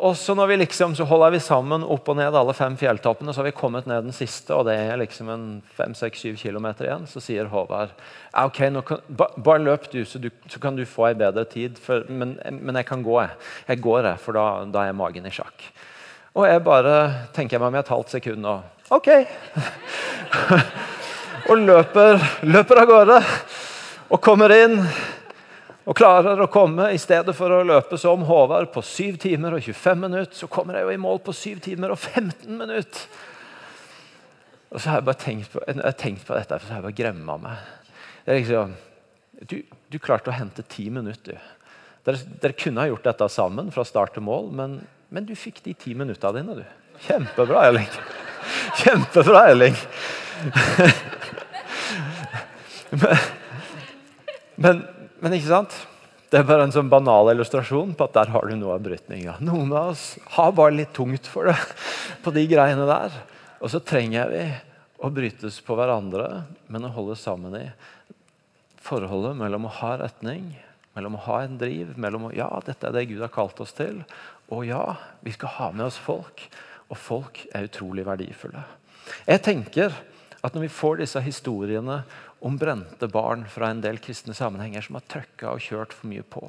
og 0.03 0.17
så 0.19 0.35
når 0.37 0.51
vi 0.51 0.59
liksom, 0.59 0.97
så 0.99 1.07
holder 1.07 1.37
vi 1.37 1.41
sammen 1.41 1.85
opp 1.87 2.11
og 2.11 2.19
ned 2.19 2.35
alle 2.35 2.55
fem 2.57 2.75
fjelltoppene. 2.77 3.31
Så 3.31 3.41
har 3.41 3.47
vi 3.47 3.55
kommet 3.55 3.87
ned 3.87 4.09
den 4.09 4.15
siste, 4.15 4.51
og 4.53 4.67
det 4.67 4.75
er 4.83 4.99
liksom 4.99 5.31
en 5.31 5.47
fem-seks-syv 5.79 6.35
kilometer 6.41 6.89
igjen. 6.89 7.07
Så 7.09 7.23
sier 7.23 7.47
Håvard 7.53 7.95
ok, 8.37 8.59
kan, 8.85 9.03
bare 9.15 9.63
løp 9.63 9.87
du 9.93 10.03
så, 10.05 10.19
du, 10.21 10.27
så, 10.51 10.59
kan 10.61 10.75
du 10.77 10.83
få 10.85 11.07
ei 11.09 11.17
bedre 11.17 11.47
tid. 11.49 11.79
For, 11.81 12.03
men, 12.11 12.35
men, 12.59 12.75
jeg 12.81 12.91
kan 12.91 13.05
gå, 13.05 13.15
jeg. 13.23 13.39
Jeg 13.71 13.85
går, 13.87 14.11
jeg, 14.11 14.25
for 14.27 14.37
da, 14.37 14.49
da 14.75 14.85
er 14.85 14.97
magen 14.97 15.25
i 15.25 15.33
sjakk. 15.33 15.71
Og 16.37 16.45
jeg 16.45 16.61
bare 16.61 16.95
tenker 17.33 17.57
meg 17.57 17.71
om 17.71 17.77
et 17.79 17.87
halvt 17.89 18.11
sekund 18.13 18.45
og 18.45 18.93
OK! 18.93 19.07
og 21.49 21.61
løper, 21.63 22.19
løper 22.45 22.81
av 22.83 22.89
gårde 22.91 23.15
og 24.13 24.21
kommer 24.21 24.53
inn 24.53 24.75
og 25.87 25.95
klarer 25.97 26.39
å 26.43 26.49
komme 26.51 26.91
I 26.93 26.99
stedet 27.01 27.33
for 27.35 27.51
å 27.55 27.63
løpe 27.65 27.97
som 27.99 28.25
Håvard 28.27 28.69
på 28.73 28.83
7 28.85 29.17
timer 29.23 29.55
og 29.57 29.63
25 29.65 30.03
minutter, 30.03 30.35
så 30.35 30.49
kommer 30.51 30.77
jeg 30.77 30.85
jo 30.85 30.93
i 30.93 31.01
mål 31.07 31.23
på 31.25 31.33
7 31.35 31.63
timer 31.63 31.95
og 31.95 31.99
15 31.99 32.53
minutter. 32.53 33.07
Og 34.67 34.77
så 34.77 34.91
har 34.91 34.99
jeg 34.99 35.07
bare 35.07 35.21
tenkt 35.23 35.53
på, 35.55 35.63
jeg 35.63 35.97
tenkt 35.97 36.27
på 36.27 36.35
dette, 36.35 36.59
for 36.59 36.67
så 36.67 36.75
har 36.75 36.81
jeg 36.83 36.87
bare 36.89 36.99
gremma 36.99 37.37
meg. 37.47 37.63
Det 38.25 38.33
er 38.33 38.41
liksom, 38.41 38.75
du, 39.47 39.57
du 39.63 39.97
klarte 40.03 40.29
å 40.29 40.35
hente 40.35 40.67
ti 40.67 40.89
minutter. 40.93 41.39
du. 41.39 41.71
Dere, 42.07 42.21
dere, 42.43 42.59
kunne 42.59 42.83
ha 42.83 42.91
gjort 42.91 43.07
dette 43.07 43.31
sammen 43.31 43.71
fra 43.71 43.87
start 43.87 44.13
til 44.15 44.27
mål, 44.27 44.51
men, 44.59 44.77
men 45.09 45.25
du 45.27 45.35
fikk 45.37 45.63
de 45.65 45.73
ti 45.77 45.93
minuttene 45.97 46.41
dine. 46.41 46.55
du. 46.59 46.65
Kjempebra, 47.07 47.67
Erling. 47.69 47.89
Kjempebra, 48.81 49.47
Erling. 49.51 49.75
men, 52.91 53.17
men 54.55 54.85
men 55.23 55.33
ikke 55.37 55.49
sant? 55.49 55.73
Det 56.27 56.41
er 56.41 56.45
bare 56.45 56.67
en 56.67 56.73
sånn 56.75 56.89
banal 56.91 57.31
illustrasjon 57.31 57.95
på 57.97 58.05
at 58.05 58.15
der 58.17 58.31
har 58.33 58.49
du 58.49 58.53
noe 58.59 58.75
av 58.75 58.83
brytninga. 58.83 59.37
Noen 59.47 59.71
av 59.71 59.93
oss 59.93 60.17
har 60.35 60.53
bare 60.55 60.75
litt 60.75 60.93
tungt 60.95 61.29
for 61.29 61.49
det 61.49 61.55
på 62.23 62.33
de 62.35 62.43
greiene 62.51 62.85
der. 62.89 63.15
Og 63.63 63.71
så 63.73 63.81
trenger 63.81 64.29
vi 64.33 64.43
å 65.01 65.09
brytes 65.13 65.61
på 65.63 65.77
hverandre, 65.77 66.43
men 66.69 66.85
å 66.85 66.93
holde 66.93 67.15
sammen 67.17 67.55
i 67.57 67.65
forholdet 68.83 69.37
mellom 69.39 69.65
å 69.69 69.73
ha 69.79 69.95
retning, 70.03 70.51
mellom 70.97 71.17
å 71.17 71.23
ha 71.25 71.41
en 71.45 71.57
driv, 71.59 71.95
mellom 71.97 72.27
å 72.29 72.33
ja, 72.35 72.49
dette 72.65 72.89
er 72.89 72.93
det 72.93 73.07
Gud 73.09 73.23
har 73.23 73.33
kalt 73.33 73.61
oss 73.63 73.73
til, 73.77 74.03
og 74.53 74.65
ja, 74.67 74.83
vi 75.21 75.33
skal 75.35 75.53
ha 75.57 75.71
med 75.75 75.89
oss 75.89 75.99
folk. 75.99 76.45
Og 76.87 76.95
folk 76.95 77.41
er 77.51 77.67
utrolig 77.67 78.05
verdifulle. 78.07 78.63
Jeg 79.27 79.43
tenker 79.43 79.95
at 80.39 80.55
når 80.55 80.67
vi 80.67 80.71
får 80.71 81.01
disse 81.01 81.21
historiene 81.23 82.01
om 82.45 82.57
brente 82.59 83.09
barn 83.11 83.43
fra 83.49 83.71
en 83.71 83.81
del 83.83 83.99
kristne 84.03 84.35
sammenhenger 84.37 84.85
som 84.85 84.99
har 84.99 85.07
trøkka 85.09 85.51
og 85.51 85.63
kjørt 85.63 85.95
for 85.95 86.11
mye 86.11 86.23
på, 86.23 86.45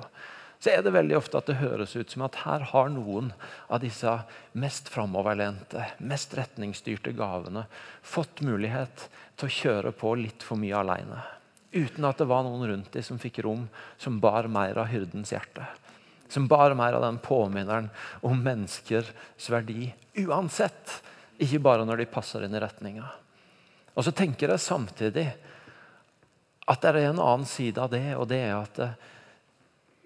så 0.58 0.72
er 0.72 0.82
det 0.82 0.92
veldig 0.94 1.14
ofte 1.18 1.38
at 1.38 1.46
det 1.46 1.60
høres 1.60 1.94
ut 1.94 2.10
som 2.10 2.24
at 2.26 2.40
her 2.42 2.64
har 2.72 2.88
noen 2.90 3.30
av 3.70 3.82
disse 3.82 4.10
mest 4.58 4.90
framoverlente, 4.90 5.84
mest 6.02 6.34
retningsstyrte 6.34 7.14
gavene 7.18 7.64
fått 8.02 8.42
mulighet 8.46 9.06
til 9.38 9.46
å 9.46 9.56
kjøre 9.58 9.94
på 9.94 10.16
litt 10.18 10.42
for 10.42 10.58
mye 10.58 10.80
alene. 10.80 11.22
Uten 11.70 12.06
at 12.08 12.18
det 12.18 12.26
var 12.30 12.42
noen 12.46 12.66
rundt 12.72 12.90
dem 12.94 13.06
som 13.06 13.20
fikk 13.22 13.42
rom, 13.46 13.68
som 14.00 14.18
bar 14.22 14.50
mer 14.50 14.80
av 14.82 14.90
hyrdens 14.90 15.30
hjerte. 15.34 15.66
Som 16.28 16.48
bare 16.50 16.76
mer 16.76 16.96
av 16.98 17.04
den 17.06 17.20
påminneren 17.24 17.88
om 18.20 18.42
menneskers 18.44 19.12
verdi 19.50 19.88
uansett. 20.24 20.98
Ikke 21.38 21.62
bare 21.62 21.86
når 21.88 22.02
de 22.02 22.10
passer 22.12 22.44
inn 22.44 22.56
i 22.56 22.62
retninga. 22.62 23.06
Og 23.94 24.04
så 24.06 24.12
tenker 24.14 24.52
jeg 24.52 24.62
samtidig 24.62 25.26
at 26.68 26.82
det 26.84 26.90
er 26.90 27.08
en 27.08 27.22
annen 27.22 27.48
side 27.48 27.80
av 27.80 27.90
det, 27.90 28.04
og 28.14 28.28
det 28.30 28.42
er 28.44 28.54
at 28.58 28.80
eh, 28.84 28.96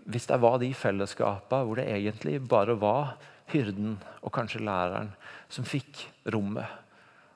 hvis 0.07 0.29
det 0.31 0.39
var 0.43 0.61
de 0.63 0.71
fellesskapene 0.75 1.67
hvor 1.67 1.79
det 1.79 1.89
egentlig 1.91 2.39
bare 2.51 2.77
var 2.79 3.17
hyrden 3.53 3.97
og 4.23 4.33
kanskje 4.35 4.63
læreren 4.65 5.11
som 5.53 5.67
fikk 5.67 6.07
rommet, 6.33 6.67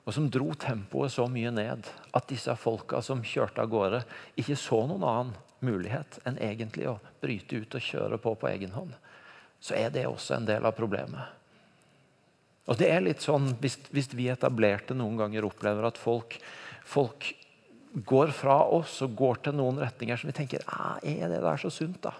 og 0.07 0.15
som 0.15 0.29
dro 0.31 0.53
tempoet 0.55 1.11
så 1.11 1.27
mye 1.29 1.51
ned 1.51 1.87
at 2.15 2.29
disse 2.31 2.53
folka 2.59 3.01
som 3.03 3.23
kjørte 3.25 3.63
av 3.63 3.71
gårde, 3.71 4.01
ikke 4.39 4.55
så 4.59 4.85
noen 4.87 5.03
annen 5.03 5.35
mulighet 5.65 6.19
enn 6.27 6.37
egentlig 6.41 6.87
å 6.89 6.99
bryte 7.21 7.63
ut 7.63 7.77
og 7.77 7.83
kjøre 7.83 8.19
på 8.21 8.35
på 8.37 8.49
egen 8.51 8.75
hånd, 8.75 8.93
så 9.59 9.75
er 9.77 9.89
det 9.93 10.05
også 10.07 10.37
en 10.37 10.47
del 10.49 10.65
av 10.67 10.75
problemet. 10.77 11.33
Og 12.67 12.77
det 12.77 12.89
er 12.91 13.03
litt 13.03 13.23
sånn, 13.23 13.53
Hvis, 13.61 13.77
hvis 13.95 14.11
vi 14.13 14.27
etablerte 14.29 14.95
noen 14.97 15.17
ganger 15.17 15.47
opplever 15.47 15.87
at 15.87 15.97
folk, 15.97 16.35
folk 16.85 17.31
går 18.05 18.33
fra 18.35 18.59
oss 18.75 18.99
og 19.05 19.15
går 19.17 19.39
til 19.47 19.57
noen 19.57 19.79
retninger 19.81 20.19
som 20.19 20.29
vi 20.29 20.35
tenker 20.35 20.65
ah, 20.67 20.99
er 21.01 21.31
det 21.31 21.39
der 21.41 21.61
så 21.61 21.71
sunt. 21.73 22.01
da? 22.03 22.13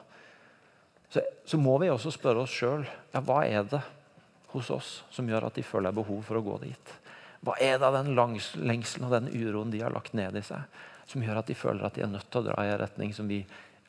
Så, 1.12 1.22
så 1.46 1.60
må 1.60 1.78
vi 1.84 1.92
også 1.92 2.12
spørre 2.16 2.46
oss 2.46 2.56
sjøl 2.56 2.86
ja, 2.86 3.22
hva 3.22 3.44
er 3.46 3.68
det 3.68 3.84
hos 4.54 4.72
oss 4.72 4.92
som 5.14 5.28
gjør 5.28 5.50
at 5.50 5.60
de 5.60 5.66
føler 5.68 5.96
behov 5.96 6.24
for 6.26 6.40
å 6.40 6.46
gå 6.46 6.58
dit. 6.64 6.94
Hva 7.46 7.58
er 7.62 7.78
det 7.78 7.88
av 7.88 8.00
den 8.00 8.16
lengselen 8.16 9.08
og 9.08 9.14
den 9.14 9.30
uroen 9.30 9.72
de 9.72 9.84
har 9.84 9.94
lagt 9.94 10.16
ned 10.18 10.40
i 10.40 10.44
seg, 10.46 10.64
som 11.08 11.24
gjør 11.24 11.40
at 11.42 11.50
de 11.50 11.56
føler 11.58 11.88
at 11.88 11.96
de 11.96 12.04
er 12.04 12.12
nødt 12.12 12.28
til 12.32 12.42
å 12.42 12.48
dra 12.50 12.66
i 12.66 12.72
en 12.74 12.82
retning 12.82 13.14
som 13.16 13.30
vi 13.30 13.42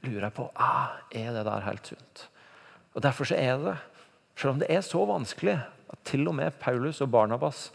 lurer 0.06 0.30
på 0.34 0.46
ah, 0.54 1.00
er 1.10 1.32
det 1.34 1.44
der 1.48 1.66
helt 1.66 1.90
sunt. 1.90 2.28
Og 2.94 3.02
Derfor 3.02 3.28
så 3.28 3.38
er 3.38 3.58
det, 3.62 3.74
selv 4.38 4.54
om 4.54 4.62
det 4.62 4.70
er 4.70 4.84
så 4.86 5.02
vanskelig 5.06 5.58
at 5.58 6.00
til 6.06 6.28
og 6.30 6.36
med 6.38 6.56
Paulus 6.60 7.02
og 7.04 7.10
Barnabas 7.10 7.68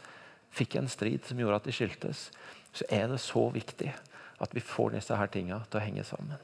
fikk 0.53 0.77
en 0.79 0.89
strid 0.91 1.25
som 1.27 1.39
gjorde 1.39 1.61
at 1.61 1.67
de 1.67 1.75
skiltes, 1.75 2.27
så 2.73 2.87
er 2.91 3.07
det 3.11 3.21
så 3.21 3.47
viktig 3.53 3.91
at 4.43 4.55
vi 4.55 4.63
får 4.63 4.95
disse 4.95 5.17
her 5.17 5.29
tinga 5.31 5.61
til 5.69 5.79
å 5.79 5.83
henge 5.83 6.05
sammen. 6.07 6.41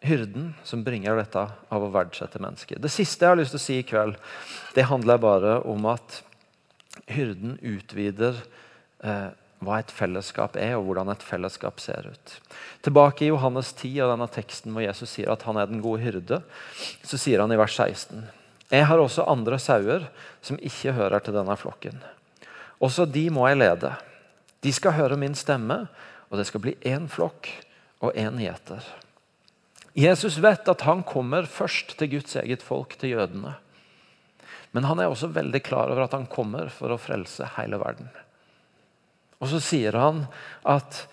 Hyrden 0.00 0.54
som 0.64 0.84
bringer 0.84 1.18
dette 1.18 1.42
av 1.44 1.82
å 1.84 1.90
verdsette 1.92 2.40
mennesket. 2.40 2.80
Det 2.80 2.92
siste 2.92 3.26
jeg 3.26 3.34
har 3.34 3.38
lyst 3.38 3.52
til 3.52 3.60
å 3.60 3.64
si 3.66 3.76
i 3.82 3.86
kveld, 3.86 4.16
det 4.74 4.88
handler 4.88 5.20
bare 5.20 5.58
om 5.68 5.84
at 5.90 6.22
hyrden 7.10 7.58
utvider 7.60 8.38
eh, 9.04 9.28
hva 9.60 9.78
et 9.80 9.92
fellesskap 9.92 10.56
er, 10.56 10.74
og 10.78 10.86
hvordan 10.88 11.12
et 11.12 11.24
fellesskap 11.24 11.80
ser 11.84 12.08
ut. 12.08 12.34
Tilbake 12.84 13.26
i 13.26 13.30
Johannes 13.30 13.72
10 13.74 13.92
og 14.00 14.12
denne 14.14 14.28
teksten 14.32 14.72
hvor 14.72 14.84
Jesus 14.84 15.12
sier 15.12 15.32
at 15.32 15.44
han 15.48 15.60
er 15.60 15.68
den 15.68 15.82
gode 15.84 16.00
hyrde, 16.04 16.40
så 17.04 17.20
sier 17.20 17.44
han 17.44 17.52
i 17.52 17.58
vers 17.60 17.76
16.: 17.76 18.24
Jeg 18.70 18.86
har 18.88 18.98
også 18.98 19.28
andre 19.28 19.58
sauer 19.58 20.08
som 20.40 20.58
ikke 20.58 20.96
hører 20.96 21.20
til 21.20 21.36
denne 21.36 21.56
flokken. 21.60 22.00
Også 22.80 23.04
de 23.04 23.28
må 23.30 23.46
jeg 23.48 23.60
lede. 23.60 23.92
De 24.64 24.72
skal 24.72 24.96
høre 24.96 25.20
min 25.20 25.34
stemme, 25.36 25.86
og 26.30 26.38
det 26.38 26.46
skal 26.48 26.64
bli 26.64 26.76
én 26.86 27.08
flokk 27.08 27.48
og 28.00 28.16
én 28.16 28.40
gjeter. 28.40 28.84
Jesus 29.92 30.38
vet 30.40 30.68
at 30.68 30.86
han 30.86 31.02
kommer 31.02 31.48
først 31.50 31.98
til 31.98 32.12
Guds 32.14 32.36
eget 32.36 32.62
folk, 32.62 32.96
til 32.96 33.16
jødene. 33.16 33.56
Men 34.72 34.86
han 34.86 35.00
er 35.02 35.10
også 35.10 35.32
veldig 35.34 35.60
klar 35.66 35.90
over 35.90 36.06
at 36.06 36.14
han 36.14 36.28
kommer 36.30 36.70
for 36.72 36.94
å 36.94 37.00
frelse 37.00 37.48
hele 37.56 37.80
verden. 37.82 38.08
Og 39.40 39.48
så 39.48 39.60
sier 39.60 39.92
han 39.96 40.26
at 40.64 41.06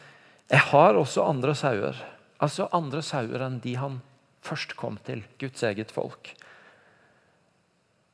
'jeg 0.50 0.60
har 0.60 0.94
også 0.94 1.24
andre 1.24 1.52
sauer'. 1.52 2.04
Altså 2.40 2.70
andre 2.74 3.02
sauer 3.02 3.42
enn 3.42 3.60
de 3.60 3.76
han 3.76 4.02
først 4.42 4.76
kom 4.76 4.98
til, 5.06 5.24
Guds 5.40 5.63
eget 5.63 5.92
folk 5.92 6.36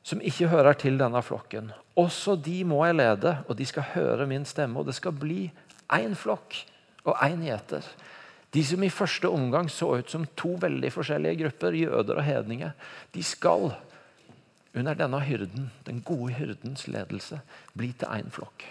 som 0.04 0.20
ikke 0.20 0.50
hører 0.52 0.76
til 0.76 0.98
denne 1.00 1.22
flokken. 1.24 1.72
Også 1.96 2.36
de 2.36 2.58
må 2.68 2.82
jeg 2.84 2.98
lede, 2.98 3.38
og 3.48 3.56
de 3.56 3.66
skal 3.66 3.88
høre 3.94 4.26
min 4.28 4.44
stemme. 4.44 4.80
Og 4.80 4.86
det 4.86 4.96
skal 4.98 5.16
bli 5.16 5.48
én 5.92 6.16
flokk 6.18 6.58
og 7.04 7.16
én 7.24 7.44
gjeter. 7.46 7.86
De 8.54 8.62
som 8.64 8.84
i 8.84 8.92
første 8.92 9.28
omgang 9.32 9.70
så 9.72 9.96
ut 9.98 10.10
som 10.10 10.26
to 10.36 10.54
veldig 10.60 10.92
forskjellige 10.92 11.40
grupper, 11.42 11.78
jøder 11.80 12.20
og 12.20 12.24
hedninger, 12.24 12.70
de 13.14 13.22
skal 13.24 13.72
under 14.74 14.94
denne 14.98 15.20
hyrden, 15.24 15.70
den 15.86 16.02
gode 16.04 16.34
hyrdens 16.36 16.86
ledelse 16.86 17.40
bli 17.74 17.92
til 17.98 18.10
én 18.10 18.30
flokk. 18.30 18.66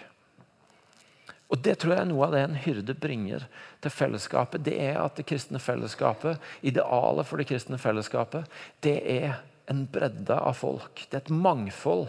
Og 1.54 1.62
Det 1.62 1.76
tror 1.78 1.94
jeg 1.94 2.02
er 2.02 2.10
noe 2.10 2.26
av 2.26 2.34
det 2.34 2.40
en 2.42 2.58
hyrde 2.58 2.96
bringer 2.98 3.44
til 3.84 3.92
fellesskapet. 3.94 4.64
Det 4.66 4.74
er 4.82 4.98
at 4.98 5.14
det 5.14 5.26
kristne 5.28 5.60
fellesskapet, 5.62 6.42
Idealet 6.66 7.28
for 7.28 7.38
det 7.38 7.46
kristne 7.46 7.78
fellesskapet 7.78 8.50
det 8.82 8.96
er 9.06 9.36
en 9.70 9.84
bredde 9.86 10.34
av 10.34 10.58
folk. 10.58 11.06
Det 11.06 11.20
er 11.20 11.22
et 11.22 11.30
mangfold 11.30 12.08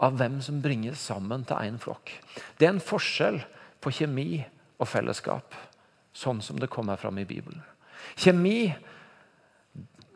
av 0.00 0.16
hvem 0.16 0.40
som 0.44 0.62
bringes 0.64 1.00
sammen 1.00 1.44
til 1.44 1.60
én 1.60 1.76
flokk. 1.80 2.14
Det 2.56 2.66
er 2.66 2.72
en 2.74 2.82
forskjell 2.82 3.42
på 3.84 3.92
kjemi 4.00 4.40
og 4.80 4.88
fellesskap, 4.88 5.54
sånn 6.16 6.40
som 6.44 6.56
det 6.60 6.72
kommer 6.72 6.96
fram 7.00 7.20
i 7.20 7.28
Bibelen. 7.28 7.60
Kjemi 8.16 8.74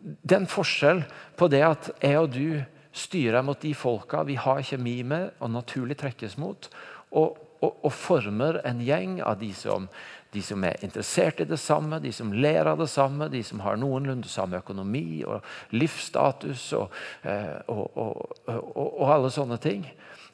det 0.01 0.33
er 0.33 0.41
en 0.41 0.49
forskjell 0.49 1.03
på 1.37 1.49
det 1.53 1.61
at 1.67 1.91
jeg 2.01 2.17
og 2.17 2.33
du 2.33 2.63
styrer 2.97 3.45
mot 3.45 3.61
de 3.61 3.75
folka 3.77 4.23
vi 4.25 4.39
har 4.41 4.63
kjemi 4.65 5.03
med 5.05 5.37
og 5.39 5.53
naturlig 5.53 5.99
trekkes 6.01 6.39
mot, 6.41 6.71
og, 7.13 7.37
og, 7.61 7.77
og 7.85 7.93
former 7.93 8.61
en 8.67 8.81
gjeng 8.85 9.21
av 9.23 9.39
de 9.41 9.53
som 9.57 9.89
de 10.31 10.43
som 10.47 10.63
er 10.65 10.79
interessert 10.85 11.41
i 11.43 11.47
det 11.49 11.59
samme, 11.59 11.99
de 12.03 12.13
som 12.15 12.31
ler 12.33 12.69
av 12.71 12.79
det 12.79 12.87
samme, 12.91 13.27
de 13.33 13.43
som 13.43 13.63
har 13.65 13.79
noenlunde 13.81 14.31
samme 14.31 14.61
økonomi 14.61 15.25
og 15.27 15.43
livsstatus 15.75 16.69
og, 16.79 16.95
eh, 17.27 17.59
og, 17.67 17.99
og, 18.47 19.07
alle 19.11 19.33
sånne 19.35 19.59
ting. 19.63 19.89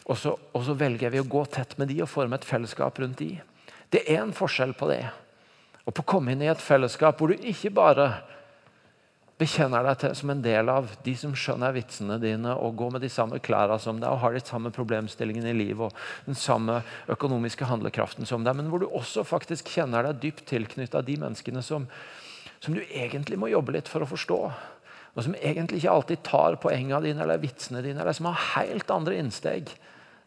Så, 0.06 0.34
og 0.36 0.66
så, 0.66 0.76
velger 0.76 1.10
vi 1.10 1.22
å 1.22 1.28
gå 1.28 1.42
tett 1.50 1.74
med 1.80 1.88
de 1.90 2.02
og 2.04 2.12
forme 2.12 2.36
et 2.36 2.46
fellesskap 2.46 3.00
rundt 3.00 3.22
de. 3.22 3.32
Det 3.90 4.04
er 4.04 4.20
en 4.20 4.36
forskjell 4.36 4.76
på 4.76 4.90
det. 4.92 5.02
Og 5.86 5.94
på 5.96 6.04
å 6.04 6.10
komme 6.12 6.34
inn 6.34 6.44
i 6.44 6.52
et 6.52 6.62
fellesskap 6.62 7.18
hvor 7.18 7.32
du 7.32 7.48
ikke 7.48 7.72
bare 7.74 8.10
bekjenner 9.40 9.84
deg 9.84 9.98
til 10.00 10.14
som 10.16 10.30
en 10.32 10.42
del 10.44 10.70
av 10.72 10.88
de 11.04 11.12
som 11.18 11.34
skjønner 11.36 11.74
vitsene 11.76 12.16
dine 12.22 12.54
og 12.56 12.78
går 12.80 12.94
med 12.94 13.02
de 13.04 13.10
samme 13.12 13.40
klærne 13.44 13.76
som 13.82 13.98
deg 14.00 14.08
og 14.08 14.22
har 14.22 14.36
de 14.36 14.40
samme 14.40 14.72
problemstillingene 14.72 15.52
i 15.52 15.58
livet 15.58 15.90
og 15.90 16.28
den 16.28 16.38
samme 16.38 16.78
økonomiske 17.12 17.68
handlekraften 17.68 18.28
som 18.28 18.46
deg, 18.46 18.56
men 18.56 18.70
hvor 18.72 18.80
du 18.80 18.88
også 18.88 19.26
faktisk 19.28 19.68
kjenner 19.74 20.08
deg 20.08 20.22
dypt 20.22 20.46
tilknytta 20.48 21.04
de 21.04 21.18
menneskene 21.20 21.64
som, 21.64 21.84
som, 22.60 22.72
du 22.72 22.80
egentlig 22.86 23.36
må 23.40 23.52
jobbe 23.52 23.76
litt 23.76 23.90
for 23.92 24.04
å 24.04 24.08
forstå. 24.08 24.40
Og 25.16 25.24
som 25.24 25.36
egentlig 25.36 25.82
ikke 25.82 25.92
alltid 25.92 26.24
tar 26.24 26.56
poengene 26.60 27.04
dine 27.04 27.24
eller 27.24 27.40
vitsene 27.40 27.84
dine, 27.84 28.00
eller 28.00 28.16
som 28.16 28.30
har 28.30 28.40
helt 28.54 28.90
andre 28.92 29.20
innsteg 29.20 29.72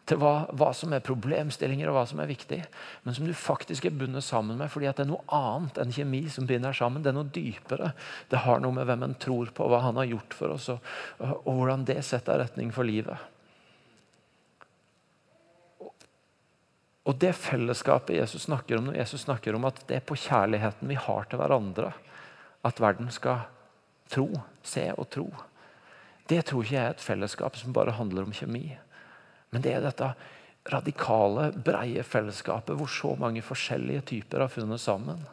til 0.09 0.19
hva, 0.21 0.47
hva, 0.57 0.71
som 0.73 0.93
er 0.95 1.05
problemstillinger 1.05 1.89
og 1.89 1.99
hva 1.99 2.05
som 2.09 2.21
er 2.23 2.29
viktig, 2.31 2.59
men 3.05 3.15
som 3.15 3.27
du 3.27 3.33
faktisk 3.37 3.85
er 3.85 3.97
bundet 3.97 4.25
sammen 4.25 4.57
med 4.57 4.71
fordi 4.73 4.89
det 4.89 5.03
er 5.05 5.11
noe 5.11 5.25
annet 5.35 5.77
enn 5.81 5.93
kjemi 5.93 6.23
som 6.33 6.47
binder 6.49 6.73
sammen. 6.75 7.03
Det 7.05 7.11
er 7.11 7.17
noe 7.19 7.29
dypere. 7.29 7.91
Det 8.31 8.41
har 8.45 8.63
noe 8.63 8.73
med 8.75 8.89
hvem 8.89 9.05
en 9.05 9.17
tror 9.21 9.51
på, 9.53 9.67
hva 9.69 9.83
han 9.85 9.99
har 10.01 10.09
gjort 10.09 10.37
for 10.37 10.55
oss, 10.55 10.69
og, 10.73 10.89
og 11.21 11.51
hvordan 11.51 11.85
det 11.89 11.99
setter 12.07 12.41
retning 12.41 12.73
for 12.73 12.89
livet. 12.89 13.29
Og 17.09 17.15
det 17.17 17.31
fellesskapet 17.37 18.17
Jesus 18.19 18.45
snakker 18.45 18.77
om 18.77 18.89
når 18.89 18.99
Jesus 18.99 19.23
snakker 19.25 19.55
om 19.57 19.65
at 19.69 19.79
det 19.89 19.97
er 19.97 20.05
på 20.05 20.17
kjærligheten 20.19 20.89
vi 20.89 20.97
har 20.99 21.29
til 21.29 21.41
hverandre, 21.41 21.93
at 22.65 22.81
verden 22.81 23.09
skal 23.13 23.47
tro, 24.11 24.27
se 24.65 24.89
og 24.93 25.07
tro. 25.13 25.29
Det 26.29 26.43
tror 26.45 26.65
ikke 26.65 26.75
jeg 26.75 26.85
er 26.85 26.93
et 26.93 27.01
fellesskap 27.01 27.57
som 27.57 27.73
bare 27.73 27.95
handler 27.97 28.27
om 28.27 28.35
kjemi. 28.35 28.67
Men 29.53 29.65
det 29.65 29.73
er 29.75 29.83
dette 29.83 30.11
radikale, 30.69 31.49
breie 31.65 32.03
fellesskapet 32.05 32.77
hvor 32.77 32.89
så 32.91 33.15
mange 33.19 33.43
forskjellige 33.45 34.05
typer 34.13 34.43
har 34.43 34.51
funnet 34.53 34.81
sammen 34.81 35.23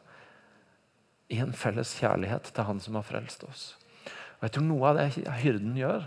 i 1.33 1.41
en 1.43 1.53
felles 1.57 1.97
kjærlighet 1.99 2.53
til 2.55 2.69
Han 2.69 2.81
som 2.81 2.97
har 2.99 3.07
frelst 3.07 3.43
oss. 3.49 3.64
Og 4.39 4.47
jeg 4.47 4.57
tror 4.57 4.67
Noe 4.69 4.93
av 4.93 5.01
det 5.01 5.27
hyrden 5.43 5.75
gjør, 5.79 6.07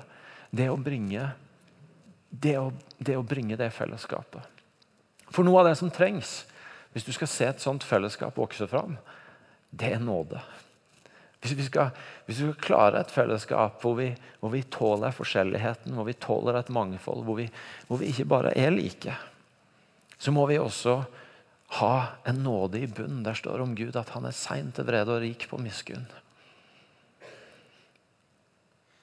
det 0.49 0.65
er 0.65 0.73
å 0.73 0.81
bringe 0.81 1.27
det 2.29 2.55
å, 2.61 2.69
det 2.97 3.17
å 3.17 3.25
bringe 3.25 3.57
det 3.59 3.71
fellesskapet. 3.73 4.41
For 5.29 5.45
noe 5.45 5.61
av 5.61 5.69
det 5.69 5.77
som 5.77 5.91
trengs 5.93 6.43
hvis 6.93 7.05
du 7.05 7.11
skal 7.13 7.29
se 7.29 7.45
et 7.45 7.61
sånt 7.61 7.85
fellesskap 7.85 8.37
vokse 8.37 8.65
fram, 8.69 8.95
det 9.69 9.91
er 9.93 10.01
nåde. 10.01 10.41
Hvis 11.39 11.55
vi, 11.55 11.63
skal, 11.63 11.93
hvis 12.27 12.41
vi 12.41 12.49
skal, 12.49 12.59
klare 12.59 12.99
et 12.99 13.11
fellesskap 13.13 13.79
hvor 13.83 13.95
vi, 13.95 14.09
hvor 14.41 14.51
vi, 14.51 14.65
tåler 14.67 15.15
forskjelligheten, 15.15 15.95
hvor 15.95 16.07
vi 16.09 16.17
tåler 16.19 16.59
et 16.59 16.71
mangfold, 16.75 17.23
hvor 17.23 17.39
vi, 17.39 17.47
hvor 17.87 18.01
vi 18.01 18.11
ikke 18.11 18.27
bare 18.27 18.51
er 18.59 18.73
like, 18.75 19.15
så 20.19 20.33
må 20.35 20.43
vi 20.49 20.59
også 20.59 20.97
ha 21.79 21.93
en 22.27 22.41
nåde 22.43 22.81
i 22.83 22.89
bunnen. 22.91 23.23
Der 23.23 23.37
står 23.37 23.63
om 23.63 23.75
Gud 23.77 23.95
at 23.95 24.11
han 24.15 24.27
er 24.27 24.35
sein 24.35 24.73
til 24.75 24.87
vrede 24.89 25.15
og 25.15 25.23
rik 25.23 25.47
på 25.47 25.61
miskunn. 25.61 26.09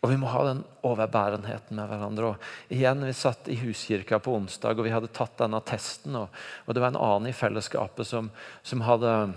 Og 0.04 0.12
Vi 0.12 0.18
må 0.20 0.28
ha 0.30 0.44
den 0.46 0.60
overbærenheten 0.86 1.74
med 1.74 1.88
hverandre. 1.90 2.34
Og 2.34 2.70
igjen, 2.70 3.02
Vi 3.02 3.16
satt 3.16 3.48
i 3.48 3.56
huskirka 3.58 4.20
på 4.22 4.36
onsdag 4.36 4.78
og 4.78 4.84
vi 4.86 4.92
hadde 4.94 5.10
tatt 5.10 5.38
denne 5.40 5.58
testen. 5.66 6.14
Og, 6.14 6.28
og 6.66 6.74
Det 6.74 6.82
var 6.84 6.92
en 6.92 7.00
annen 7.00 7.32
i 7.32 7.34
fellesskapet 7.34 8.06
som, 8.06 8.30
som 8.62 8.84
hadde 8.86 9.32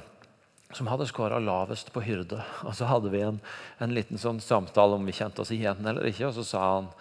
som 0.74 0.88
hadde 0.88 1.08
skåra 1.08 1.40
lavest 1.40 1.94
på 1.94 2.02
hyrde. 2.02 2.44
Og 2.64 2.76
Så 2.76 2.86
hadde 2.86 3.10
vi 3.10 3.22
en, 3.26 3.40
en, 3.80 3.94
liten 3.94 4.22
sånn 4.22 4.42
samtale 4.42 4.96
om 4.96 5.06
vi 5.06 5.16
kjente 5.16 5.42
oss 5.42 5.52
igjen 5.56 5.86
eller 5.86 6.06
ikke. 6.10 6.30
Og 6.30 6.36
så 6.38 6.46
sa 6.46 6.66
han 6.76 6.92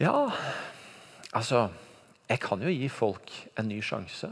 ja, 0.00 0.30
altså 1.32 1.68
Jeg 2.28 2.40
kan 2.42 2.60
jo 2.60 2.72
gi 2.72 2.88
folk 2.90 3.30
en 3.56 3.68
ny 3.68 3.80
sjanse. 3.84 4.28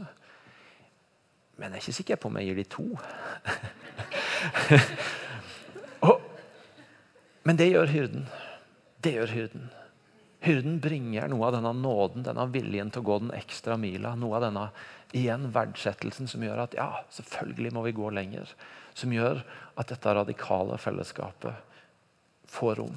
Men 1.55 1.71
jeg 1.71 1.77
er 1.77 1.83
ikke 1.83 1.99
sikker 1.99 2.19
på 2.19 2.27
om 2.27 2.37
jeg 2.41 2.49
gir 2.49 2.57
de 2.59 2.65
to. 2.67 2.87
og, 6.09 6.19
men 7.47 7.61
det 7.61 7.69
gjør 7.71 7.93
hyrden. 7.93 8.27
Det 8.99 9.13
gjør 9.15 9.31
hyrden. 9.31 9.69
Hyrden 10.45 10.77
bringer 10.79 11.29
noe 11.31 11.47
av 11.47 11.55
denne 11.55 11.71
nåden, 11.73 12.25
denne 12.25 12.45
viljen 12.53 12.91
til 12.93 13.01
å 13.01 13.07
gå 13.07 13.17
den 13.23 13.33
ekstra 13.33 13.79
mila. 13.81 14.13
Noe 14.19 14.37
av 14.37 14.45
denne 14.45 14.65
igjen 15.15 15.47
verdsettelsen 15.55 16.29
som 16.29 16.43
gjør 16.45 16.65
at 16.67 16.75
ja, 16.77 16.89
selvfølgelig 17.15 17.71
må 17.73 17.85
vi 17.87 17.95
gå 17.97 18.11
lenger. 18.13 18.51
Som 18.93 19.13
gjør 19.15 19.41
at 19.73 19.89
dette 19.89 20.13
radikale 20.13 20.77
fellesskapet 20.81 21.57
får 22.51 22.77
rom. 22.81 22.93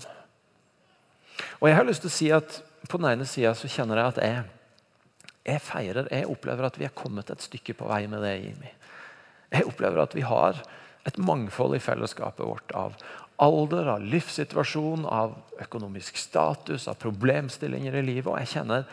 Og 1.63 1.69
jeg 1.71 1.79
har 1.79 1.89
lyst 1.89 2.05
til 2.05 2.13
å 2.13 2.19
si 2.19 2.33
at 2.35 2.65
På 2.89 2.97
den 3.01 3.09
ene 3.11 3.25
sida 3.27 3.51
kjenner 3.59 3.99
jeg 3.99 4.11
at 4.13 4.19
jeg, 4.23 4.43
jeg 5.51 5.61
feirer, 5.67 6.07
jeg 6.15 6.29
opplever 6.31 6.69
at 6.69 6.77
vi 6.79 6.87
er 6.87 6.93
kommet 6.95 7.29
et 7.35 7.43
stykke 7.43 7.75
på 7.75 7.89
vei 7.91 8.05
med 8.09 8.23
det, 8.23 8.37
Jimmy. 8.39 8.71
Jeg 9.51 9.67
opplever 9.67 9.99
at 10.05 10.15
vi 10.15 10.23
har 10.23 10.61
et 11.09 11.19
mangfold 11.19 11.75
i 11.75 11.83
fellesskapet 11.83 12.47
vårt 12.47 12.73
av 12.79 12.95
alder, 13.39 13.93
av 13.95 14.03
livssituasjon, 14.03 15.07
av 15.07 15.37
økonomisk 15.63 16.19
status, 16.19 16.89
av 16.91 16.99
problemstillinger 17.03 18.01
i 18.01 18.03
livet. 18.03 18.33
Og 18.33 18.41
jeg 18.43 18.53
kjenner 18.57 18.89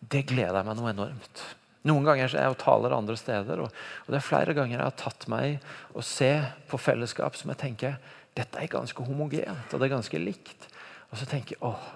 det 0.00 0.26
gleder 0.28 0.60
jeg 0.60 0.68
meg 0.68 0.78
noe 0.78 0.92
enormt. 0.92 1.44
Noen 1.86 2.06
ganger 2.06 2.26
er 2.26 2.48
jeg 2.48 2.54
og 2.54 2.58
taler 2.60 2.96
andre 2.96 3.16
steder. 3.18 3.62
Og, 3.62 3.82
og, 4.04 4.08
det 4.10 4.18
er 4.18 4.26
flere 4.26 4.56
ganger 4.58 4.78
jeg 4.78 4.88
har 4.88 4.98
tatt 4.98 5.28
meg 5.30 5.68
å 5.94 6.04
se 6.04 6.32
på 6.70 6.80
fellesskap 6.82 7.38
som 7.38 7.52
jeg 7.54 7.62
tenker 7.62 8.00
dette 8.36 8.60
er 8.60 8.68
ganske 8.68 9.06
homogent 9.06 9.70
og 9.72 9.80
det 9.80 9.86
er 9.86 9.94
ganske 9.94 10.20
likt. 10.20 10.66
Og 11.08 11.20
så 11.20 11.28
tenker 11.30 11.56
jeg 11.56 11.62
åh, 11.64 11.86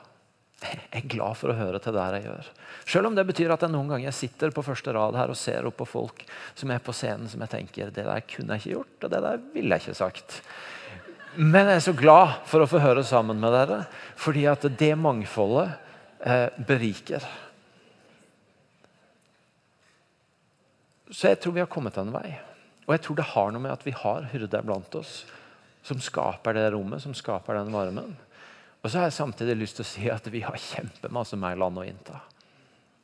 jeg 0.61 0.81
er 0.93 1.09
glad 1.09 1.37
for 1.41 1.53
å 1.53 1.57
høre 1.57 1.81
til 1.83 1.97
der 1.97 2.17
jeg 2.17 2.27
gjør. 2.29 2.49
Selv 2.95 3.11
om 3.11 3.17
det 3.17 3.27
betyr 3.29 3.53
at 3.53 3.65
jeg 3.65 3.73
noen 3.73 3.91
ganger 3.93 4.15
sitter 4.15 4.53
på 4.55 4.65
første 4.65 4.93
rad 4.97 5.17
her 5.19 5.33
og 5.33 5.39
ser 5.41 5.69
opp 5.69 5.79
på 5.81 5.89
folk 5.89 6.25
som 6.59 6.73
er 6.73 6.83
på 6.85 6.95
scenen 6.97 7.29
som 7.33 7.43
jeg 7.45 7.53
tenker 7.55 7.93
det 7.95 8.05
der 8.07 8.27
kunne 8.29 8.57
jeg 8.57 8.65
ikke 8.65 8.77
gjort, 8.77 8.97
og 9.05 9.13
det 9.13 9.23
der 9.27 9.43
ville 9.55 9.77
jeg 9.77 9.85
ikke 9.85 10.01
sagt. 10.01 10.41
Men 11.37 11.69
jeg 11.69 11.79
er 11.79 11.85
så 11.85 11.95
glad 11.95 12.41
for 12.51 12.63
å 12.63 12.69
få 12.71 12.81
høre 12.83 13.05
sammen 13.07 13.39
med 13.43 13.55
dere, 13.55 13.85
fordi 14.19 14.47
at 14.51 14.65
det 14.81 14.95
mangfoldet 14.99 15.77
eh, 16.27 16.49
beriker. 16.67 17.27
Så 21.11 21.31
jeg 21.31 21.39
tror 21.43 21.55
vi 21.55 21.63
har 21.63 21.71
kommet 21.71 21.99
en 22.01 22.11
vei. 22.15 22.33
Og 22.87 22.97
jeg 22.97 23.05
tror 23.05 23.21
det 23.21 23.29
har 23.31 23.53
noe 23.55 23.63
med 23.63 23.75
at 23.75 23.87
vi 23.87 23.95
har 23.95 24.27
hyrder 24.33 24.67
blant 24.67 24.95
oss 24.99 25.21
som 25.87 26.01
skaper 26.03 26.57
det 26.57 26.67
rommet, 26.75 27.03
som 27.03 27.15
skaper 27.17 27.61
den 27.61 27.71
varmen. 27.75 28.17
Og 28.81 28.89
så 28.89 28.99
har 28.99 29.09
jeg 29.09 29.19
samtidig 29.21 29.59
lyst 29.61 29.79
til 29.79 29.87
å 29.87 29.91
si 29.91 30.11
at 30.11 30.27
vi 30.33 30.43
har 30.45 30.59
kjempemasse 30.59 31.39
mer 31.39 31.59
land 31.61 31.79
å 31.79 31.87
innta. 31.87 32.21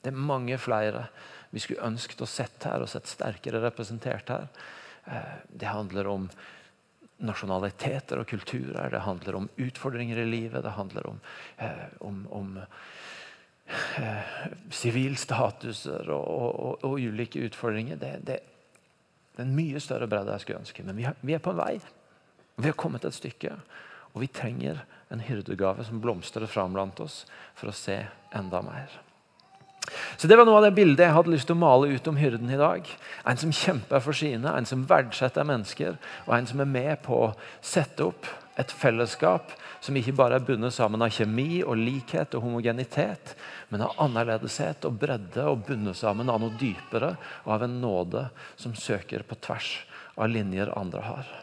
Det 0.02 0.10
er 0.10 0.26
mange 0.32 0.58
flere 0.60 1.06
vi 1.52 1.62
skulle 1.62 1.86
ønsket 1.86 2.24
å 2.24 2.28
sett 2.28 2.66
her 2.66 2.82
og 2.82 2.90
sett 2.90 3.08
sterkere 3.10 3.62
representert 3.62 4.34
her. 4.34 4.48
Eh, 5.06 5.34
det 5.46 5.70
handler 5.70 6.10
om 6.10 6.28
nasjonaliteter 7.24 8.20
og 8.20 8.28
kulturer, 8.28 8.90
det 8.92 9.04
handler 9.06 9.38
om 9.38 9.48
utfordringer 9.56 10.18
i 10.20 10.28
livet, 10.28 10.64
det 10.64 10.74
handler 10.76 11.06
om, 11.08 11.20
eh, 11.56 11.86
om, 12.04 12.26
om 12.30 12.50
sivilstatuser 14.70 16.10
og, 16.10 16.26
og, 16.26 16.50
og, 16.60 16.84
og, 16.84 17.00
ulike 17.00 17.42
utfordringer. 17.48 17.96
Det, 17.96 18.12
det, 18.26 18.38
det, 19.32 19.40
er 19.40 19.46
en 19.46 19.56
mye 19.56 19.80
større 19.82 20.08
bredde 20.10 20.36
jeg 20.36 20.44
skulle 20.44 20.62
ønske. 20.62 20.84
Men 20.86 21.00
vi, 21.00 21.08
har, 21.08 21.16
vi, 21.20 21.34
er 21.34 21.42
på 21.42 21.54
en 21.54 21.60
vei. 21.60 21.72
Vi 22.56 22.70
har 22.70 22.78
kommet 22.78 23.04
et 23.04 23.16
stykke. 23.16 23.56
Og 24.14 24.22
vi 24.22 24.30
trenger 24.32 24.84
en 25.12 25.20
hyrdegave 25.22 25.84
som 25.84 26.00
blomstrer 26.02 26.48
fram 26.50 26.76
blant 26.76 27.00
oss 27.04 27.24
for 27.56 27.70
å 27.70 27.76
se 27.76 27.98
enda 28.36 28.62
mer. 28.64 29.00
Så 30.16 30.28
Det 30.28 30.36
var 30.36 30.46
noe 30.48 30.60
av 30.60 30.66
det 30.66 30.74
bildet 30.76 31.06
jeg 31.06 31.14
hadde 31.14 31.32
lyst 31.32 31.48
til 31.50 31.56
å 31.56 31.62
male 31.62 31.90
ut 31.92 32.08
om 32.08 32.18
hyrden 32.18 32.50
i 32.50 32.58
dag. 32.60 32.88
En 33.26 33.38
som 33.40 33.52
kjemper 33.52 34.02
for 34.02 34.16
sine, 34.16 34.50
en 34.50 34.68
som 34.68 34.86
verdsetter 34.88 35.46
mennesker, 35.46 35.96
og 36.26 36.34
en 36.36 36.50
som 36.50 36.60
er 36.60 36.70
med 36.70 37.02
på 37.06 37.20
å 37.28 37.32
sette 37.60 38.08
opp 38.08 38.28
et 38.56 38.72
fellesskap 38.72 39.52
som 39.84 39.96
ikke 39.98 40.14
bare 40.16 40.38
er 40.38 40.44
bundet 40.46 40.74
sammen 40.74 41.02
av 41.04 41.12
kjemi 41.12 41.60
og 41.62 41.76
likhet 41.78 42.34
og 42.34 42.46
homogenitet, 42.46 43.34
men 43.68 43.84
av 43.84 43.98
annerledeshet 44.02 44.86
og 44.88 44.96
bredde 45.02 45.44
og 45.44 45.66
bundet 45.68 45.98
sammen 45.98 46.30
av 46.32 46.40
noe 46.42 46.56
dypere 46.58 47.12
og 47.44 47.50
av 47.58 47.66
en 47.66 47.76
nåde 47.82 48.24
som 48.56 48.74
søker 48.74 49.26
på 49.28 49.38
tvers 49.44 49.74
av 50.16 50.32
linjer 50.32 50.72
andre 50.78 51.04
har. 51.04 51.34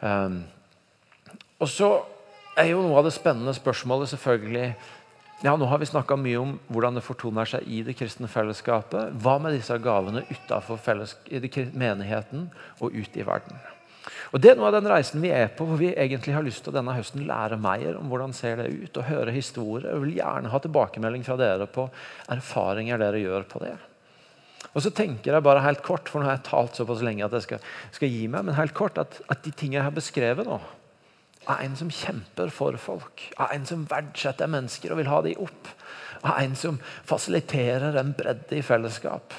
Um, 0.00 0.40
og 1.60 1.68
så 1.68 1.90
er 2.58 2.72
jo 2.72 2.80
noe 2.82 2.96
av 2.98 3.06
det 3.06 3.14
spennende 3.14 3.52
spørsmålet 3.56 4.14
selvfølgelig 4.14 4.72
ja, 5.40 5.56
Nå 5.56 5.64
har 5.64 5.78
vi 5.80 5.88
snakka 5.88 6.18
mye 6.20 6.38
om 6.40 6.54
hvordan 6.68 6.98
det 6.98 7.04
fortoner 7.06 7.48
seg 7.48 7.64
i 7.64 7.80
det 7.86 7.94
kristne 7.96 8.28
fellesskapet. 8.28 9.14
Hva 9.24 9.38
med 9.40 9.56
disse 9.56 9.76
gavene 9.80 10.26
utafor 10.28 10.80
menigheten 11.72 12.50
og 12.80 12.92
ut 12.92 13.16
i 13.16 13.24
verden? 13.24 13.60
Og 14.30 14.40
Det 14.40 14.50
er 14.50 14.58
noe 14.58 14.68
av 14.68 14.76
den 14.76 14.88
reisen 14.90 15.22
vi 15.22 15.32
er 15.34 15.48
på, 15.56 15.64
hvor 15.66 15.80
vi 15.80 15.90
egentlig 15.90 16.34
har 16.36 16.44
lyst 16.44 16.62
til 16.64 16.72
å 16.72 16.76
denne 16.76 16.94
høsten 16.94 17.24
lære 17.26 17.58
mer 17.60 17.96
om 17.98 18.10
hvordan 18.12 18.34
ser 18.36 18.60
det 18.60 18.68
ut, 18.70 18.96
og 18.96 19.08
høre 19.08 19.34
historier. 19.34 19.88
Jeg 19.90 20.02
vil 20.04 20.18
gjerne 20.20 20.52
ha 20.52 20.60
tilbakemelding 20.62 21.24
fra 21.26 21.36
dere 21.40 21.66
på 21.66 21.88
erfaringer 22.30 23.00
dere 23.00 23.22
gjør 23.22 23.48
på 23.50 23.62
det. 23.64 23.74
Og 24.70 24.84
så 24.84 24.92
tenker 24.94 25.34
jeg 25.34 25.42
bare 25.42 25.64
helt 25.64 25.82
kort, 25.82 26.08
for 26.08 26.20
nå 26.20 26.28
har 26.28 26.36
jeg 26.36 26.46
talt 26.46 26.78
såpass 26.78 27.02
lenge 27.02 27.24
at 27.26 27.34
jeg 27.34 27.48
skal, 27.48 27.64
skal 27.96 28.12
gi 28.12 28.28
meg, 28.30 28.44
men 28.46 28.58
helt 28.60 28.76
kort 28.76 29.00
at, 29.02 29.18
at 29.32 29.42
de 29.42 29.50
tingene 29.50 29.80
jeg 29.80 29.88
har 29.88 29.96
beskrevet 29.96 30.46
nå, 30.46 30.60
av 31.50 31.60
en 31.64 31.76
som 31.76 31.90
kjemper 31.90 32.52
for 32.54 32.78
folk, 32.80 33.26
av 33.42 33.52
en 33.54 33.66
som 33.66 33.86
verdsetter 33.90 34.50
mennesker 34.50 34.94
og 34.94 35.02
vil 35.02 35.10
ha 35.10 35.20
dem 35.26 35.44
opp, 35.46 35.70
av 36.20 36.38
en 36.38 36.56
som 36.58 36.78
fasiliterer 37.08 37.96
en 37.98 38.14
bredde 38.16 38.58
i 38.58 38.64
fellesskap 38.64 39.34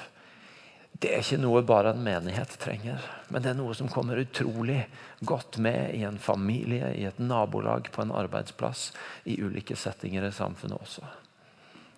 det 1.02 1.10
er 1.10 1.24
ikke 1.24 1.40
noe 1.42 1.64
bare 1.66 1.96
en 1.96 2.04
menighet 2.06 2.52
trenger, 2.62 3.02
men 3.34 3.42
det 3.42 3.52
er 3.52 3.58
noe 3.58 3.74
som 3.74 3.90
kommer 3.90 4.20
utrolig 4.22 4.84
godt 5.26 5.58
med 5.58 5.96
i 5.98 6.04
en 6.06 6.20
familie, 6.22 6.92
i 6.94 7.08
et 7.10 7.18
nabolag, 7.18 7.90
på 7.90 8.04
en 8.04 8.14
arbeidsplass, 8.14 8.92
i 9.26 9.40
ulike 9.42 9.74
settinger 9.74 10.28
i 10.28 10.34
samfunnet 10.36 10.78
også. 10.78 11.08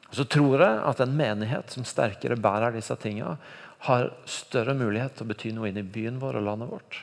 Og 0.08 0.16
så 0.22 0.28
tror 0.30 0.64
jeg 0.64 0.80
at 0.88 1.04
en 1.04 1.18
menighet 1.20 1.76
som 1.76 1.88
sterkere 1.88 2.40
bærer 2.40 2.78
disse 2.78 2.96
tingene, 3.04 3.36
har 3.84 4.14
større 4.30 4.78
mulighet 4.80 5.18
til 5.18 5.26
å 5.26 5.32
bety 5.34 5.52
noe 5.52 5.68
inn 5.68 5.82
i 5.82 5.84
byen 5.84 6.22
vår 6.22 6.40
og 6.40 6.46
landet 6.48 6.72
vårt. 6.72 7.02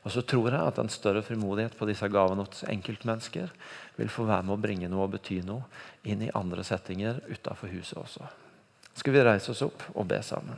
Og 0.00 0.14
så 0.14 0.22
tror 0.24 0.48
jeg 0.48 0.64
at 0.64 0.78
en 0.80 0.88
større 0.92 1.22
frimodighet 1.22 1.76
på 1.76 1.88
disse 1.88 2.08
gavene 2.08 2.46
hos 2.46 2.64
enkeltmennesker 2.72 3.50
vil 3.98 4.12
få 4.12 4.24
være 4.28 4.46
med 4.48 4.56
å 4.56 4.62
bringe 4.62 4.88
noe 4.88 5.04
og 5.04 5.14
bety 5.16 5.40
noe 5.44 5.66
inn 6.08 6.24
i 6.24 6.32
andre 6.36 6.64
settinger 6.64 7.20
utafor 7.28 7.72
huset 7.72 8.00
også. 8.00 8.28
Skal 8.96 9.14
vi 9.14 9.24
reise 9.24 9.52
oss 9.52 9.62
opp 9.66 9.84
og 9.92 10.08
be 10.08 10.22
sammen? 10.24 10.56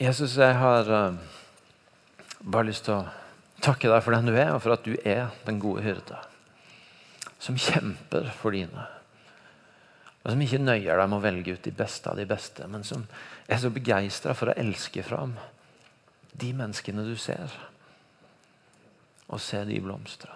Jesus, 0.00 0.34
jeg 0.36 0.56
har 0.58 0.88
uh, 0.90 1.14
bare 2.40 2.68
lyst 2.68 2.84
til 2.88 2.98
å 2.98 3.04
takke 3.64 3.88
deg 3.88 4.02
for 4.04 4.16
den 4.16 4.28
du 4.28 4.34
er, 4.34 4.50
og 4.52 4.60
for 4.64 4.74
at 4.74 4.84
du 4.84 4.96
er 5.06 5.30
den 5.46 5.60
gode 5.62 5.84
hyrde. 5.84 6.18
Som 7.40 7.56
kjemper 7.60 8.28
for 8.40 8.56
dine. 8.56 8.84
Og 10.24 10.32
som 10.32 10.40
ikke 10.40 10.62
nøyer 10.62 10.96
deg 10.96 11.10
med 11.10 11.18
å 11.18 11.24
velge 11.24 11.52
ut 11.52 11.66
de 11.66 11.72
beste 11.76 12.08
av 12.08 12.16
de 12.16 12.24
beste, 12.28 12.64
men 12.70 12.84
som 12.86 13.04
er 13.44 13.60
så 13.60 13.68
begeistra 13.72 14.32
for 14.36 14.50
å 14.50 14.56
elske 14.56 15.04
fram 15.04 15.36
de 16.32 16.50
menneskene 16.56 17.04
du 17.04 17.12
ser, 17.20 17.52
og 19.28 19.40
se 19.40 19.60
de 19.68 19.76
blomstre. 19.84 20.32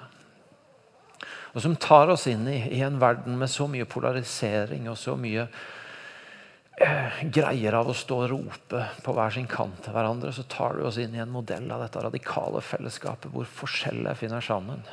Og 1.55 1.63
som 1.65 1.77
tar 1.81 2.13
oss 2.13 2.27
inn 2.29 2.45
i, 2.51 2.59
i 2.77 2.83
en 2.85 3.01
verden 3.01 3.39
med 3.41 3.51
så 3.51 3.67
mye 3.71 3.89
polarisering 3.89 4.91
og 4.93 4.99
så 5.01 5.15
mye 5.19 5.47
eh, 6.77 7.23
greier 7.33 7.79
av 7.81 7.89
å 7.89 7.97
stå 7.97 8.19
og 8.27 8.29
rope 8.35 8.83
på 9.05 9.15
hver 9.17 9.33
sin 9.35 9.49
kant 9.51 9.81
til 9.87 9.97
hverandre, 9.97 10.35
så 10.37 10.45
tar 10.53 10.77
du 10.77 10.85
oss 10.87 11.01
inn 11.01 11.17
i 11.17 11.23
en 11.25 11.33
modell 11.33 11.67
av 11.73 11.87
dette 11.87 12.05
radikale 12.05 12.61
fellesskapet 12.65 13.33
hvor 13.33 13.49
forskjeller 13.49 14.21
finner 14.21 14.45
sammen. 14.45 14.85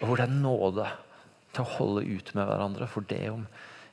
Og 0.00 0.06
hvor 0.06 0.22
det 0.22 0.28
er 0.28 0.38
nåde 0.38 0.86
til 1.50 1.66
å 1.66 1.72
holde 1.74 2.06
ut 2.06 2.32
med 2.38 2.46
hverandre 2.46 2.88
for 2.88 3.10
det 3.10 3.24
om 3.32 3.44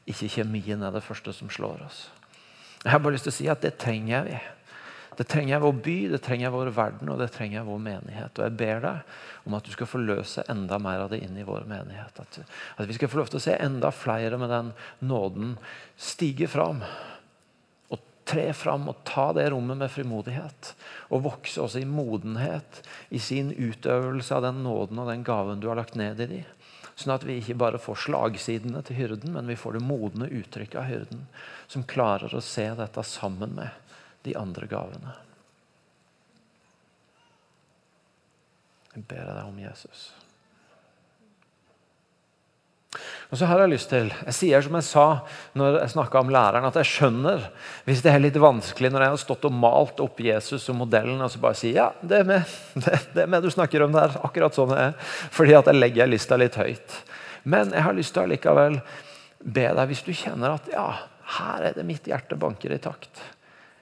ikke 0.07 0.29
kjemien 0.37 0.83
er 0.83 0.93
det 0.95 1.03
første 1.05 1.33
som 1.35 1.49
slår 1.51 1.83
oss. 1.87 2.05
Jeg 2.83 2.93
har 2.93 3.01
bare 3.03 3.17
lyst 3.17 3.27
til 3.27 3.33
å 3.33 3.39
si 3.39 3.49
at 3.51 3.63
det 3.65 3.75
trenger 3.81 4.27
vi. 4.27 4.37
Det 5.17 5.25
trenger 5.25 5.63
vår 5.63 5.79
by, 5.81 5.95
det 6.11 6.19
trenger 6.21 6.53
vår 6.53 6.69
verden 6.77 7.09
og 7.09 7.17
det 7.17 7.31
trenger 7.33 7.65
vår 7.65 7.79
menighet. 7.81 8.37
Og 8.37 8.45
Jeg 8.45 8.55
ber 8.59 8.83
deg 8.83 9.47
om 9.49 9.55
at 9.57 9.65
du 9.65 9.73
skal 9.73 9.89
forløse 9.89 10.45
enda 10.51 10.77
mer 10.81 11.07
av 11.07 11.09
det 11.11 11.23
inn 11.25 11.39
i 11.41 11.45
vår 11.47 11.65
menighet. 11.69 12.21
At, 12.21 12.37
at 12.77 12.85
vi 12.87 12.95
skal 12.95 13.09
få 13.09 13.23
lov 13.23 13.31
til 13.33 13.41
å 13.41 13.45
se 13.47 13.57
enda 13.57 13.89
flere 13.91 14.37
med 14.37 14.53
den 14.53 14.69
nåden 15.09 15.55
stige 15.97 16.47
fram. 16.51 16.83
Og 17.89 18.03
tre 18.29 18.51
fram 18.53 18.85
og 18.93 19.01
ta 19.09 19.31
det 19.33 19.49
rommet 19.55 19.81
med 19.81 19.91
frimodighet. 19.91 20.75
Og 21.09 21.25
vokse 21.25 21.65
også 21.65 21.81
i 21.81 21.89
modenhet 21.89 22.83
i 23.09 23.17
sin 23.17 23.49
utøvelse 23.57 24.37
av 24.37 24.45
den 24.45 24.61
nåden 24.67 25.01
og 25.01 25.09
den 25.09 25.25
gaven 25.25 25.63
du 25.63 25.71
har 25.71 25.81
lagt 25.81 25.97
ned 25.97 26.21
i 26.21 26.29
dem. 26.35 26.56
Sånn 26.97 27.13
at 27.13 27.25
vi 27.27 27.35
ikke 27.37 27.59
bare 27.61 27.77
får 27.81 27.99
slagsidene 28.07 28.81
til 28.85 28.97
hyrden, 28.97 29.35
men 29.35 29.49
vi 29.49 29.57
får 29.59 29.77
det 29.77 29.85
modne 29.85 30.29
uttrykket 30.33 30.79
av 30.81 30.87
hyrden. 30.89 31.27
Som 31.69 31.85
klarer 31.85 32.33
å 32.33 32.41
se 32.41 32.65
dette 32.79 33.03
sammen 33.05 33.53
med 33.59 33.93
de 34.25 34.33
andre 34.39 34.65
gavene. 34.71 35.13
Jeg 38.95 39.05
ber 39.05 39.29
deg 39.29 39.43
om 39.45 39.59
Jesus. 39.61 40.07
Og 43.27 43.35
så 43.35 43.47
har 43.49 43.59
Jeg 43.59 43.73
lyst 43.73 43.89
til, 43.91 44.07
jeg 44.25 44.35
sier 44.35 44.63
som 44.63 44.75
jeg 44.77 44.85
sa 44.87 45.05
når 45.57 45.81
jeg 45.81 45.91
snakka 45.97 46.19
om 46.21 46.29
læreren, 46.31 46.67
at 46.69 46.77
jeg 46.79 46.87
skjønner 46.87 47.49
hvis 47.83 47.99
det 48.05 48.13
er 48.13 48.21
litt 48.23 48.39
vanskelig 48.39 48.91
når 48.93 49.03
jeg 49.03 49.13
har 49.13 49.19
stått 49.19 49.47
og 49.49 49.57
malt 49.57 49.99
opp 49.99 50.21
Jesus 50.23 50.63
som 50.63 50.79
modellen, 50.79 51.19
og 51.19 51.31
så 51.33 51.41
bare 51.43 51.59
sier 51.59 51.75
ja, 51.75 51.89
det 51.99 52.21
er 52.21 52.29
med, 52.29 52.53
det, 52.85 53.01
det 53.15 53.25
er 53.25 53.31
med 53.33 53.43
du 53.43 53.51
snakker 53.51 53.83
om 53.83 53.95
der. 53.95 54.15
Akkurat 54.23 54.55
sånn 54.55 54.71
det 54.71 54.79
er. 54.85 54.95
Fordi 55.35 55.57
at 55.59 55.67
jeg 55.67 55.81
legger 55.81 56.07
lista 56.07 56.39
litt 56.39 56.55
høyt. 56.55 56.99
Men 57.43 57.75
jeg 57.75 57.83
har 57.83 57.95
lyst 57.95 58.15
til 58.15 58.23
å 58.23 58.31
likevel 58.31 58.79
be 59.43 59.65
deg, 59.67 59.83
hvis 59.91 60.05
du 60.07 60.13
kjenner 60.15 60.55
at 60.55 60.71
ja, 60.71 60.87
her 61.37 61.67
er 61.67 61.75
det 61.75 61.85
mitt 61.87 62.07
hjerte 62.07 62.39
banker 62.39 62.71
i 62.71 62.79
takt. 62.79 63.11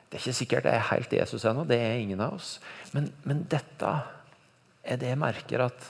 Det 0.10 0.18
er 0.18 0.24
ikke 0.24 0.40
sikkert 0.40 0.68
jeg 0.70 0.80
er 0.80 0.90
helt 0.90 1.14
Jesus 1.14 1.46
ennå. 1.46 1.68
Det 1.70 1.78
er 1.82 2.02
ingen 2.02 2.22
av 2.24 2.38
oss. 2.40 2.56
Men, 2.98 3.12
men 3.28 3.46
dette 3.52 3.94
er 4.86 5.00
det 5.02 5.14
jeg 5.14 5.22
merker 5.22 5.68
at 5.68 5.90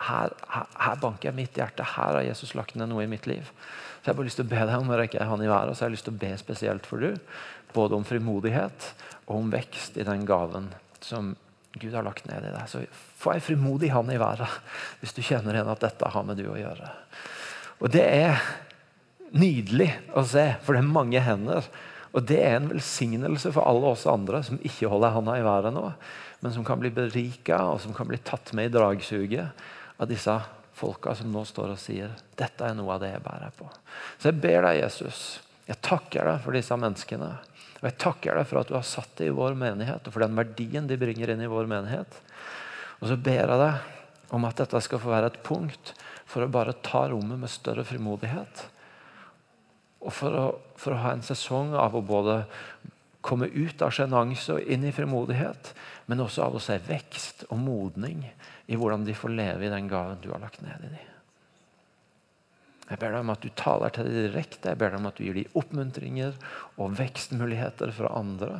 her, 0.00 0.34
her, 0.50 0.66
her, 0.80 0.96
banker 1.00 1.30
jeg 1.30 1.36
mitt 1.36 1.58
hjerte. 1.58 1.86
Her 1.86 2.18
har 2.18 2.26
Jesus 2.26 2.54
lagt 2.58 2.74
ned 2.78 2.90
noe 2.90 3.04
i 3.04 3.10
mitt 3.10 3.28
liv. 3.30 3.46
Så 3.46 4.10
Jeg 4.10 4.12
har 4.12 4.18
bare 4.18 4.28
lyst 4.28 4.40
til 4.40 4.46
å 4.46 4.52
be 4.52 4.64
deg 4.66 4.74
om 4.76 4.90
å 4.90 4.98
rekke 4.98 5.28
han 5.30 5.44
i 5.44 5.50
været, 5.50 5.76
så 5.76 5.84
jeg 5.84 5.88
har 5.88 5.94
lyst 5.94 6.08
til 6.08 6.16
å 6.16 6.22
be 6.24 6.32
spesielt 6.40 6.88
for 6.88 7.04
du. 7.04 7.14
Både 7.74 7.96
om 7.96 8.06
frimodighet 8.06 8.90
og 9.26 9.38
om 9.38 9.54
vekst 9.54 9.96
i 9.98 10.06
den 10.06 10.26
gaven 10.28 10.68
som 11.04 11.32
Gud 11.74 11.94
har 11.94 12.04
lagt 12.06 12.28
ned 12.28 12.44
i 12.44 12.52
deg. 12.52 12.68
Så 12.70 12.84
få 13.18 13.34
ei 13.34 13.42
frimodig 13.42 13.90
hånd 13.94 14.12
i 14.14 14.20
været 14.20 14.60
hvis 15.00 15.16
du 15.16 15.24
kjenner 15.24 15.56
igjen 15.56 15.72
at 15.72 15.82
dette 15.82 16.10
har 16.10 16.26
med 16.26 16.38
du 16.38 16.46
å 16.50 16.58
gjøre. 16.58 16.90
Og 17.82 17.90
det 17.94 18.04
er 18.04 18.44
nydelig 19.34 19.90
å 20.14 20.22
se, 20.28 20.52
for 20.62 20.76
det 20.76 20.84
er 20.84 20.94
mange 20.94 21.22
hender 21.22 21.66
og 22.14 22.22
Det 22.22 22.38
er 22.46 22.60
en 22.60 22.70
velsignelse 22.70 23.50
for 23.50 23.66
alle 23.66 23.90
oss 23.90 24.06
andre 24.06 24.38
som 24.46 24.60
ikke 24.62 24.86
holder 24.90 25.16
handa 25.16 25.34
i 25.34 25.42
været 25.42 25.74
nå, 25.74 25.88
men 26.44 26.52
som 26.54 26.66
kan 26.66 26.78
bli 26.78 26.92
berika 26.94 27.58
og 27.72 27.80
som 27.82 27.94
kan 27.96 28.06
bli 28.06 28.20
tatt 28.22 28.52
med 28.54 28.70
i 28.70 28.74
dragsuget 28.76 29.64
av 29.98 30.10
disse 30.10 30.34
folka 30.74 31.14
som 31.14 31.30
nå 31.30 31.44
står 31.46 31.74
og 31.74 31.80
sier 31.80 32.14
dette 32.38 32.66
er 32.66 32.76
noe 32.76 32.96
av 32.96 33.02
det 33.02 33.12
jeg 33.12 33.24
bærer 33.24 33.54
på. 33.56 33.68
Så 34.18 34.30
jeg 34.30 34.40
ber 34.42 34.66
deg, 34.66 34.80
Jesus, 34.82 35.20
jeg 35.68 35.80
takker 35.84 36.30
deg 36.30 36.42
for 36.44 36.56
disse 36.56 36.78
menneskene. 36.78 37.30
Og 37.78 37.88
jeg 37.88 37.98
takker 38.00 38.38
deg 38.38 38.48
for 38.48 38.60
at 38.62 38.70
du 38.70 38.76
har 38.76 38.86
satt 38.88 39.14
det 39.20 39.30
i 39.30 39.34
vår 39.34 39.56
menighet, 39.60 40.06
og 40.06 40.14
for 40.14 40.24
den 40.24 40.36
verdien 40.38 40.88
de 40.90 40.98
bringer 40.98 41.34
inn 41.34 41.44
i 41.44 41.50
vår 41.50 41.70
menighet. 41.70 42.20
Og 43.00 43.10
så 43.10 43.18
ber 43.20 43.42
jeg 43.44 43.60
deg 43.60 44.34
om 44.34 44.46
at 44.48 44.58
dette 44.58 44.80
skal 44.82 45.02
få 45.02 45.12
være 45.12 45.30
et 45.30 45.42
punkt 45.46 45.94
for 46.26 46.42
å 46.42 46.50
bare 46.50 46.74
ta 46.82 47.06
rommet 47.12 47.38
med 47.38 47.52
større 47.52 47.84
frimodighet 47.86 48.64
og 50.04 50.12
for 50.12 50.36
å, 50.36 50.44
for 50.76 50.94
å, 50.94 51.00
ha 51.00 51.14
en 51.14 51.24
sesong 51.24 51.72
av 51.78 51.96
å 51.96 52.04
både 52.04 52.42
komme 53.24 53.48
ut 53.48 53.80
av 53.82 53.92
sjenanse 53.96 54.52
og 54.52 54.68
inn 54.68 54.84
i 54.84 54.92
frimodighet, 54.92 55.70
men 56.10 56.20
også 56.20 56.44
av 56.44 56.58
å 56.58 56.62
se 56.62 56.76
vekst 56.84 57.46
og 57.48 57.60
modning 57.62 58.26
i 58.66 58.78
hvordan 58.78 59.04
de 59.04 59.16
får 59.16 59.34
leve 59.34 59.66
i 59.66 59.72
den 59.72 59.88
gaven 59.90 60.22
du 60.22 60.30
har 60.32 60.42
lagt 60.42 60.62
ned 60.64 60.86
i 60.86 60.92
dem. 60.94 61.10
Jeg 62.84 63.00
ber 63.00 63.14
deg 63.14 63.22
om 63.24 63.32
at 63.32 63.44
du 63.44 63.48
taler 63.56 63.92
til 63.92 64.08
dem 64.08 64.26
direkte, 64.26 64.68
jeg 64.68 64.80
ber 64.80 64.92
deg 64.92 65.00
om 65.00 65.08
at 65.08 65.16
du 65.16 65.24
gir 65.24 65.38
dem 65.38 65.56
oppmuntringer 65.56 66.34
og 66.76 66.98
vekstmuligheter 66.98 67.92
fra 67.96 68.12
andre. 68.18 68.58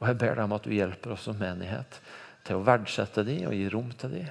Og 0.00 0.10
jeg 0.10 0.18
ber 0.20 0.36
deg 0.36 0.44
om 0.44 0.56
at 0.56 0.66
du 0.66 0.74
hjelper 0.76 1.14
oss 1.14 1.24
som 1.28 1.40
menighet 1.40 2.00
til 2.44 2.58
å 2.58 2.64
verdsette 2.66 3.24
dem 3.24 3.48
og 3.48 3.56
gi 3.56 3.66
rom 3.72 3.90
til 4.00 4.16
dem, 4.16 4.28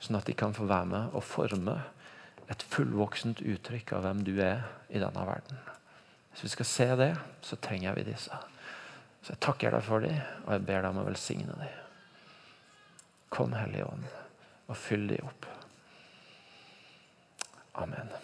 sånn 0.00 0.18
at 0.20 0.28
de 0.28 0.36
kan 0.36 0.56
få 0.56 0.68
være 0.68 0.88
med 0.92 1.16
og 1.16 1.24
forme 1.24 1.76
et 2.52 2.64
fullvoksent 2.72 3.42
uttrykk 3.42 3.96
av 3.96 4.06
hvem 4.06 4.22
du 4.24 4.36
er 4.44 4.64
i 4.88 5.00
denne 5.02 5.24
verden. 5.28 5.60
Hvis 6.32 6.46
vi 6.46 6.52
skal 6.52 6.68
se 6.68 6.86
det, 7.00 7.12
så 7.44 7.56
trenger 7.60 7.96
vi 7.96 8.08
disse. 8.08 8.44
Så 9.24 9.34
jeg 9.34 9.42
takker 9.42 9.74
deg 9.74 9.84
for 9.84 10.04
dem, 10.04 10.20
og 10.44 10.52
jeg 10.54 10.64
ber 10.68 10.84
deg 10.84 10.92
om 10.92 11.00
å 11.02 11.08
velsigne 11.08 11.56
dem. 11.58 11.82
Kom, 13.32 13.56
Hellige 13.56 13.88
Ånd, 13.88 14.04
og 14.66 14.76
fyll 14.76 15.08
dem 15.08 15.28
opp. 15.28 15.46
Amen. 17.76 18.14